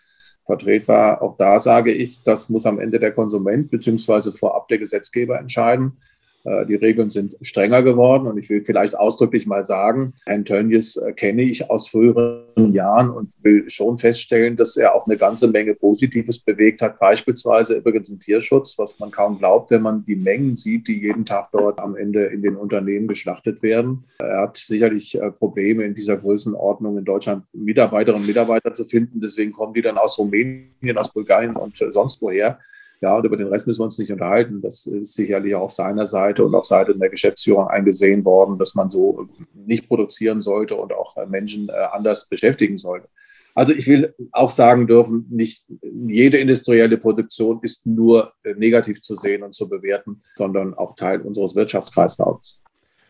vertretbar. 0.44 1.22
Auch 1.22 1.36
da 1.36 1.60
sage 1.60 1.92
ich, 1.92 2.22
das 2.22 2.48
muss 2.48 2.66
am 2.66 2.80
Ende 2.80 2.98
der 2.98 3.12
Konsument 3.12 3.70
bzw. 3.70 4.30
vorab 4.32 4.68
der 4.68 4.78
Gesetzgeber 4.78 5.38
entscheiden. 5.38 5.98
Äh, 6.46 6.66
die 6.66 6.76
Regeln 6.76 7.10
sind 7.10 7.36
strenger 7.40 7.82
geworden 7.82 8.26
und 8.26 8.38
ich 8.38 8.48
will 8.48 8.64
vielleicht 8.64 8.96
ausdrücklich 8.96 9.46
mal 9.46 9.64
sagen, 9.64 10.14
Herrn 10.26 10.44
Tönnies 10.44 10.96
äh, 10.96 11.12
kenne 11.12 11.42
ich 11.42 11.68
aus 11.70 11.88
früheren 11.88 12.72
Jahren 12.72 13.10
und 13.10 13.32
will 13.42 13.68
schon 13.68 13.98
feststellen, 13.98 14.56
dass 14.56 14.76
er 14.76 14.94
auch 14.94 15.06
eine 15.06 15.16
ganze 15.16 15.48
Menge 15.48 15.74
Positives 15.74 16.38
bewegt 16.38 16.82
hat, 16.82 16.98
beispielsweise 17.00 17.74
übrigens 17.74 18.08
im 18.08 18.20
Tierschutz, 18.20 18.78
was 18.78 18.98
man 19.00 19.10
kaum 19.10 19.38
glaubt, 19.38 19.70
wenn 19.70 19.82
man 19.82 20.04
die 20.04 20.16
Mengen 20.16 20.54
sieht, 20.54 20.86
die 20.86 21.00
jeden 21.00 21.24
Tag 21.24 21.48
dort 21.52 21.80
am 21.80 21.96
Ende 21.96 22.26
in 22.26 22.42
den 22.42 22.56
Unternehmen 22.56 23.08
geschlachtet 23.08 23.62
werden. 23.62 24.04
Er 24.18 24.42
hat 24.42 24.56
sicherlich 24.56 25.20
äh, 25.20 25.30
Probleme 25.32 25.84
in 25.84 25.94
dieser 25.94 26.16
Größenordnung 26.16 26.98
in 26.98 27.04
Deutschland 27.04 27.44
Mitarbeiterinnen 27.52 28.22
und 28.22 28.28
Mitarbeiter 28.28 28.72
zu 28.72 28.84
finden. 28.84 29.20
Deswegen 29.20 29.52
kommen 29.52 29.74
die 29.74 29.82
dann 29.82 29.98
aus 29.98 30.18
Rumänien, 30.18 30.96
aus 30.96 31.12
Bulgarien 31.12 31.56
und 31.56 31.76
sonst 31.76 32.22
woher. 32.22 32.58
Ja, 33.00 33.16
und 33.16 33.26
über 33.26 33.36
den 33.36 33.48
Rest 33.48 33.66
müssen 33.66 33.80
wir 33.80 33.84
uns 33.84 33.98
nicht 33.98 34.10
unterhalten. 34.10 34.62
Das 34.62 34.86
ist 34.86 35.14
sicherlich 35.14 35.54
auch 35.54 35.62
auf 35.62 35.72
seiner 35.72 36.06
Seite 36.06 36.44
und 36.44 36.54
auf 36.54 36.64
Seite 36.64 36.96
der 36.96 37.10
Geschäftsführung 37.10 37.68
eingesehen 37.68 38.24
worden, 38.24 38.58
dass 38.58 38.74
man 38.74 38.88
so 38.88 39.28
nicht 39.54 39.88
produzieren 39.88 40.40
sollte 40.40 40.76
und 40.76 40.92
auch 40.92 41.14
Menschen 41.26 41.68
äh, 41.68 41.72
anders 41.72 42.28
beschäftigen 42.28 42.78
sollte. 42.78 43.08
Also 43.54 43.72
ich 43.72 43.86
will 43.86 44.14
auch 44.32 44.50
sagen 44.50 44.86
dürfen, 44.86 45.26
nicht 45.30 45.64
jede 45.82 46.36
industrielle 46.36 46.98
Produktion 46.98 47.58
ist 47.62 47.86
nur 47.86 48.34
äh, 48.44 48.52
negativ 48.54 49.00
zu 49.00 49.16
sehen 49.16 49.42
und 49.42 49.54
zu 49.54 49.68
bewerten, 49.68 50.22
sondern 50.34 50.74
auch 50.74 50.94
Teil 50.94 51.22
unseres 51.22 51.56
Wirtschaftskreislaufs. 51.56 52.60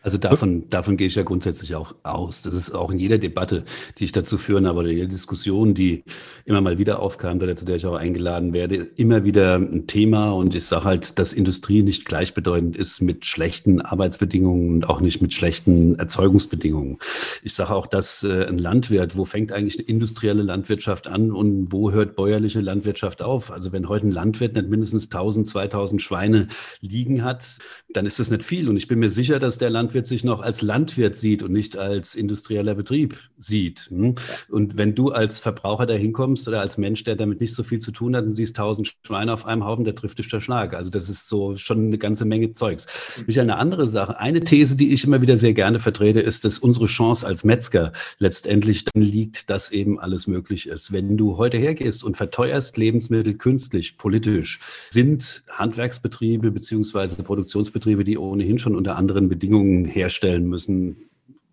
Also 0.03 0.17
davon, 0.17 0.69
davon 0.69 0.95
gehe 0.95 1.07
ich 1.07 1.15
ja 1.15 1.23
grundsätzlich 1.23 1.75
auch 1.75 1.93
aus. 2.03 2.41
Das 2.41 2.53
ist 2.53 2.71
auch 2.71 2.91
in 2.91 2.99
jeder 2.99 3.17
Debatte, 3.17 3.65
die 3.97 4.05
ich 4.05 4.13
dazu 4.13 4.37
führen 4.37 4.65
habe, 4.65 4.79
oder 4.79 4.89
jeder 4.89 5.07
Diskussion, 5.07 5.73
die 5.73 6.03
immer 6.45 6.61
mal 6.61 6.77
wieder 6.77 7.01
aufkam, 7.01 7.39
zu 7.39 7.65
der 7.65 7.75
ich 7.75 7.85
auch 7.85 7.95
eingeladen 7.95 8.53
werde, 8.53 8.87
immer 8.95 9.25
wieder 9.25 9.55
ein 9.55 9.85
Thema. 9.85 10.31
Und 10.31 10.55
ich 10.55 10.65
sage 10.65 10.85
halt, 10.85 11.19
dass 11.19 11.33
Industrie 11.33 11.81
nicht 11.81 12.05
gleichbedeutend 12.05 12.77
ist 12.77 13.01
mit 13.01 13.25
schlechten 13.25 13.81
Arbeitsbedingungen 13.81 14.75
und 14.75 14.89
auch 14.89 15.01
nicht 15.01 15.21
mit 15.21 15.33
schlechten 15.33 15.99
Erzeugungsbedingungen. 15.99 16.99
Ich 17.43 17.53
sage 17.53 17.73
auch, 17.73 17.87
dass 17.87 18.23
äh, 18.23 18.45
ein 18.45 18.59
Landwirt, 18.59 19.17
wo 19.17 19.25
fängt 19.25 19.51
eigentlich 19.51 19.77
eine 19.77 19.87
industrielle 19.87 20.43
Landwirtschaft 20.43 21.07
an 21.07 21.31
und 21.31 21.71
wo 21.71 21.91
hört 21.91 22.15
bäuerliche 22.15 22.61
Landwirtschaft 22.61 23.21
auf? 23.21 23.51
Also 23.51 23.73
wenn 23.73 23.89
heute 23.89 24.07
ein 24.07 24.11
Landwirt 24.11 24.55
nicht 24.55 24.69
mindestens 24.69 25.05
1000, 25.05 25.47
2000 25.47 26.01
Schweine 26.01 26.47
liegen 26.79 27.25
hat, 27.25 27.57
dann 27.89 28.05
ist 28.05 28.19
das 28.19 28.31
nicht 28.31 28.43
viel. 28.43 28.69
Und 28.69 28.77
ich 28.77 28.87
bin 28.87 28.99
mir 28.99 29.09
sicher, 29.09 29.39
dass 29.39 29.57
der 29.57 29.69
Landwirt 29.69 29.86
Landwirt 29.87 30.05
sich 30.05 30.25
noch 30.25 30.41
als 30.41 30.61
Landwirt 30.61 31.15
sieht 31.15 31.43
und 31.43 31.53
nicht 31.53 31.77
als 31.77 32.13
industrieller 32.13 32.75
Betrieb 32.75 33.17
sieht. 33.37 33.87
Hm? 33.89 34.15
Und 34.49 34.75
wenn 34.75 34.95
du 34.95 35.11
als 35.11 35.39
Verbraucher 35.39 35.85
da 35.85 35.93
hinkommst 35.93 36.45
oder 36.49 36.59
als 36.59 36.77
Mensch, 36.77 37.05
der 37.05 37.15
damit 37.15 37.39
nicht 37.39 37.55
so 37.55 37.63
viel 37.63 37.79
zu 37.79 37.91
tun 37.91 38.13
hat 38.13 38.25
und 38.25 38.33
siehst 38.33 38.57
tausend 38.57 38.93
Schweine 39.05 39.31
auf 39.31 39.45
einem 39.45 39.63
Haufen, 39.63 39.85
der 39.85 39.95
trifft 39.95 40.19
dich 40.19 40.27
der 40.27 40.41
Schlag. 40.41 40.73
Also 40.73 40.89
das 40.89 41.07
ist 41.07 41.29
so 41.29 41.55
schon 41.55 41.85
eine 41.85 41.97
ganze 41.97 42.25
Menge 42.25 42.51
Zeugs. 42.51 42.85
Mich 43.27 43.39
eine 43.39 43.55
andere 43.55 43.87
Sache. 43.87 44.19
Eine 44.19 44.41
These, 44.41 44.75
die 44.75 44.91
ich 44.91 45.05
immer 45.05 45.21
wieder 45.21 45.37
sehr 45.37 45.53
gerne 45.53 45.79
vertrete, 45.79 46.19
ist, 46.19 46.43
dass 46.43 46.59
unsere 46.59 46.87
Chance 46.87 47.25
als 47.25 47.45
Metzger 47.45 47.93
letztendlich 48.19 48.83
dann 48.83 49.01
liegt, 49.01 49.49
dass 49.49 49.71
eben 49.71 50.01
alles 50.01 50.27
möglich 50.27 50.67
ist. 50.67 50.91
Wenn 50.91 51.15
du 51.15 51.37
heute 51.37 51.57
hergehst 51.57 52.03
und 52.03 52.17
verteuerst 52.17 52.75
Lebensmittel 52.75 53.35
künstlich, 53.35 53.97
politisch, 53.97 54.59
sind 54.89 55.43
Handwerksbetriebe 55.49 56.51
beziehungsweise 56.51 57.23
Produktionsbetriebe, 57.23 58.03
die 58.03 58.17
ohnehin 58.17 58.59
schon 58.59 58.75
unter 58.75 58.97
anderen 58.97 59.29
Bedingungen 59.29 59.76
herstellen 59.85 60.47
müssen 60.47 61.07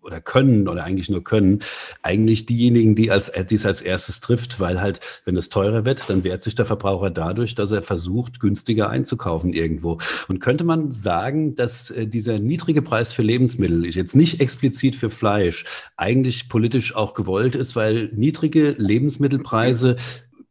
oder 0.05 0.21
können 0.21 0.67
oder 0.67 0.83
eigentlich 0.83 1.09
nur 1.09 1.23
können, 1.23 1.59
eigentlich 2.03 2.45
diejenigen, 2.45 2.95
die 2.95 3.09
als, 3.09 3.29
es 3.29 3.65
als 3.65 3.81
erstes 3.81 4.21
trifft, 4.21 4.59
weil 4.59 4.79
halt, 4.79 4.99
wenn 5.25 5.35
es 5.35 5.49
teurer 5.49 5.83
wird, 5.83 6.09
dann 6.09 6.23
wehrt 6.23 6.43
sich 6.43 6.53
der 6.53 6.65
Verbraucher 6.65 7.09
dadurch, 7.09 7.55
dass 7.55 7.71
er 7.71 7.81
versucht, 7.81 8.39
günstiger 8.39 8.89
einzukaufen 8.89 9.53
irgendwo. 9.53 9.97
Und 10.27 10.39
könnte 10.39 10.63
man 10.63 10.91
sagen, 10.91 11.55
dass 11.55 11.89
äh, 11.89 12.07
dieser 12.07 12.39
niedrige 12.39 12.83
Preis 12.83 13.13
für 13.13 13.23
Lebensmittel, 13.23 13.85
jetzt 13.85 14.15
nicht 14.15 14.39
explizit 14.39 14.95
für 14.95 15.09
Fleisch, 15.09 15.65
eigentlich 15.97 16.49
politisch 16.49 16.95
auch 16.95 17.15
gewollt 17.15 17.55
ist, 17.55 17.75
weil 17.75 18.09
niedrige 18.13 18.75
Lebensmittelpreise 18.77 19.95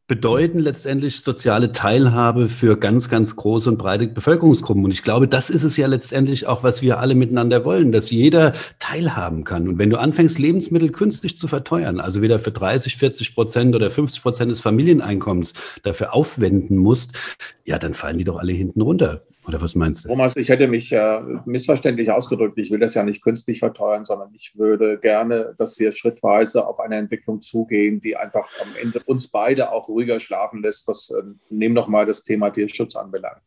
bedeuten 0.06 0.58
letztendlich 0.58 1.22
soziale 1.22 1.72
Teilhabe 1.72 2.50
für 2.50 2.76
ganz, 2.76 3.08
ganz 3.08 3.36
große 3.36 3.70
und 3.70 3.78
breite 3.78 4.06
Bevölkerungsgruppen. 4.06 4.84
Und 4.84 4.90
ich 4.90 5.02
glaube, 5.02 5.26
das 5.26 5.48
ist 5.48 5.64
es 5.64 5.78
ja 5.78 5.86
letztendlich 5.86 6.46
auch, 6.46 6.62
was 6.62 6.82
wir 6.82 6.98
alle 6.98 7.14
miteinander 7.14 7.64
wollen, 7.64 7.90
dass 7.90 8.10
jeder 8.10 8.52
teilhaben 8.78 9.44
kann. 9.44 9.66
Und 9.66 9.78
wenn 9.78 9.88
du 9.88 9.98
anfängst, 9.98 10.38
Lebensmittel 10.38 10.90
künstlich 10.90 11.38
zu 11.38 11.48
verteuern, 11.48 12.00
also 12.00 12.20
wieder 12.20 12.38
für 12.38 12.50
30, 12.50 12.98
40 12.98 13.34
Prozent 13.34 13.74
oder 13.74 13.90
50 13.90 14.22
Prozent 14.22 14.50
des 14.50 14.60
Familieneinkommens 14.60 15.54
dafür 15.82 16.14
aufwenden 16.14 16.76
musst, 16.76 17.16
ja, 17.64 17.78
dann 17.78 17.94
fallen 17.94 18.18
die 18.18 18.24
doch 18.24 18.38
alle 18.38 18.52
hinten 18.52 18.82
runter. 18.82 19.22
Oder 19.46 19.60
was 19.60 19.74
meinst 19.74 20.04
du? 20.04 20.08
Thomas, 20.08 20.36
ich 20.36 20.48
hätte 20.48 20.68
mich 20.68 20.90
äh, 20.92 21.20
missverständlich 21.44 22.10
ausgedrückt. 22.10 22.58
Ich 22.58 22.70
will 22.70 22.78
das 22.78 22.94
ja 22.94 23.02
nicht 23.02 23.22
künstlich 23.22 23.58
verteuern, 23.58 24.04
sondern 24.04 24.30
ich 24.32 24.52
würde 24.56 24.98
gerne, 24.98 25.54
dass 25.58 25.78
wir 25.78 25.92
schrittweise 25.92 26.66
auf 26.66 26.80
eine 26.80 26.96
Entwicklung 26.96 27.42
zugehen, 27.42 28.00
die 28.00 28.16
einfach 28.16 28.48
am 28.62 28.68
Ende 28.80 29.00
uns 29.04 29.28
beide 29.28 29.70
auch 29.70 29.88
ruhiger 29.88 30.18
schlafen 30.18 30.62
lässt, 30.62 30.88
was 30.88 31.10
äh, 31.10 31.22
nehmen 31.50 31.74
noch 31.74 31.88
mal 31.88 32.06
das 32.06 32.22
Thema 32.22 32.50
Tierschutz 32.50 32.96
anbelangt. 32.96 33.42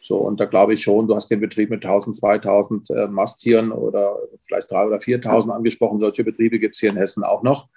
So, 0.00 0.18
und 0.18 0.40
da 0.40 0.46
glaube 0.46 0.74
ich 0.74 0.82
schon, 0.82 1.06
du 1.06 1.14
hast 1.14 1.28
den 1.28 1.40
Betrieb 1.40 1.70
mit 1.70 1.84
1000, 1.84 2.16
2000 2.16 2.90
äh, 2.90 3.06
Masttieren 3.06 3.70
oder 3.70 4.16
vielleicht 4.46 4.70
3.000 4.70 4.86
oder 4.86 4.96
4.000 4.96 5.50
angesprochen. 5.50 6.00
Solche 6.00 6.24
Betriebe 6.24 6.58
gibt 6.58 6.74
es 6.74 6.80
hier 6.80 6.90
in 6.90 6.96
Hessen 6.96 7.22
auch 7.22 7.42
noch. 7.42 7.68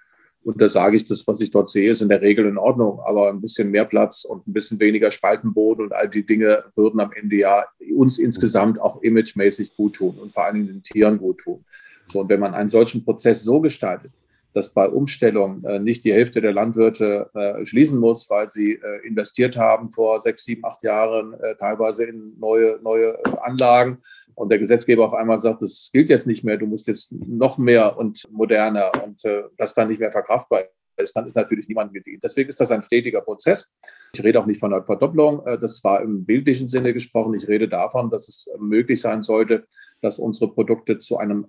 Und 0.46 0.62
da 0.62 0.70
sage 0.70 0.96
ich, 0.96 1.08
das, 1.08 1.26
was 1.26 1.42
ich 1.42 1.50
dort 1.50 1.72
sehe, 1.72 1.90
ist 1.90 2.04
in 2.04 2.10
der 2.10 2.22
Regel 2.22 2.46
in 2.46 2.60
Ordnung. 2.60 3.00
Aber 3.04 3.30
ein 3.30 3.42
bisschen 3.42 3.72
mehr 3.72 3.84
Platz 3.86 4.26
und 4.26 4.48
ein 4.48 4.54
bisschen 4.54 4.80
weniger 4.80 5.10
Spaltenboden 5.10 5.86
und 5.86 5.92
all 5.92 6.08
die 6.08 6.24
Dinge 6.24 6.66
würden 6.76 7.00
am 7.00 7.12
Ende 7.14 7.38
ja 7.38 7.66
uns 7.96 8.20
insgesamt 8.20 8.80
auch 8.80 9.02
imagemäßig 9.02 9.76
gut 9.76 9.96
tun 9.96 10.20
und 10.22 10.36
vor 10.36 10.46
allen 10.46 10.56
Dingen 10.56 10.68
den 10.68 10.84
Tieren 10.84 11.18
gut 11.18 11.40
tun. 11.40 11.66
So, 12.06 12.20
und 12.20 12.30
wenn 12.30 12.40
man 12.40 12.54
einen 12.54 12.70
solchen 12.70 13.04
Prozess 13.04 13.44
so 13.44 13.60
gestaltet, 13.60 14.12
dass 14.54 14.70
bei 14.70 14.88
Umstellung 14.88 15.64
äh, 15.66 15.80
nicht 15.80 16.06
die 16.06 16.14
Hälfte 16.14 16.42
der 16.42 16.54
Landwirte 16.54 17.30
äh, 17.34 17.66
schließen 17.66 18.00
muss, 18.00 18.30
weil 18.30 18.52
sie 18.52 18.74
äh, 18.74 19.06
investiert 19.06 19.58
haben 19.58 19.90
vor 19.90 20.22
sechs, 20.22 20.46
sieben, 20.46 20.64
acht 20.64 20.84
Jahren, 20.84 21.34
äh, 21.34 21.56
teilweise 21.56 22.06
in 22.06 22.40
neue, 22.40 22.80
neue 22.84 23.18
Anlagen. 23.44 23.98
Und 24.36 24.50
der 24.52 24.60
Gesetzgeber 24.60 25.06
auf 25.06 25.14
einmal 25.14 25.40
sagt, 25.40 25.62
das 25.62 25.90
gilt 25.92 26.10
jetzt 26.10 26.28
nicht 26.28 26.44
mehr, 26.44 26.58
du 26.58 26.66
musst 26.66 26.88
jetzt 26.88 27.12
noch 27.12 27.58
mehr 27.58 27.98
und 27.98 28.24
moderner 28.32 28.92
und 29.04 29.24
äh, 29.26 29.44
das 29.58 29.74
dann 29.74 29.88
nicht 29.88 30.00
mehr 30.00 30.12
verkraftbar 30.12 30.66
ist, 30.98 31.16
dann 31.16 31.26
ist 31.26 31.36
natürlich 31.36 31.68
niemand 31.68 31.94
gedient. 31.94 32.24
Deswegen 32.24 32.50
ist 32.50 32.60
das 32.60 32.72
ein 32.72 32.84
stetiger 32.84 33.22
Prozess. 33.22 33.72
Ich 34.14 34.24
rede 34.24 34.40
auch 34.40 34.46
nicht 34.46 34.60
von 34.60 34.74
einer 34.74 34.86
Verdopplung, 34.86 35.46
äh, 35.46 35.58
das 35.58 35.84
war 35.84 36.02
im 36.02 36.26
bildlichen 36.26 36.68
Sinne 36.68 36.94
gesprochen. 36.94 37.34
Ich 37.34 37.48
rede 37.48 37.68
davon, 37.68 38.10
dass 38.10 38.28
es 38.28 38.48
möglich 38.60 39.02
sein 39.02 39.24
sollte, 39.24 39.66
dass 40.02 40.20
unsere 40.20 40.52
Produkte 40.52 41.00
zu 41.00 41.18
einem 41.18 41.46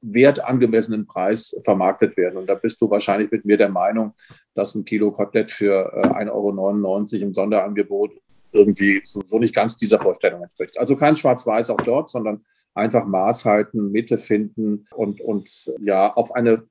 wertangemessenen 0.00 1.06
Preis 1.06 1.54
vermarktet 1.62 2.16
werden. 2.16 2.38
Und 2.38 2.46
da 2.46 2.54
bist 2.54 2.80
du 2.80 2.90
wahrscheinlich 2.90 3.30
mit 3.30 3.44
mir 3.44 3.56
der 3.56 3.68
Meinung, 3.68 4.14
dass 4.54 4.74
ein 4.74 4.84
Kilo 4.84 5.12
Kotelett 5.12 5.50
für 5.50 5.94
1,99 5.94 6.30
Euro 6.30 7.24
im 7.26 7.34
Sonderangebot 7.34 8.12
irgendwie 8.54 9.00
so, 9.04 9.38
nicht 9.38 9.54
ganz 9.54 9.76
dieser 9.76 9.98
Vorstellung 9.98 10.42
entspricht. 10.42 10.78
Also 10.78 10.96
kein 10.96 11.16
Schwarz-Weiß 11.16 11.70
auch 11.70 11.80
dort, 11.80 12.08
sondern 12.08 12.44
einfach 12.74 13.06
Maß 13.06 13.44
halten, 13.44 13.92
Mitte 13.92 14.18
finden 14.18 14.86
und, 14.94 15.20
und 15.20 15.48
ja, 15.80 16.12
auf 16.12 16.34
eine 16.34 16.64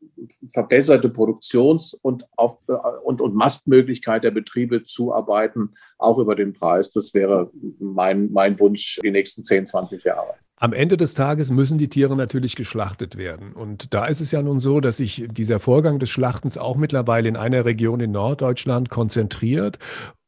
verbesserte 0.52 1.10
Produktions- 1.10 1.94
und, 1.94 2.26
auf, 2.36 2.58
und, 3.04 3.22
und 3.22 3.36
Mastmöglichkeit 3.36 4.24
der 4.24 4.32
Betriebe 4.32 4.84
zuarbeiten, 4.84 5.76
auch 5.98 6.18
über 6.18 6.36
den 6.36 6.54
Preis. 6.54 6.92
Das 6.92 7.14
wäre 7.14 7.52
mein, 7.80 8.32
mein 8.32 8.60
Wunsch 8.60 9.00
die 9.02 9.12
nächsten 9.12 9.44
10, 9.44 9.66
20 9.66 10.04
Jahre. 10.04 10.34
Am 10.58 10.72
Ende 10.72 10.96
des 10.96 11.14
Tages 11.14 11.52
müssen 11.52 11.78
die 11.78 11.90
Tiere 11.90 12.16
natürlich 12.16 12.56
geschlachtet 12.56 13.18
werden. 13.18 13.52
Und 13.52 13.94
da 13.94 14.06
ist 14.06 14.22
es 14.22 14.32
ja 14.32 14.42
nun 14.42 14.60
so, 14.60 14.80
dass 14.80 14.98
sich 14.98 15.28
dieser 15.30 15.60
Vorgang 15.60 16.00
des 16.00 16.10
Schlachtens 16.10 16.58
auch 16.58 16.78
mittlerweile 16.78 17.28
in 17.28 17.36
einer 17.36 17.66
Region 17.66 18.00
in 18.00 18.12
Norddeutschland 18.12 18.90
konzentriert 18.90 19.78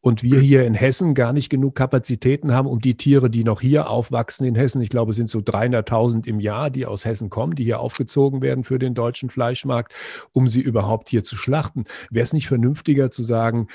und 0.05 0.21
wir 0.21 0.39
hier 0.39 0.67
in 0.67 0.75
Hessen 0.75 1.15
gar 1.15 1.33
nicht 1.33 1.49
genug 1.49 1.73
Kapazitäten 1.73 2.53
haben, 2.53 2.67
um 2.67 2.79
die 2.79 2.95
Tiere, 2.95 3.27
die 3.31 3.43
noch 3.43 3.59
hier 3.59 3.89
aufwachsen 3.89 4.45
in 4.45 4.53
Hessen, 4.53 4.79
ich 4.83 4.89
glaube, 4.89 5.09
es 5.09 5.15
sind 5.15 5.31
so 5.31 5.39
300.000 5.39 6.27
im 6.27 6.39
Jahr, 6.39 6.69
die 6.69 6.85
aus 6.85 7.05
Hessen 7.05 7.31
kommen, 7.31 7.55
die 7.55 7.63
hier 7.63 7.79
aufgezogen 7.79 8.43
werden 8.43 8.63
für 8.63 8.77
den 8.77 8.93
deutschen 8.93 9.31
Fleischmarkt, 9.31 9.95
um 10.31 10.47
sie 10.47 10.61
überhaupt 10.61 11.09
hier 11.09 11.23
zu 11.23 11.35
schlachten. 11.35 11.85
Wäre 12.11 12.23
es 12.23 12.33
nicht 12.33 12.47
vernünftiger 12.47 13.09
zu 13.09 13.23
sagen, 13.23 13.67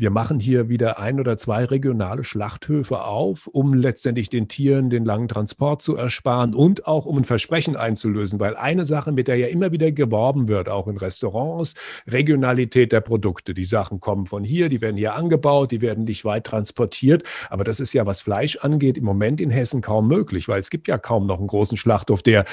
wir 0.00 0.10
machen 0.10 0.40
hier 0.40 0.70
wieder 0.70 0.98
ein 0.98 1.20
oder 1.20 1.36
zwei 1.36 1.64
regionale 1.64 2.24
Schlachthöfe 2.24 3.04
auf, 3.04 3.46
um 3.46 3.74
letztendlich 3.74 4.30
den 4.30 4.48
Tieren 4.48 4.88
den 4.88 5.04
langen 5.04 5.28
Transport 5.28 5.82
zu 5.82 5.94
ersparen 5.94 6.54
und 6.54 6.86
auch 6.86 7.04
um 7.04 7.18
ein 7.18 7.24
Versprechen 7.24 7.76
einzulösen. 7.76 8.40
Weil 8.40 8.56
eine 8.56 8.86
Sache, 8.86 9.12
mit 9.12 9.28
der 9.28 9.36
ja 9.36 9.48
immer 9.48 9.72
wieder 9.72 9.92
geworben 9.92 10.48
wird, 10.48 10.70
auch 10.70 10.88
in 10.88 10.96
Restaurants, 10.96 11.74
Regionalität 12.06 12.92
der 12.92 13.02
Produkte. 13.02 13.52
Die 13.52 13.66
Sachen 13.66 14.00
kommen 14.00 14.24
von 14.24 14.42
hier, 14.42 14.70
die 14.70 14.80
werden 14.80 14.96
hier 14.96 15.14
angebaut, 15.14 15.70
die 15.70 15.82
werden 15.82 16.04
nicht 16.04 16.24
weit 16.24 16.44
transportiert. 16.44 17.24
Aber 17.50 17.64
das 17.64 17.78
ist 17.78 17.92
ja, 17.92 18.06
was 18.06 18.22
Fleisch 18.22 18.56
angeht, 18.56 18.96
im 18.96 19.04
Moment 19.04 19.40
in 19.40 19.50
Hessen 19.50 19.82
kaum 19.82 20.08
möglich, 20.08 20.48
weil 20.48 20.60
es 20.60 20.70
gibt 20.70 20.88
ja 20.88 20.96
kaum 20.96 21.26
noch 21.26 21.38
einen 21.38 21.48
großen 21.48 21.76
Schlachthof, 21.76 22.22
der 22.22 22.46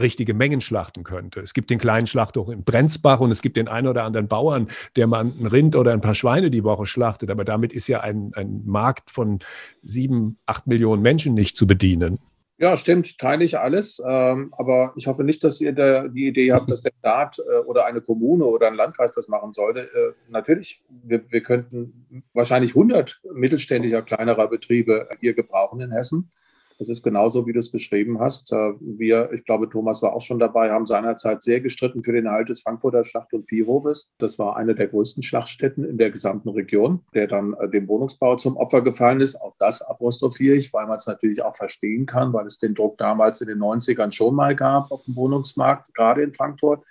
richtige 0.00 0.34
Mengen 0.34 0.60
schlachten 0.60 1.04
könnte. 1.04 1.40
Es 1.40 1.54
gibt 1.54 1.70
den 1.70 1.78
kleinen 1.78 2.06
Schlachthof 2.06 2.48
in 2.48 2.64
Brenzbach 2.64 3.20
und 3.20 3.30
es 3.30 3.42
gibt 3.42 3.56
den 3.56 3.68
einen 3.68 3.88
oder 3.88 4.04
anderen 4.04 4.28
Bauern, 4.28 4.68
der 4.96 5.06
mal 5.06 5.24
ein 5.24 5.46
Rind 5.46 5.76
oder 5.76 5.92
ein 5.92 6.00
paar 6.00 6.14
Schweine 6.14 6.50
die 6.50 6.64
Woche 6.64 6.86
schlachtet. 6.86 7.30
Aber 7.30 7.44
damit 7.44 7.72
ist 7.72 7.88
ja 7.88 8.00
ein, 8.00 8.32
ein 8.34 8.62
Markt 8.64 9.10
von 9.10 9.40
sieben, 9.82 10.38
acht 10.46 10.66
Millionen 10.66 11.02
Menschen 11.02 11.34
nicht 11.34 11.56
zu 11.56 11.66
bedienen. 11.66 12.18
Ja, 12.60 12.76
stimmt, 12.76 13.18
teile 13.18 13.44
ich 13.44 13.56
alles. 13.56 14.02
Ähm, 14.04 14.52
aber 14.58 14.92
ich 14.96 15.06
hoffe 15.06 15.22
nicht, 15.22 15.44
dass 15.44 15.60
ihr 15.60 15.72
da 15.72 16.08
die 16.08 16.26
Idee 16.26 16.52
habt, 16.52 16.68
dass 16.68 16.82
der 16.82 16.90
Staat 16.98 17.38
äh, 17.38 17.58
oder 17.58 17.86
eine 17.86 18.00
Kommune 18.00 18.44
oder 18.44 18.66
ein 18.66 18.74
Landkreis 18.74 19.12
das 19.12 19.28
machen 19.28 19.52
sollte. 19.52 19.82
Äh, 19.82 20.12
natürlich, 20.28 20.82
wir, 21.04 21.22
wir 21.30 21.40
könnten 21.40 22.24
wahrscheinlich 22.32 22.72
100 22.72 23.20
mittelständischer, 23.32 24.02
kleinerer 24.02 24.48
Betriebe 24.48 25.08
hier 25.20 25.34
gebrauchen 25.34 25.80
in 25.80 25.92
Hessen. 25.92 26.32
Das 26.78 26.88
ist 26.88 27.02
genauso, 27.02 27.44
wie 27.46 27.52
du 27.52 27.58
es 27.58 27.72
beschrieben 27.72 28.20
hast. 28.20 28.52
Äh, 28.52 28.72
wir, 28.80 29.32
ich 29.32 29.44
glaube, 29.44 29.68
Thomas 29.68 30.00
war 30.00 30.12
auch 30.14 30.20
schon 30.20 30.38
dabei, 30.38 30.70
haben 30.70 30.86
seinerzeit 30.86 31.42
sehr 31.42 31.60
gestritten 31.60 32.04
für 32.04 32.12
den 32.12 32.26
Erhalt 32.26 32.48
des 32.48 32.62
Frankfurter 32.62 33.04
Schlacht- 33.04 33.34
und 33.34 33.48
Viehhofes. 33.48 34.10
Das 34.18 34.38
war 34.38 34.56
eine 34.56 34.76
der 34.76 34.86
größten 34.86 35.24
Schlachtstätten 35.24 35.84
in 35.84 35.98
der 35.98 36.10
gesamten 36.10 36.50
Region, 36.50 37.00
der 37.14 37.26
dann 37.26 37.54
äh, 37.54 37.68
dem 37.68 37.88
Wohnungsbau 37.88 38.36
zum 38.36 38.56
Opfer 38.56 38.82
gefallen 38.82 39.20
ist. 39.20 39.34
Auch 39.40 39.56
das 39.58 39.82
apostrophiere 39.82 40.54
ich, 40.54 40.72
weil 40.72 40.86
man 40.86 40.98
es 40.98 41.06
natürlich 41.08 41.42
auch 41.42 41.56
verstehen 41.56 42.06
kann, 42.06 42.32
weil 42.32 42.46
es 42.46 42.60
den 42.60 42.76
Druck 42.76 42.96
damals 42.96 43.40
in 43.40 43.48
den 43.48 43.58
90ern 43.58 44.12
schon 44.12 44.36
mal 44.36 44.54
gab 44.54 44.92
auf 44.92 45.02
dem 45.02 45.16
Wohnungsmarkt, 45.16 45.92
gerade 45.94 46.22
in 46.22 46.32
Frankfurt. 46.32 46.84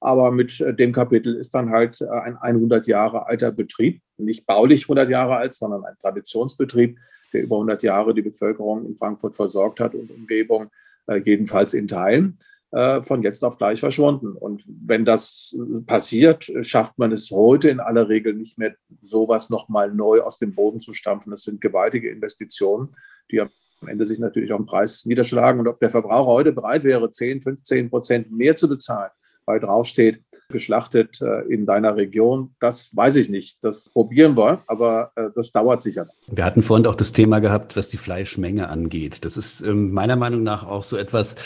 Aber 0.00 0.32
mit 0.32 0.60
äh, 0.60 0.74
dem 0.74 0.90
Kapitel 0.92 1.36
ist 1.36 1.54
dann 1.54 1.70
halt 1.70 2.02
ein 2.02 2.36
100 2.36 2.88
Jahre 2.88 3.26
alter 3.26 3.52
Betrieb, 3.52 4.02
nicht 4.16 4.46
baulich 4.46 4.84
100 4.84 5.08
Jahre 5.10 5.36
alt, 5.36 5.54
sondern 5.54 5.84
ein 5.84 5.94
Traditionsbetrieb, 6.00 6.98
der 7.32 7.42
über 7.42 7.56
100 7.56 7.82
Jahre 7.82 8.14
die 8.14 8.22
Bevölkerung 8.22 8.86
in 8.86 8.96
Frankfurt 8.96 9.36
versorgt 9.36 9.80
hat 9.80 9.94
und 9.94 10.10
Umgebung, 10.10 10.70
äh, 11.06 11.20
jedenfalls 11.24 11.74
in 11.74 11.88
Teilen, 11.88 12.38
äh, 12.70 13.02
von 13.02 13.22
jetzt 13.22 13.44
auf 13.44 13.58
gleich 13.58 13.80
verschwunden. 13.80 14.32
Und 14.32 14.64
wenn 14.66 15.04
das 15.04 15.56
passiert, 15.86 16.50
schafft 16.60 16.98
man 16.98 17.12
es 17.12 17.30
heute 17.30 17.70
in 17.70 17.80
aller 17.80 18.08
Regel 18.08 18.34
nicht 18.34 18.58
mehr, 18.58 18.74
sowas 19.00 19.48
nochmal 19.48 19.92
neu 19.92 20.20
aus 20.20 20.38
dem 20.38 20.54
Boden 20.54 20.80
zu 20.80 20.92
stampfen. 20.92 21.30
Das 21.30 21.44
sind 21.44 21.60
gewaltige 21.60 22.10
Investitionen, 22.10 22.94
die 23.30 23.40
am 23.40 23.50
Ende 23.86 24.06
sich 24.06 24.18
natürlich 24.18 24.52
auch 24.52 24.58
im 24.58 24.66
Preis 24.66 25.06
niederschlagen. 25.06 25.60
Und 25.60 25.68
ob 25.68 25.80
der 25.80 25.90
Verbraucher 25.90 26.30
heute 26.30 26.52
bereit 26.52 26.84
wäre, 26.84 27.10
10, 27.10 27.40
15 27.40 27.90
Prozent 27.90 28.30
mehr 28.30 28.56
zu 28.56 28.68
bezahlen, 28.68 29.10
weil 29.46 29.60
draufsteht, 29.60 30.22
geschlachtet 30.48 31.20
äh, 31.20 31.42
in 31.52 31.66
deiner 31.66 31.96
Region? 31.96 32.54
Das 32.60 32.94
weiß 32.94 33.16
ich 33.16 33.28
nicht. 33.28 33.62
Das 33.62 33.90
probieren 33.90 34.36
wir, 34.36 34.62
aber 34.66 35.12
äh, 35.14 35.28
das 35.34 35.52
dauert 35.52 35.82
sicher. 35.82 36.08
Wir 36.26 36.44
hatten 36.44 36.62
vorhin 36.62 36.86
auch 36.86 36.94
das 36.94 37.12
Thema 37.12 37.40
gehabt, 37.40 37.76
was 37.76 37.90
die 37.90 37.96
Fleischmenge 37.96 38.68
angeht. 38.68 39.24
Das 39.24 39.36
ist 39.36 39.60
ähm, 39.60 39.92
meiner 39.92 40.16
Meinung 40.16 40.42
nach 40.42 40.66
auch 40.66 40.82
so 40.82 40.96
etwas, 40.96 41.36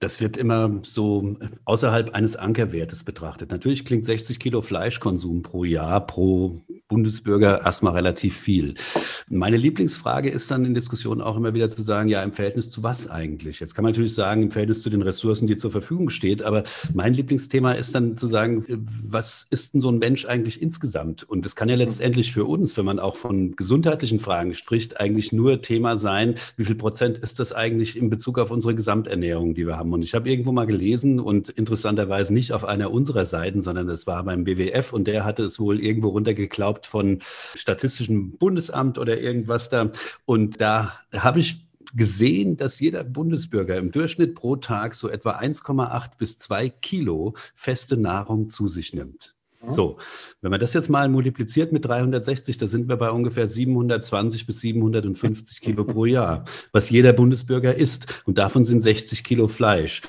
das 0.00 0.20
wird 0.20 0.36
immer 0.36 0.80
so 0.82 1.36
außerhalb 1.64 2.14
eines 2.14 2.36
Ankerwertes 2.36 3.04
betrachtet. 3.04 3.50
Natürlich 3.50 3.84
klingt 3.84 4.04
60 4.04 4.40
Kilo 4.40 4.62
Fleischkonsum 4.62 5.42
pro 5.42 5.64
Jahr 5.64 6.06
pro 6.06 6.62
Bundesbürger 6.88 7.62
erstmal 7.64 7.94
relativ 7.94 8.36
viel. 8.36 8.74
Meine 9.28 9.56
Lieblingsfrage 9.56 10.28
ist 10.30 10.50
dann 10.50 10.64
in 10.64 10.74
Diskussionen 10.74 11.20
auch 11.20 11.36
immer 11.36 11.54
wieder 11.54 11.68
zu 11.68 11.82
sagen, 11.82 12.08
ja, 12.08 12.22
im 12.22 12.32
Verhältnis 12.32 12.70
zu 12.70 12.82
was 12.82 13.08
eigentlich? 13.08 13.60
Jetzt 13.60 13.74
kann 13.74 13.82
man 13.82 13.92
natürlich 13.92 14.14
sagen, 14.14 14.42
im 14.42 14.50
Verhältnis 14.50 14.82
zu 14.82 14.90
den 14.90 15.02
Ressourcen, 15.02 15.46
die 15.46 15.56
zur 15.56 15.70
Verfügung 15.70 16.10
steht, 16.10 16.42
aber 16.42 16.64
mein 16.92 17.14
Lieblingsthema 17.14 17.72
ist 17.72 17.94
dann 17.94 18.16
zu 18.16 18.26
sagen, 18.26 18.64
was 18.68 19.46
ist 19.50 19.74
denn 19.74 19.80
so 19.80 19.90
ein 19.90 19.98
Mensch 19.98 20.26
eigentlich 20.26 20.60
insgesamt? 20.60 21.22
Und 21.24 21.46
es 21.46 21.56
kann 21.56 21.68
ja 21.68 21.76
letztendlich 21.76 22.32
für 22.32 22.44
uns, 22.44 22.76
wenn 22.76 22.84
man 22.84 22.98
auch 22.98 23.16
von 23.16 23.56
gesundheitlichen 23.56 24.20
Fragen 24.20 24.54
spricht, 24.54 25.00
eigentlich 25.00 25.32
nur 25.32 25.62
Thema 25.62 25.96
sein, 25.96 26.34
wie 26.56 26.64
viel 26.64 26.76
Prozent 26.76 27.18
ist 27.18 27.40
das 27.40 27.52
eigentlich 27.52 27.96
in 27.96 28.10
Bezug 28.10 28.38
auf 28.38 28.50
unsere 28.50 28.74
Gesamternährung, 28.74 29.54
die 29.54 29.66
wir 29.66 29.78
haben? 29.78 29.83
Und 29.92 30.02
ich 30.02 30.14
habe 30.14 30.28
irgendwo 30.30 30.52
mal 30.52 30.66
gelesen 30.66 31.20
und 31.20 31.48
interessanterweise 31.48 32.32
nicht 32.32 32.52
auf 32.52 32.64
einer 32.64 32.90
unserer 32.90 33.26
Seiten, 33.26 33.62
sondern 33.62 33.88
es 33.88 34.06
war 34.06 34.22
beim 34.24 34.46
WWF 34.46 34.92
und 34.92 35.06
der 35.06 35.24
hatte 35.24 35.44
es 35.44 35.60
wohl 35.60 35.80
irgendwo 35.80 36.08
runtergeglaubt 36.08 36.86
von 36.86 37.18
Statistischem 37.54 38.32
Bundesamt 38.38 38.98
oder 38.98 39.20
irgendwas 39.20 39.68
da. 39.68 39.90
Und 40.24 40.60
da 40.60 40.92
habe 41.12 41.40
ich 41.40 41.64
gesehen, 41.94 42.56
dass 42.56 42.80
jeder 42.80 43.04
Bundesbürger 43.04 43.76
im 43.76 43.90
Durchschnitt 43.92 44.34
pro 44.34 44.56
Tag 44.56 44.94
so 44.94 45.08
etwa 45.08 45.38
1,8 45.38 46.18
bis 46.18 46.38
2 46.38 46.68
Kilo 46.68 47.34
feste 47.54 47.96
Nahrung 47.96 48.48
zu 48.48 48.68
sich 48.68 48.94
nimmt. 48.94 49.33
So, 49.66 49.98
wenn 50.40 50.50
man 50.50 50.60
das 50.60 50.74
jetzt 50.74 50.88
mal 50.88 51.08
multipliziert 51.08 51.72
mit 51.72 51.84
360, 51.84 52.58
da 52.58 52.66
sind 52.66 52.88
wir 52.88 52.96
bei 52.96 53.10
ungefähr 53.10 53.46
720 53.46 54.46
bis 54.46 54.60
750 54.60 55.60
Kilo 55.60 55.84
pro 55.84 56.04
Jahr, 56.04 56.44
was 56.72 56.90
jeder 56.90 57.12
Bundesbürger 57.12 57.74
isst. 57.74 58.22
Und 58.26 58.38
davon 58.38 58.64
sind 58.64 58.80
60 58.80 59.24
Kilo 59.24 59.48
Fleisch. 59.48 60.02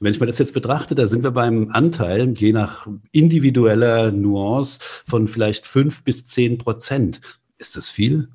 Wenn 0.00 0.12
ich 0.12 0.20
mir 0.20 0.26
das 0.26 0.38
jetzt 0.38 0.54
betrachte, 0.54 0.94
da 0.94 1.06
sind 1.06 1.22
wir 1.22 1.30
beim 1.30 1.70
Anteil, 1.70 2.34
je 2.36 2.52
nach 2.52 2.88
individueller 3.12 4.10
Nuance, 4.10 4.80
von 5.06 5.28
vielleicht 5.28 5.66
fünf 5.66 6.02
bis 6.02 6.26
zehn 6.26 6.58
Prozent. 6.58 7.20
Ist 7.58 7.76
das 7.76 7.88
viel? 7.88 8.28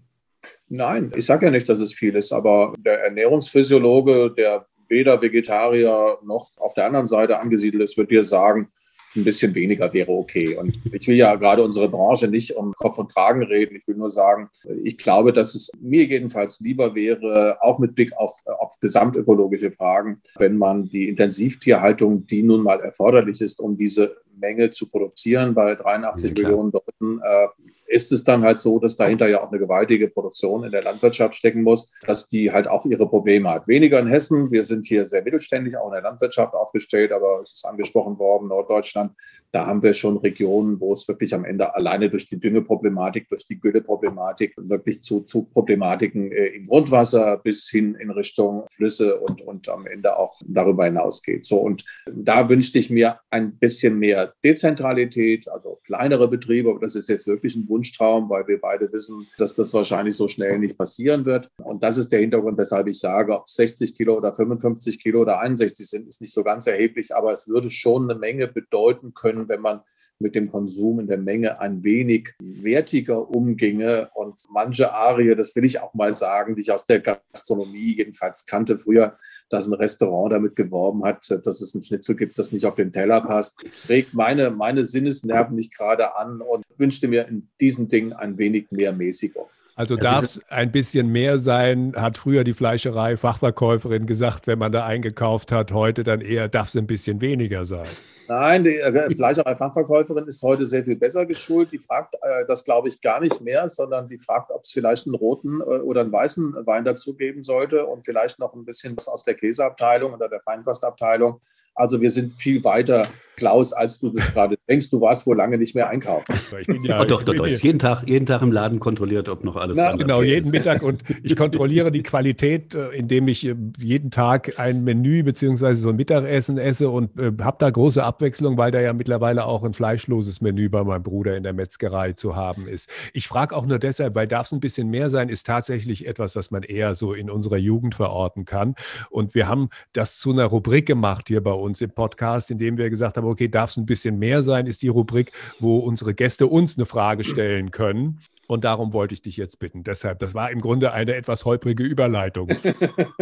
Nein, 0.69 1.11
ich 1.15 1.25
sage 1.25 1.45
ja 1.45 1.51
nicht, 1.51 1.67
dass 1.69 1.79
es 1.79 1.93
viel 1.93 2.15
ist, 2.15 2.31
aber 2.31 2.73
der 2.77 3.03
Ernährungsphysiologe, 3.03 4.33
der 4.35 4.65
weder 4.87 5.21
Vegetarier 5.21 6.17
noch 6.23 6.47
auf 6.57 6.73
der 6.73 6.85
anderen 6.85 7.07
Seite 7.07 7.39
angesiedelt 7.39 7.83
ist, 7.83 7.97
wird 7.97 8.11
dir 8.11 8.23
sagen, 8.23 8.71
ein 9.15 9.23
bisschen 9.23 9.53
weniger 9.55 9.93
wäre 9.93 10.11
okay. 10.11 10.55
Und 10.55 10.77
ich 10.91 11.07
will 11.07 11.15
ja 11.15 11.35
gerade 11.35 11.63
unsere 11.63 11.89
Branche 11.89 12.27
nicht 12.27 12.55
um 12.55 12.73
Kopf 12.73 12.97
und 12.97 13.13
Kragen 13.13 13.43
reden. 13.43 13.75
Ich 13.75 13.87
will 13.87 13.95
nur 13.95 14.09
sagen, 14.09 14.49
ich 14.83 14.97
glaube, 14.97 15.33
dass 15.33 15.55
es 15.55 15.71
mir 15.79 16.05
jedenfalls 16.05 16.59
lieber 16.59 16.95
wäre, 16.95 17.57
auch 17.61 17.79
mit 17.79 17.95
Blick 17.95 18.15
auf, 18.17 18.41
auf 18.45 18.79
gesamtökologische 18.79 19.71
Fragen, 19.71 20.21
wenn 20.37 20.57
man 20.57 20.89
die 20.89 21.09
Intensivtierhaltung, 21.09 22.27
die 22.27 22.43
nun 22.43 22.63
mal 22.63 22.79
erforderlich 22.79 23.41
ist, 23.41 23.59
um 23.59 23.77
diese 23.77 24.17
Menge 24.35 24.71
zu 24.71 24.89
produzieren 24.89 25.53
bei 25.53 25.75
83 25.75 26.37
ja, 26.37 26.43
Millionen 26.43 26.71
Leuten, 26.71 27.21
äh, 27.23 27.47
ist 27.85 28.11
es 28.11 28.23
dann 28.23 28.43
halt 28.43 28.59
so, 28.59 28.79
dass 28.79 28.95
dahinter 28.95 29.27
ja 29.27 29.43
auch 29.43 29.49
eine 29.49 29.59
gewaltige 29.59 30.07
Produktion 30.07 30.63
in 30.63 30.71
der 30.71 30.83
Landwirtschaft 30.83 31.35
stecken 31.35 31.63
muss, 31.63 31.91
dass 32.05 32.27
die 32.27 32.51
halt 32.51 32.67
auch 32.67 32.85
ihre 32.85 33.07
Probleme 33.07 33.49
hat. 33.49 33.67
Weniger 33.67 33.99
in 33.99 34.07
Hessen. 34.07 34.51
Wir 34.51 34.63
sind 34.63 34.85
hier 34.85 35.07
sehr 35.07 35.23
mittelständig, 35.23 35.77
auch 35.77 35.87
in 35.87 35.93
der 35.93 36.01
Landwirtschaft 36.01 36.53
aufgestellt, 36.53 37.11
aber 37.11 37.39
es 37.41 37.53
ist 37.53 37.65
angesprochen 37.65 38.17
worden, 38.19 38.47
Norddeutschland 38.47 39.11
da 39.53 39.67
haben 39.67 39.83
wir 39.83 39.93
schon 39.93 40.17
Regionen, 40.17 40.79
wo 40.79 40.93
es 40.93 41.07
wirklich 41.07 41.33
am 41.35 41.45
Ende 41.45 41.75
alleine 41.75 42.09
durch 42.09 42.27
die 42.27 42.39
Düngeproblematik, 42.39 43.29
durch 43.29 43.45
die 43.45 43.59
Gülleproblematik 43.59 44.55
wirklich 44.57 45.03
zu, 45.03 45.21
zu 45.21 45.43
Problematiken 45.43 46.31
äh, 46.31 46.47
im 46.47 46.63
Grundwasser 46.63 47.37
bis 47.37 47.69
hin 47.69 47.93
in 47.93 48.09
Richtung 48.09 48.65
Flüsse 48.71 49.19
und, 49.19 49.43
und 49.43 49.69
am 49.69 49.85
Ende 49.85 50.17
auch 50.17 50.41
darüber 50.43 50.85
hinausgeht. 50.85 51.45
So, 51.45 51.59
und 51.59 51.85
da 52.11 52.49
wünschte 52.49 52.79
ich 52.79 52.89
mir 52.89 53.19
ein 53.29 53.55
bisschen 53.57 53.99
mehr 53.99 54.33
Dezentralität, 54.43 55.47
also 55.47 55.79
kleinere 55.85 56.27
Betriebe, 56.27 56.71
aber 56.71 56.79
das 56.79 56.95
ist 56.95 57.07
jetzt 57.07 57.27
wirklich 57.27 57.55
ein 57.55 57.67
Wunschtraum, 57.73 58.29
weil 58.29 58.47
wir 58.47 58.61
beide 58.61 58.91
wissen, 58.93 59.27
dass 59.37 59.55
das 59.55 59.73
wahrscheinlich 59.73 60.15
so 60.15 60.27
schnell 60.27 60.59
nicht 60.59 60.77
passieren 60.77 61.25
wird. 61.25 61.49
Und 61.57 61.81
das 61.81 61.97
ist 61.97 62.11
der 62.11 62.19
Hintergrund, 62.19 62.57
weshalb 62.57 62.87
ich 62.87 62.99
sage, 62.99 63.35
ob 63.35 63.49
60 63.49 63.97
Kilo 63.97 64.15
oder 64.15 64.33
55 64.33 65.01
Kilo 65.01 65.21
oder 65.21 65.39
61 65.39 65.89
sind, 65.89 66.07
ist 66.07 66.21
nicht 66.21 66.33
so 66.33 66.43
ganz 66.43 66.67
erheblich, 66.67 67.15
aber 67.15 67.31
es 67.31 67.47
würde 67.47 67.69
schon 67.69 68.09
eine 68.09 68.19
Menge 68.19 68.47
bedeuten 68.47 69.13
können, 69.13 69.49
wenn 69.49 69.61
man 69.61 69.81
mit 70.19 70.35
dem 70.35 70.49
Konsum 70.49 70.99
in 70.99 71.07
der 71.07 71.17
Menge 71.17 71.59
ein 71.59 71.83
wenig 71.83 72.33
wertiger 72.39 73.29
umginge. 73.29 74.09
Und 74.13 74.41
manche 74.49 74.93
Arie, 74.93 75.35
das 75.35 75.55
will 75.55 75.65
ich 75.65 75.79
auch 75.79 75.93
mal 75.93 76.13
sagen, 76.13 76.55
die 76.55 76.61
ich 76.61 76.71
aus 76.71 76.85
der 76.85 76.99
Gastronomie 76.99 77.95
jedenfalls 77.95 78.45
kannte 78.45 78.79
früher, 78.79 79.17
dass 79.49 79.67
ein 79.67 79.73
Restaurant 79.73 80.33
damit 80.33 80.55
geworben 80.55 81.03
hat, 81.03 81.29
dass 81.29 81.61
es 81.61 81.75
ein 81.75 81.81
Schnitzel 81.81 82.15
gibt, 82.15 82.39
das 82.39 82.51
nicht 82.51 82.65
auf 82.65 82.75
den 82.75 82.91
Teller 82.91 83.21
passt, 83.21 83.63
regt 83.89 84.13
meine, 84.13 84.49
meine 84.49 84.83
Sinnesnerven 84.83 85.55
nicht 85.55 85.75
gerade 85.75 86.15
an 86.15 86.41
und 86.41 86.63
wünschte 86.77 87.07
mir 87.07 87.27
in 87.27 87.49
diesen 87.59 87.87
Dingen 87.87 88.13
ein 88.13 88.37
wenig 88.37 88.71
mehr 88.71 88.93
Mäßigung. 88.93 89.45
Also 89.75 89.95
darf 89.95 90.23
es 90.23 90.41
ein 90.49 90.71
bisschen 90.71 91.11
mehr 91.11 91.39
sein, 91.39 91.93
hat 91.95 92.19
früher 92.19 92.43
die 92.43 92.53
Fleischerei 92.53 93.17
Fachverkäuferin 93.17 94.05
gesagt, 94.05 94.45
wenn 94.45 94.59
man 94.59 94.71
da 94.71 94.85
eingekauft 94.85 95.51
hat, 95.51 95.71
heute 95.71 96.03
dann 96.03 96.21
eher 96.21 96.47
darf 96.47 96.67
es 96.67 96.75
ein 96.75 96.85
bisschen 96.85 97.21
weniger 97.21 97.65
sein. 97.65 97.87
Nein, 98.27 98.63
die 98.63 98.77
äh, 98.77 99.15
Fleischerei-Fachverkäuferin 99.15 100.27
ist 100.27 100.41
heute 100.43 100.65
sehr 100.65 100.83
viel 100.83 100.95
besser 100.95 101.25
geschult. 101.25 101.71
Die 101.71 101.79
fragt 101.79 102.15
äh, 102.21 102.45
das, 102.47 102.63
glaube 102.63 102.87
ich, 102.87 103.01
gar 103.01 103.19
nicht 103.19 103.41
mehr, 103.41 103.67
sondern 103.69 104.07
die 104.07 104.17
fragt, 104.17 104.49
ob 104.51 104.63
es 104.63 104.71
vielleicht 104.71 105.05
einen 105.07 105.15
roten 105.15 105.59
äh, 105.61 105.63
oder 105.63 106.01
einen 106.01 106.11
weißen 106.11 106.65
Wein 106.65 106.85
dazugeben 106.85 107.43
sollte 107.43 107.85
und 107.85 108.05
vielleicht 108.05 108.39
noch 108.39 108.53
ein 108.53 108.63
bisschen 108.63 108.95
was 108.97 109.07
aus 109.07 109.23
der 109.23 109.33
Käseabteilung 109.33 110.13
oder 110.13 110.29
der 110.29 110.39
Feinkostabteilung. 110.41 111.41
Also 111.75 112.01
wir 112.01 112.09
sind 112.09 112.33
viel 112.33 112.63
weiter 112.63 113.07
Klaus, 113.35 113.73
als 113.73 113.99
du 113.99 114.09
das 114.09 114.33
gerade 114.33 114.57
denkst. 114.69 114.89
Du 114.89 115.01
warst 115.01 115.25
wohl 115.25 115.35
lange 115.35 115.57
nicht 115.57 115.75
mehr 115.75 115.89
einkaufen. 115.89 116.33
Ich 116.59 116.67
bin 116.67 116.83
ja, 116.83 116.99
oh, 117.01 117.05
doch, 117.05 117.23
doch, 117.23 117.33
doch. 117.33 117.45
Ist 117.45 117.63
jeden 117.63 117.79
Tag, 117.79 118.03
jeden 118.07 118.25
Tag 118.25 118.41
im 118.41 118.51
Laden 118.51 118.79
kontrolliert, 118.79 119.29
ob 119.29 119.43
noch 119.43 119.55
alles. 119.55 119.77
Na, 119.77 119.95
genau, 119.95 120.21
jeden 120.21 120.51
Mittag. 120.51 120.83
Und 120.83 121.03
ich 121.23 121.35
kontrolliere 121.35 121.91
die 121.91 122.03
Qualität, 122.03 122.75
äh, 122.75 122.89
indem 122.89 123.27
ich 123.27 123.45
äh, 123.45 123.55
jeden 123.79 124.11
Tag 124.11 124.59
ein 124.59 124.83
Menü 124.83 125.23
beziehungsweise 125.23 125.81
so 125.81 125.89
ein 125.89 125.95
Mittagessen 125.95 126.57
esse 126.57 126.89
und 126.89 127.17
äh, 127.19 127.31
habe 127.41 127.57
da 127.59 127.69
große 127.69 128.03
Abwechslung, 128.03 128.57
weil 128.57 128.71
da 128.71 128.79
ja 128.79 128.93
mittlerweile 128.93 129.45
auch 129.45 129.63
ein 129.63 129.73
fleischloses 129.73 130.41
Menü 130.41 130.69
bei 130.69 130.83
meinem 130.83 131.03
Bruder 131.03 131.35
in 131.35 131.43
der 131.43 131.53
Metzgerei 131.53 132.13
zu 132.13 132.35
haben 132.35 132.67
ist. 132.67 132.89
Ich 133.13 133.27
frage 133.27 133.55
auch 133.55 133.65
nur 133.65 133.79
deshalb, 133.79 134.15
weil 134.15 134.27
darf 134.27 134.47
es 134.47 134.51
ein 134.51 134.59
bisschen 134.59 134.89
mehr 134.89 135.09
sein, 135.09 135.29
ist 135.29 135.45
tatsächlich 135.47 136.07
etwas, 136.07 136.35
was 136.35 136.51
man 136.51 136.63
eher 136.63 136.93
so 136.93 137.13
in 137.13 137.29
unserer 137.29 137.57
Jugend 137.57 137.95
verorten 137.95 138.45
kann. 138.45 138.75
Und 139.09 139.33
wir 139.33 139.47
haben 139.47 139.69
das 139.93 140.19
zu 140.19 140.31
einer 140.31 140.45
Rubrik 140.45 140.85
gemacht 140.85 141.27
hier 141.27 141.41
bei 141.41 141.51
uns 141.51 141.62
im 141.67 141.91
Podcast, 141.91 142.51
indem 142.51 142.77
wir 142.77 142.89
gesagt 142.89 143.17
haben, 143.17 143.23
habe, 143.23 143.31
okay, 143.33 143.47
darf 143.47 143.71
es 143.71 143.77
ein 143.77 143.85
bisschen 143.85 144.19
mehr 144.19 144.43
sein, 144.43 144.67
ist 144.67 144.81
die 144.81 144.87
Rubrik, 144.87 145.31
wo 145.59 145.79
unsere 145.79 146.13
Gäste 146.13 146.47
uns 146.47 146.77
eine 146.77 146.85
Frage 146.85 147.23
stellen 147.23 147.71
können. 147.71 148.19
Und 148.47 148.65
darum 148.65 148.93
wollte 148.93 149.13
ich 149.13 149.21
dich 149.21 149.37
jetzt 149.37 149.57
bitten. 149.59 149.83
Deshalb, 149.83 150.19
das 150.19 150.35
war 150.35 150.51
im 150.51 150.59
Grunde 150.59 150.91
eine 150.91 151.15
etwas 151.15 151.45
holprige 151.45 151.83
Überleitung. 151.83 152.49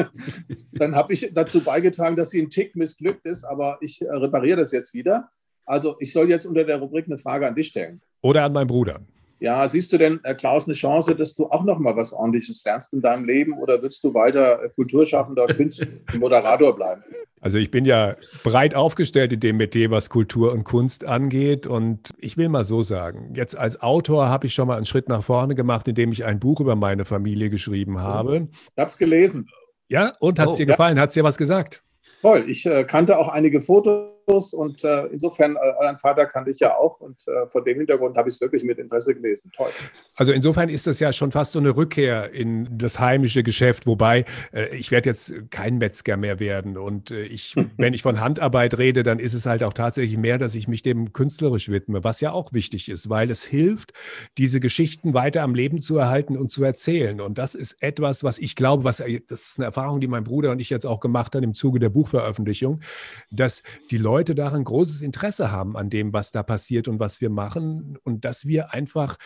Dann 0.72 0.96
habe 0.96 1.14
ich 1.14 1.32
dazu 1.34 1.64
beigetragen, 1.64 2.16
dass 2.16 2.32
sie 2.32 2.42
ein 2.42 2.50
Tick 2.50 2.76
missglückt 2.76 3.26
ist, 3.26 3.44
aber 3.44 3.78
ich 3.82 4.02
äh, 4.02 4.12
repariere 4.12 4.58
das 4.58 4.72
jetzt 4.72 4.94
wieder. 4.94 5.30
Also 5.66 5.96
ich 6.00 6.12
soll 6.12 6.30
jetzt 6.30 6.46
unter 6.46 6.64
der 6.64 6.78
Rubrik 6.78 7.06
eine 7.06 7.18
Frage 7.18 7.48
an 7.48 7.56
dich 7.56 7.68
stellen. 7.68 8.02
Oder 8.22 8.44
an 8.44 8.54
meinen 8.54 8.68
Bruder. 8.68 9.00
Ja, 9.40 9.68
siehst 9.68 9.92
du 9.92 9.98
denn, 9.98 10.20
äh, 10.24 10.36
Klaus, 10.36 10.66
eine 10.66 10.74
Chance, 10.74 11.16
dass 11.16 11.34
du 11.34 11.48
auch 11.48 11.64
noch 11.64 11.80
mal 11.80 11.96
was 11.96 12.14
Ordentliches 12.14 12.64
lernst 12.64 12.94
in 12.94 13.02
deinem 13.02 13.26
Leben 13.26 13.58
oder 13.58 13.82
willst 13.82 14.04
du 14.04 14.14
weiter 14.14 14.64
äh, 14.64 14.70
Kulturschaffender, 14.70 15.48
Künstler, 15.48 15.88
Moderator 16.20 16.76
bleiben? 16.76 17.04
Also 17.42 17.58
ich 17.58 17.72
bin 17.72 17.86
ja 17.86 18.16
breit 18.44 18.76
aufgestellt 18.76 19.34
in 19.34 19.40
dem 19.40 19.58
Metier, 19.58 19.90
was 19.90 20.12
Kultur 20.12 20.52
und 20.52 20.64
Kunst 20.64 21.06
angeht. 21.06 21.66
Und 21.66 22.14
ich 22.20 22.38
will 22.38 22.50
mal 22.50 22.64
so 22.64 22.84
sagen, 22.84 23.34
jetzt 23.36 23.58
als 23.58 23.82
Autor 23.82 24.30
habe 24.30 24.48
ich 24.48 24.54
schon 24.54 24.68
mal 24.68 24.78
einen 24.78 24.86
Schritt 24.86 25.10
nach 25.10 25.24
vorne 25.24 25.56
gemacht, 25.56 25.88
indem 25.88 26.12
ich 26.12 26.24
ein 26.24 26.40
Buch 26.40 26.60
über 26.60 26.76
meine 26.76 27.04
Familie 27.04 27.50
geschrieben 27.50 28.00
habe. 28.00 28.48
Ich 28.54 28.78
habe 28.78 28.90
es 28.90 28.98
gelesen. 28.98 29.50
Ja, 29.90 30.14
und 30.20 30.40
hat 30.40 30.50
es 30.50 30.54
oh, 30.54 30.58
dir 30.58 30.68
gefallen? 30.68 30.98
Ja. 30.98 31.04
Hat 31.04 31.10
es 31.10 31.16
dir 31.16 31.24
was 31.24 31.38
gesagt? 31.38 31.84
Toll. 32.22 32.46
Ich 32.48 32.66
äh, 32.68 32.84
kannte 32.84 33.18
auch 33.18 33.28
einige 33.28 33.62
Fotos 33.62 34.12
und 34.54 34.84
äh, 34.84 35.06
insofern, 35.08 35.56
äh, 35.56 35.60
euren 35.80 35.98
Vater 35.98 36.26
kannte 36.26 36.52
ich 36.52 36.60
ja 36.60 36.76
auch 36.76 37.00
und 37.00 37.26
äh, 37.28 37.48
vor 37.48 37.64
dem 37.64 37.78
Hintergrund 37.78 38.18
habe 38.18 38.30
ich 38.30 38.36
es 38.36 38.42
wirklich 38.42 38.64
mit 38.64 38.78
Interesse 38.78 39.16
gelesen. 39.16 39.52
Toll. 39.56 39.70
Also 40.16 40.34
insofern 40.34 40.70
ist 40.70 40.86
das 40.88 41.00
ja 41.00 41.14
schon 41.14 41.32
fast 41.32 41.54
so 41.54 41.60
eine 41.60 41.76
Rückkehr 41.76 42.32
in 42.32 42.78
das 42.78 43.00
heimische 43.00 43.44
Geschäft, 43.44 43.88
wobei 43.88 44.26
äh, 44.54 44.76
ich 44.76 44.92
werde 44.92 45.10
jetzt 45.10 45.34
kein 45.50 45.78
Metzger 45.78 46.18
mehr 46.18 46.40
werden 46.40 46.78
und 46.78 47.12
äh, 47.12 47.24
ich, 47.24 47.56
wenn 47.78 47.94
ich 47.94 48.02
von 48.02 48.20
Handarbeit 48.20 48.78
rede, 48.78 49.04
dann 49.04 49.20
ist 49.20 49.34
es 49.34 49.46
halt 49.46 49.64
auch 49.64 49.74
tatsächlich 49.74 50.18
mehr, 50.18 50.38
dass 50.38 50.54
ich 50.54 50.68
mich 50.68 50.84
dem 50.84 51.14
künstlerisch 51.14 51.70
widme, 51.70 52.04
was 52.04 52.22
ja 52.22 52.34
auch 52.34 52.54
wichtig 52.54 52.90
ist, 52.90 53.10
weil 53.10 53.32
es 53.32 53.44
hilft, 53.44 53.94
diese 54.38 54.60
Geschichten 54.60 55.14
weiter 55.14 55.44
am 55.44 55.56
Leben 55.56 55.82
zu 55.82 55.98
erhalten 55.98 56.38
und 56.38 56.50
zu 56.50 56.64
erzählen. 56.64 57.22
Und 57.22 57.38
das 57.38 57.56
ist 57.56 57.82
etwas, 57.82 58.24
was 58.24 58.38
ich 58.38 58.56
glaube, 58.56 58.84
was 58.84 58.98
das 58.98 59.42
ist 59.42 59.60
eine 59.60 59.66
Erfahrung, 59.66 60.02
die 60.02 60.08
mein 60.08 60.24
Bruder 60.24 60.52
und 60.52 60.60
ich 60.60 60.70
jetzt 60.70 60.86
auch 60.86 61.00
gemacht 61.00 61.36
haben 61.36 61.44
im 61.44 61.54
Zuge 61.54 61.80
der 61.80 61.90
Buch 61.90 62.02
Buchveröffentlichung, 62.02 62.82
dass 63.30 63.64
die 63.92 63.98
Leute 63.98 64.21
daran 64.24 64.64
großes 64.64 65.02
Interesse 65.02 65.52
haben 65.52 65.76
an 65.76 65.90
dem, 65.90 66.14
was 66.14 66.32
da 66.32 66.44
passiert 66.44 66.88
und 66.88 67.00
was 67.00 67.22
wir 67.22 67.30
machen 67.30 67.98
und 68.04 68.26
dass 68.26 68.46
wir 68.46 68.74
einfach 68.74 69.18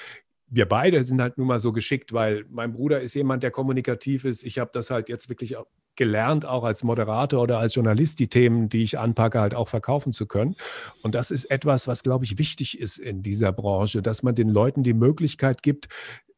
wir 0.48 0.68
beide 0.68 1.04
sind 1.04 1.22
halt 1.22 1.38
nun 1.38 1.48
mal 1.48 1.60
so 1.60 1.72
geschickt, 1.72 2.14
weil 2.14 2.46
mein 2.50 2.74
Bruder 2.74 3.02
ist 3.02 3.16
jemand, 3.16 3.44
der 3.44 3.52
kommunikativ 3.52 4.26
ist. 4.26 4.44
Ich 4.44 4.60
habe 4.60 4.70
das 4.74 4.92
halt 4.92 5.10
jetzt 5.10 5.28
wirklich 5.28 5.56
gelernt, 5.96 6.46
auch 6.46 6.64
als 6.64 6.84
Moderator 6.84 7.42
oder 7.42 7.60
als 7.60 7.76
Journalist, 7.76 8.20
die 8.20 8.28
Themen, 8.28 8.70
die 8.70 8.84
ich 8.84 9.00
anpacke, 9.00 9.40
halt 9.40 9.56
auch 9.56 9.68
verkaufen 9.68 10.14
zu 10.14 10.28
können. 10.28 10.56
Und 11.02 11.16
das 11.16 11.32
ist 11.32 11.46
etwas, 11.46 11.88
was, 11.88 12.04
glaube 12.04 12.26
ich, 12.26 12.38
wichtig 12.38 12.80
ist 12.80 12.98
in 12.98 13.24
dieser 13.24 13.52
Branche, 13.54 14.02
dass 14.02 14.22
man 14.22 14.36
den 14.36 14.50
Leuten 14.50 14.84
die 14.84 14.94
Möglichkeit 14.94 15.64
gibt, 15.64 15.88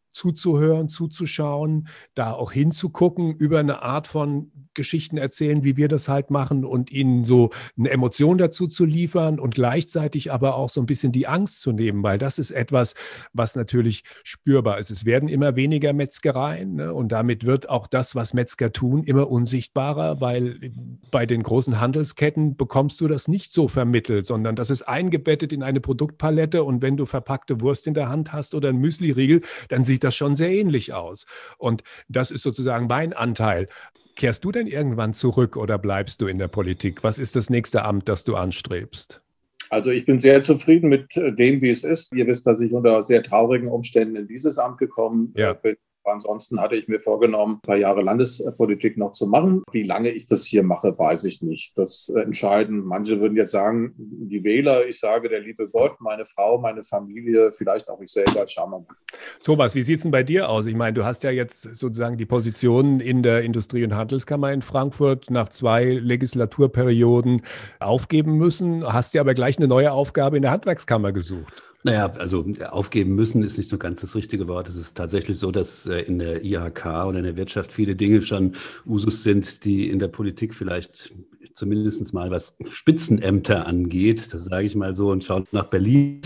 zuzuhören, 0.10 0.90
zuzuschauen, 0.90 1.88
da 2.16 2.34
auch 2.34 2.52
hinzugucken, 2.52 3.36
über 3.36 3.60
eine 3.60 3.82
Art 3.82 4.08
von 4.08 4.52
Geschichten 4.74 5.18
erzählen, 5.18 5.64
wie 5.64 5.76
wir 5.76 5.88
das 5.88 6.08
halt 6.08 6.30
machen 6.30 6.64
und 6.64 6.92
ihnen 6.92 7.26
so 7.26 7.50
eine 7.78 7.90
Emotion 7.90 8.38
dazu 8.38 8.68
zu 8.68 8.86
liefern 8.86 9.40
und 9.40 9.56
gleichzeitig 9.56 10.32
aber 10.32 10.56
auch 10.56 10.70
so 10.70 10.80
ein 10.80 10.86
bisschen 10.86 11.12
die 11.12 11.28
Angst 11.28 11.62
zu 11.62 11.72
nehmen, 11.72 12.04
weil 12.04 12.18
das 12.18 12.40
ist 12.40 12.52
etwas, 12.52 12.94
was 13.34 13.56
natürlich 13.56 14.04
spürbar 14.24 14.78
ist. 14.78 14.92
Es 14.92 15.04
werden 15.04 15.30
immer 15.30 15.56
weniger 15.56 15.94
Metzgereien 15.94 16.76
ne? 16.76 16.94
und 16.94 17.12
damit 17.12 17.46
wird 17.46 17.70
auch 17.70 17.88
das, 17.88 18.16
was 18.16 18.34
Metzger 18.34 18.72
tun, 18.72 19.04
immer 19.04 19.30
unsichtbarer, 19.30 20.22
weil 20.22 20.72
bei 21.12 21.26
den 21.26 21.44
großen 21.44 21.80
Handelsketten 21.80 22.56
bekommst 22.56 23.02
du 23.02 23.08
das 23.08 23.28
nicht 23.28 23.52
so 23.52 23.68
vermittelt, 23.68 24.26
sondern 24.26 24.56
das 24.56 24.70
ist 24.70 24.84
eingebettet 24.84 25.52
in 25.54 25.64
eine 25.64 25.82
Produktpalette 25.82 26.64
und 26.64 26.82
wenn 26.82 26.98
du 26.98 27.06
verpackte 27.06 27.62
Wurst 27.62 27.88
in 27.88 27.96
der 27.96 28.10
Hand 28.10 28.32
hast 28.32 28.54
oder 28.54 28.70
ein 28.70 28.78
Müsli-Riegel, 28.78 29.42
dann 29.70 29.86
sieht 29.86 30.04
schon 30.12 30.36
sehr 30.36 30.52
ähnlich 30.52 30.94
aus. 30.94 31.26
Und 31.58 31.84
das 32.08 32.32
ist 32.32 32.44
sozusagen 32.44 32.88
mein 32.88 33.14
Anteil. 33.14 33.68
Kehrst 34.16 34.44
du 34.44 34.52
denn 34.52 34.68
irgendwann 34.68 35.14
zurück 35.14 35.58
oder 35.58 35.78
bleibst 35.78 36.22
du 36.22 36.28
in 36.28 36.40
der 36.40 36.48
Politik? 36.48 37.04
Was 37.04 37.20
ist 37.20 37.36
das 37.36 37.50
nächste 37.50 37.84
Amt, 37.84 38.10
das 38.10 38.24
du 38.24 38.36
anstrebst? 38.36 39.22
Also 39.70 39.92
ich 39.92 40.06
bin 40.06 40.20
sehr 40.20 40.42
zufrieden 40.42 40.90
mit 40.90 41.16
äh, 41.18 41.34
dem, 41.34 41.62
wie 41.62 41.70
es 41.70 41.84
ist. 41.84 42.14
Ihr 42.14 42.26
wisst, 42.28 42.48
dass 42.48 42.62
ich 42.62 42.72
unter 42.74 43.04
sehr 43.04 43.22
traurigen 43.22 43.68
Umständen 43.68 44.16
in 44.16 44.28
dieses 44.28 44.60
Amt 44.60 44.78
gekommen 44.78 45.34
äh, 45.36 45.42
ja. 45.42 45.54
bin. 45.54 45.76
Aber 46.08 46.14
ansonsten 46.14 46.62
hatte 46.62 46.78
ich 46.78 46.88
mir 46.88 47.02
vorgenommen, 47.02 47.56
ein 47.56 47.68
paar 47.68 47.76
Jahre 47.76 48.02
Landespolitik 48.02 48.96
noch 48.96 49.12
zu 49.12 49.28
machen. 49.28 49.64
Wie 49.74 49.84
lange 49.84 50.10
ich 50.10 50.26
das 50.26 50.46
hier 50.46 50.64
mache, 50.64 50.98
weiß 50.98 51.26
ich 51.26 51.42
nicht. 51.42 51.78
Das 51.78 52.08
entscheiden. 52.08 52.86
Manche 52.86 53.20
würden 53.20 53.36
jetzt 53.36 53.52
sagen, 53.52 53.94
die 53.98 54.42
Wähler. 54.46 54.88
Ich 54.88 55.02
sage, 55.02 55.28
der 55.28 55.42
liebe 55.42 55.68
Gott, 55.68 56.00
meine 56.00 56.24
Frau, 56.24 56.60
meine 56.60 56.82
Familie, 56.84 57.52
vielleicht 57.52 57.90
auch 57.90 58.00
ich 58.00 58.10
selber. 58.10 58.48
Schauen 58.48 58.72
wir 58.72 58.80
mal. 58.80 58.96
Thomas, 59.44 59.76
wie 59.76 59.84
sieht 59.84 59.98
es 59.98 60.04
denn 60.04 60.12
bei 60.12 60.24
dir 60.24 60.48
aus? 60.48 60.66
Ich 60.68 60.76
meine, 60.76 60.94
du 60.94 61.04
hast 61.04 61.26
ja 61.26 61.32
jetzt 61.32 61.64
sozusagen 61.76 62.16
die 62.16 62.26
Position 62.26 63.02
in 63.02 63.22
der 63.22 63.42
Industrie- 63.42 63.84
und 63.84 63.94
Handelskammer 63.94 64.54
in 64.54 64.62
Frankfurt 64.62 65.30
nach 65.30 65.50
zwei 65.50 65.84
Legislaturperioden 65.84 67.42
aufgeben 67.82 68.38
müssen, 68.38 68.86
hast 68.86 69.14
dir 69.14 69.20
aber 69.20 69.34
gleich 69.34 69.58
eine 69.58 69.68
neue 69.68 69.92
Aufgabe 69.92 70.38
in 70.38 70.42
der 70.42 70.52
Handwerkskammer 70.52 71.12
gesucht. 71.12 71.62
Naja, 71.88 72.12
also 72.18 72.46
aufgeben 72.70 73.16
müssen 73.16 73.44
ist 73.44 73.58
nicht 73.58 73.70
so 73.70 73.78
ganz 73.78 74.02
das 74.02 74.14
richtige 74.14 74.50
Wort. 74.50 74.68
Es 74.68 74.76
ist 74.76 74.98
tatsächlich 74.98 75.40
so, 75.40 75.54
dass 75.54 75.86
äh, 75.86 76.00
in 76.02 76.20
der 76.20 76.44
IHK 76.44 76.86
oder 77.08 77.20
in 77.20 77.24
der 77.24 77.38
Wirtschaft 77.38 77.72
viele 77.72 77.96
Dinge 77.96 78.24
schon 78.24 78.58
Usus 78.86 79.24
sind, 79.24 79.64
die 79.64 79.90
in 79.90 79.98
der 79.98 80.10
Politik 80.10 80.54
vielleicht 80.54 81.16
zumindest 81.54 82.14
mal 82.14 82.30
was 82.30 82.58
Spitzenämter 82.70 83.66
angeht, 83.66 84.34
das 84.34 84.44
sage 84.44 84.66
ich 84.66 84.76
mal 84.76 84.94
so, 84.94 85.12
und 85.12 85.24
schaut 85.24 85.54
nach 85.54 85.70
Berlin, 85.70 86.24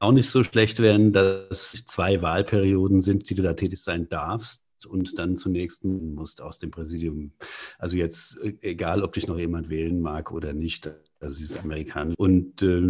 auch 0.00 0.12
nicht 0.12 0.28
so 0.28 0.44
schlecht 0.44 0.78
werden, 0.78 1.14
dass 1.14 1.72
zwei 1.86 2.20
Wahlperioden 2.20 3.00
sind, 3.00 3.30
die 3.30 3.34
du 3.34 3.40
da 3.40 3.54
tätig 3.54 3.80
sein 3.80 4.10
darfst 4.10 4.62
und 4.86 5.18
dann 5.18 5.38
zunächst 5.38 5.84
musst 5.84 6.42
aus 6.42 6.58
dem 6.58 6.70
Präsidium. 6.70 7.32
Also 7.78 7.96
jetzt, 7.96 8.38
äh, 8.42 8.58
egal, 8.60 9.02
ob 9.02 9.14
dich 9.14 9.26
noch 9.26 9.38
jemand 9.38 9.70
wählen 9.70 10.02
mag 10.02 10.32
oder 10.32 10.52
nicht, 10.52 10.92
das 11.20 11.40
ist 11.40 11.58
amerikanisch. 11.58 12.14
Und 12.16 12.62
äh, 12.62 12.80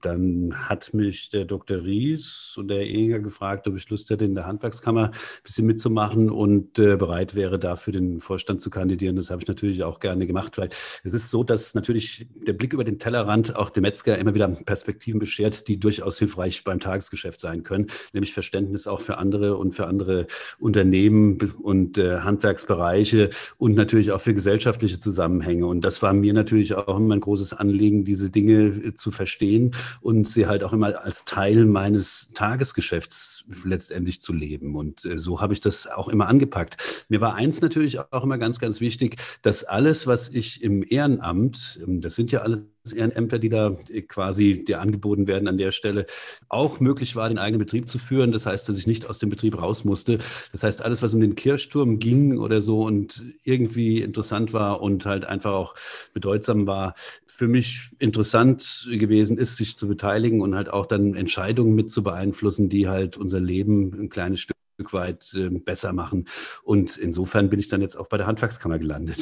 dann 0.00 0.54
hat 0.54 0.94
mich 0.94 1.28
der 1.28 1.44
Dr. 1.44 1.84
Ries 1.84 2.54
und 2.56 2.68
der 2.68 2.86
Eger 2.86 3.20
gefragt, 3.20 3.68
ob 3.68 3.76
ich 3.76 3.88
Lust 3.90 4.08
hätte, 4.08 4.24
in 4.24 4.34
der 4.34 4.46
Handwerkskammer 4.46 5.10
ein 5.10 5.42
bisschen 5.44 5.66
mitzumachen 5.66 6.30
und 6.30 6.78
äh, 6.78 6.96
bereit 6.96 7.34
wäre, 7.34 7.58
dafür 7.58 7.92
den 7.92 8.20
Vorstand 8.20 8.62
zu 8.62 8.70
kandidieren. 8.70 9.16
Das 9.16 9.30
habe 9.30 9.42
ich 9.42 9.48
natürlich 9.48 9.82
auch 9.82 10.00
gerne 10.00 10.26
gemacht, 10.26 10.56
weil 10.56 10.70
es 11.04 11.12
ist 11.12 11.30
so, 11.30 11.44
dass 11.44 11.74
natürlich 11.74 12.26
der 12.34 12.54
Blick 12.54 12.72
über 12.72 12.84
den 12.84 12.98
Tellerrand 12.98 13.54
auch 13.54 13.68
dem 13.68 13.82
Metzger 13.82 14.16
immer 14.16 14.34
wieder 14.34 14.48
Perspektiven 14.48 15.20
beschert, 15.20 15.68
die 15.68 15.78
durchaus 15.78 16.18
hilfreich 16.18 16.64
beim 16.64 16.80
Tagesgeschäft 16.80 17.40
sein 17.40 17.62
können, 17.62 17.88
nämlich 18.14 18.32
Verständnis 18.32 18.86
auch 18.86 19.02
für 19.02 19.18
andere 19.18 19.58
und 19.58 19.74
für 19.74 19.86
andere 19.86 20.26
Unternehmen 20.58 21.38
und 21.62 21.98
äh, 21.98 22.20
Handwerksbereiche 22.20 23.30
und 23.58 23.74
natürlich 23.74 24.12
auch 24.12 24.20
für 24.20 24.32
gesellschaftliche 24.32 24.98
Zusammenhänge. 24.98 25.66
Und 25.66 25.82
das 25.82 26.00
war 26.00 26.14
mir 26.14 26.32
natürlich 26.32 26.74
auch 26.74 26.96
immer 26.96 27.14
ein 27.16 27.20
großes 27.20 27.49
großes 27.50 27.52
Anliegen, 27.54 28.04
diese 28.04 28.30
Dinge 28.30 28.68
äh, 28.68 28.94
zu 28.94 29.10
verstehen 29.10 29.72
und 30.00 30.28
sie 30.28 30.46
halt 30.46 30.64
auch 30.64 30.72
immer 30.72 31.02
als 31.04 31.24
Teil 31.24 31.66
meines 31.66 32.30
Tagesgeschäfts 32.34 33.44
letztendlich 33.64 34.22
zu 34.22 34.32
leben. 34.32 34.74
Und 34.76 35.04
äh, 35.04 35.18
so 35.18 35.40
habe 35.40 35.52
ich 35.52 35.60
das 35.60 35.86
auch 35.86 36.08
immer 36.08 36.28
angepackt. 36.28 37.04
Mir 37.08 37.20
war 37.20 37.34
eins 37.34 37.60
natürlich 37.60 37.98
auch 37.98 38.24
immer 38.24 38.38
ganz, 38.38 38.58
ganz 38.58 38.80
wichtig, 38.80 39.16
dass 39.42 39.64
alles, 39.64 40.06
was 40.06 40.28
ich 40.28 40.62
im 40.62 40.84
Ehrenamt, 40.86 41.80
ähm, 41.86 42.00
das 42.00 42.16
sind 42.16 42.32
ja 42.32 42.40
alles 42.40 42.66
Ehrenämter, 42.92 43.38
die 43.38 43.48
da 43.48 43.76
quasi 44.08 44.64
dir 44.64 44.80
angeboten 44.80 45.26
werden 45.26 45.48
an 45.48 45.58
der 45.58 45.70
Stelle, 45.70 46.06
auch 46.48 46.80
möglich 46.80 47.16
war, 47.16 47.28
den 47.28 47.38
eigenen 47.38 47.58
Betrieb 47.58 47.86
zu 47.86 47.98
führen. 47.98 48.32
Das 48.32 48.46
heißt, 48.46 48.68
dass 48.68 48.78
ich 48.78 48.86
nicht 48.86 49.06
aus 49.06 49.18
dem 49.18 49.30
Betrieb 49.30 49.60
raus 49.60 49.84
musste. 49.84 50.18
Das 50.52 50.62
heißt, 50.62 50.82
alles, 50.82 51.02
was 51.02 51.14
um 51.14 51.20
den 51.20 51.34
Kirchturm 51.34 51.98
ging 51.98 52.38
oder 52.38 52.60
so 52.60 52.82
und 52.82 53.24
irgendwie 53.44 54.00
interessant 54.00 54.52
war 54.52 54.80
und 54.80 55.06
halt 55.06 55.24
einfach 55.24 55.52
auch 55.52 55.74
bedeutsam 56.12 56.66
war, 56.66 56.94
für 57.26 57.48
mich 57.48 57.90
interessant 57.98 58.88
gewesen 58.90 59.38
ist, 59.38 59.56
sich 59.56 59.76
zu 59.76 59.88
beteiligen 59.88 60.42
und 60.42 60.54
halt 60.54 60.68
auch 60.70 60.86
dann 60.86 61.14
Entscheidungen 61.14 61.74
mit 61.74 61.90
zu 61.90 62.02
beeinflussen, 62.02 62.68
die 62.68 62.88
halt 62.88 63.16
unser 63.16 63.40
Leben 63.40 63.92
ein 63.98 64.08
kleines 64.08 64.40
Stück 64.40 64.56
weit 64.92 65.34
äh, 65.34 65.48
besser 65.48 65.92
machen. 65.92 66.26
Und 66.62 66.96
insofern 66.96 67.50
bin 67.50 67.60
ich 67.60 67.68
dann 67.68 67.80
jetzt 67.80 67.96
auch 67.96 68.08
bei 68.08 68.16
der 68.16 68.26
Handwerkskammer 68.26 68.78
gelandet. 68.78 69.18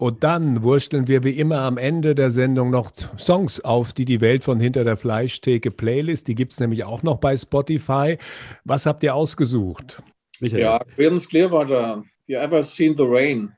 Und 0.00 0.22
dann 0.22 0.62
wursteln 0.62 1.08
wir 1.08 1.24
wie 1.24 1.32
immer 1.32 1.58
am 1.62 1.76
Ende 1.76 2.14
der 2.14 2.30
Sendung 2.30 2.70
noch 2.70 2.92
Songs 3.18 3.60
auf, 3.60 3.92
die 3.92 4.04
die 4.04 4.20
Welt 4.20 4.44
von 4.44 4.60
hinter 4.60 4.84
der 4.84 4.96
Fleischtheke 4.96 5.72
Playlist, 5.72 6.28
die 6.28 6.36
gibt 6.36 6.52
es 6.52 6.60
nämlich 6.60 6.84
auch 6.84 7.02
noch 7.02 7.18
bei 7.18 7.36
Spotify. 7.36 8.16
Was 8.64 8.86
habt 8.86 9.02
ihr 9.02 9.16
ausgesucht? 9.16 10.00
Michael. 10.38 10.62
Ja, 10.62 10.78
Creedence 10.94 11.28
Clearwater, 11.28 12.04
You 12.28 12.36
Ever 12.36 12.62
Seen 12.62 12.96
the 12.96 13.02
Rain? 13.04 13.52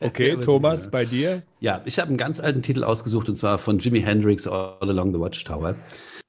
Okay, 0.00 0.36
Thomas, 0.36 0.90
bei 0.90 1.06
dir? 1.06 1.42
Ja, 1.60 1.80
ich 1.86 1.98
habe 1.98 2.08
einen 2.08 2.18
ganz 2.18 2.40
alten 2.40 2.60
Titel 2.60 2.84
ausgesucht 2.84 3.30
und 3.30 3.36
zwar 3.36 3.56
von 3.56 3.78
Jimi 3.78 4.02
Hendrix 4.02 4.46
All 4.46 4.76
Along 4.82 5.14
the 5.14 5.18
Watchtower. 5.18 5.76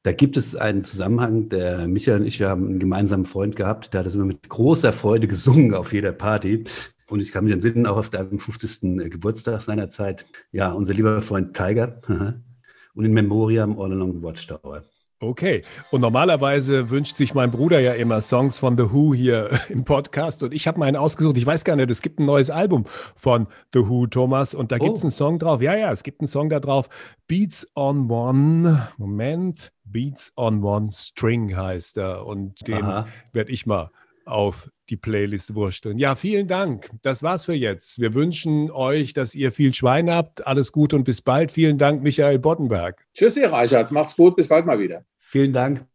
Da 0.03 0.13
gibt 0.13 0.37
es 0.37 0.55
einen 0.55 0.81
Zusammenhang, 0.81 1.49
der 1.49 1.89
Michael 1.89 2.21
und 2.21 2.25
ich, 2.25 2.39
wir 2.39 2.47
haben 2.47 2.65
einen 2.69 2.79
gemeinsamen 2.79 3.25
Freund 3.25 3.57
gehabt, 3.57 3.93
der 3.93 3.99
hat 3.99 4.07
das 4.07 4.15
immer 4.15 4.23
mit 4.23 4.47
großer 4.47 4.93
Freude 4.93 5.27
gesungen 5.27 5.73
auf 5.73 5.91
jeder 5.91 6.13
Party. 6.13 6.63
Und 7.09 7.21
ich 7.21 7.31
kann 7.31 7.45
mich 7.45 7.53
entsinnen, 7.53 7.85
auch 7.87 7.97
auf 7.97 8.09
deinem 8.09 8.39
50. 8.39 8.83
Äh, 8.83 9.09
Geburtstag 9.09 9.61
seinerzeit, 9.61 10.25
ja, 10.51 10.71
unser 10.71 10.93
lieber 10.93 11.21
Freund 11.21 11.55
Tiger 11.55 12.01
und 12.97 13.05
in 13.05 13.13
Memoriam 13.13 13.79
All 13.79 13.91
Along 13.91 14.13
the 14.13 14.21
Watchtower. 14.21 14.83
Okay. 15.19 15.63
Und 15.89 16.01
normalerweise 16.01 16.91
wünscht 16.91 17.15
sich 17.15 17.33
mein 17.33 17.49
Bruder 17.49 17.79
ja 17.79 17.93
immer 17.93 18.21
Songs 18.21 18.59
von 18.59 18.77
The 18.77 18.91
Who 18.91 19.15
hier 19.15 19.49
im 19.69 19.83
Podcast. 19.83 20.43
Und 20.43 20.53
ich 20.53 20.67
habe 20.67 20.77
meinen 20.77 20.95
ausgesucht. 20.95 21.37
Ich 21.37 21.45
weiß 21.45 21.63
gar 21.63 21.75
nicht, 21.75 21.89
es 21.89 22.03
gibt 22.03 22.19
ein 22.19 22.25
neues 22.25 22.51
Album 22.51 22.85
von 23.15 23.47
The 23.73 23.87
Who, 23.87 24.05
Thomas. 24.07 24.53
Und 24.53 24.71
da 24.71 24.77
gibt 24.77 24.97
es 24.97 25.03
oh. 25.03 25.05
einen 25.05 25.11
Song 25.11 25.39
drauf. 25.39 25.61
Ja, 25.61 25.75
ja, 25.75 25.91
es 25.91 26.03
gibt 26.03 26.21
einen 26.21 26.27
Song 26.27 26.49
da 26.49 26.59
drauf. 26.59 26.87
Beats 27.27 27.67
on 27.75 28.11
One. 28.11 28.89
Moment. 28.97 29.71
Beats 29.85 30.33
on 30.35 30.63
One 30.63 30.89
String 30.91 31.55
heißt 31.55 31.97
er. 31.97 32.25
Und 32.27 32.67
den 32.67 32.85
werde 33.33 33.51
ich 33.51 33.65
mal 33.65 33.89
auf 34.27 34.69
die 34.89 34.97
Playlist 34.97 35.55
wursteln. 35.55 35.97
Ja, 35.97 36.15
vielen 36.15 36.47
Dank. 36.47 36.89
Das 37.01 37.23
war's 37.23 37.45
für 37.45 37.53
jetzt. 37.53 37.99
Wir 37.99 38.13
wünschen 38.13 38.71
euch, 38.71 39.13
dass 39.13 39.35
ihr 39.35 39.51
viel 39.51 39.73
Schwein 39.73 40.09
habt. 40.09 40.45
Alles 40.47 40.71
Gute 40.71 40.95
und 40.95 41.03
bis 41.03 41.21
bald. 41.21 41.51
Vielen 41.51 41.77
Dank, 41.77 42.03
Michael 42.03 42.39
Boddenberg. 42.39 43.05
Tschüss, 43.13 43.37
ihr 43.37 43.51
Reichertz. 43.51 43.91
Macht's 43.91 44.15
gut. 44.15 44.35
Bis 44.35 44.47
bald 44.47 44.65
mal 44.65 44.79
wieder. 44.79 45.03
Vielen 45.19 45.53
Dank. 45.53 45.85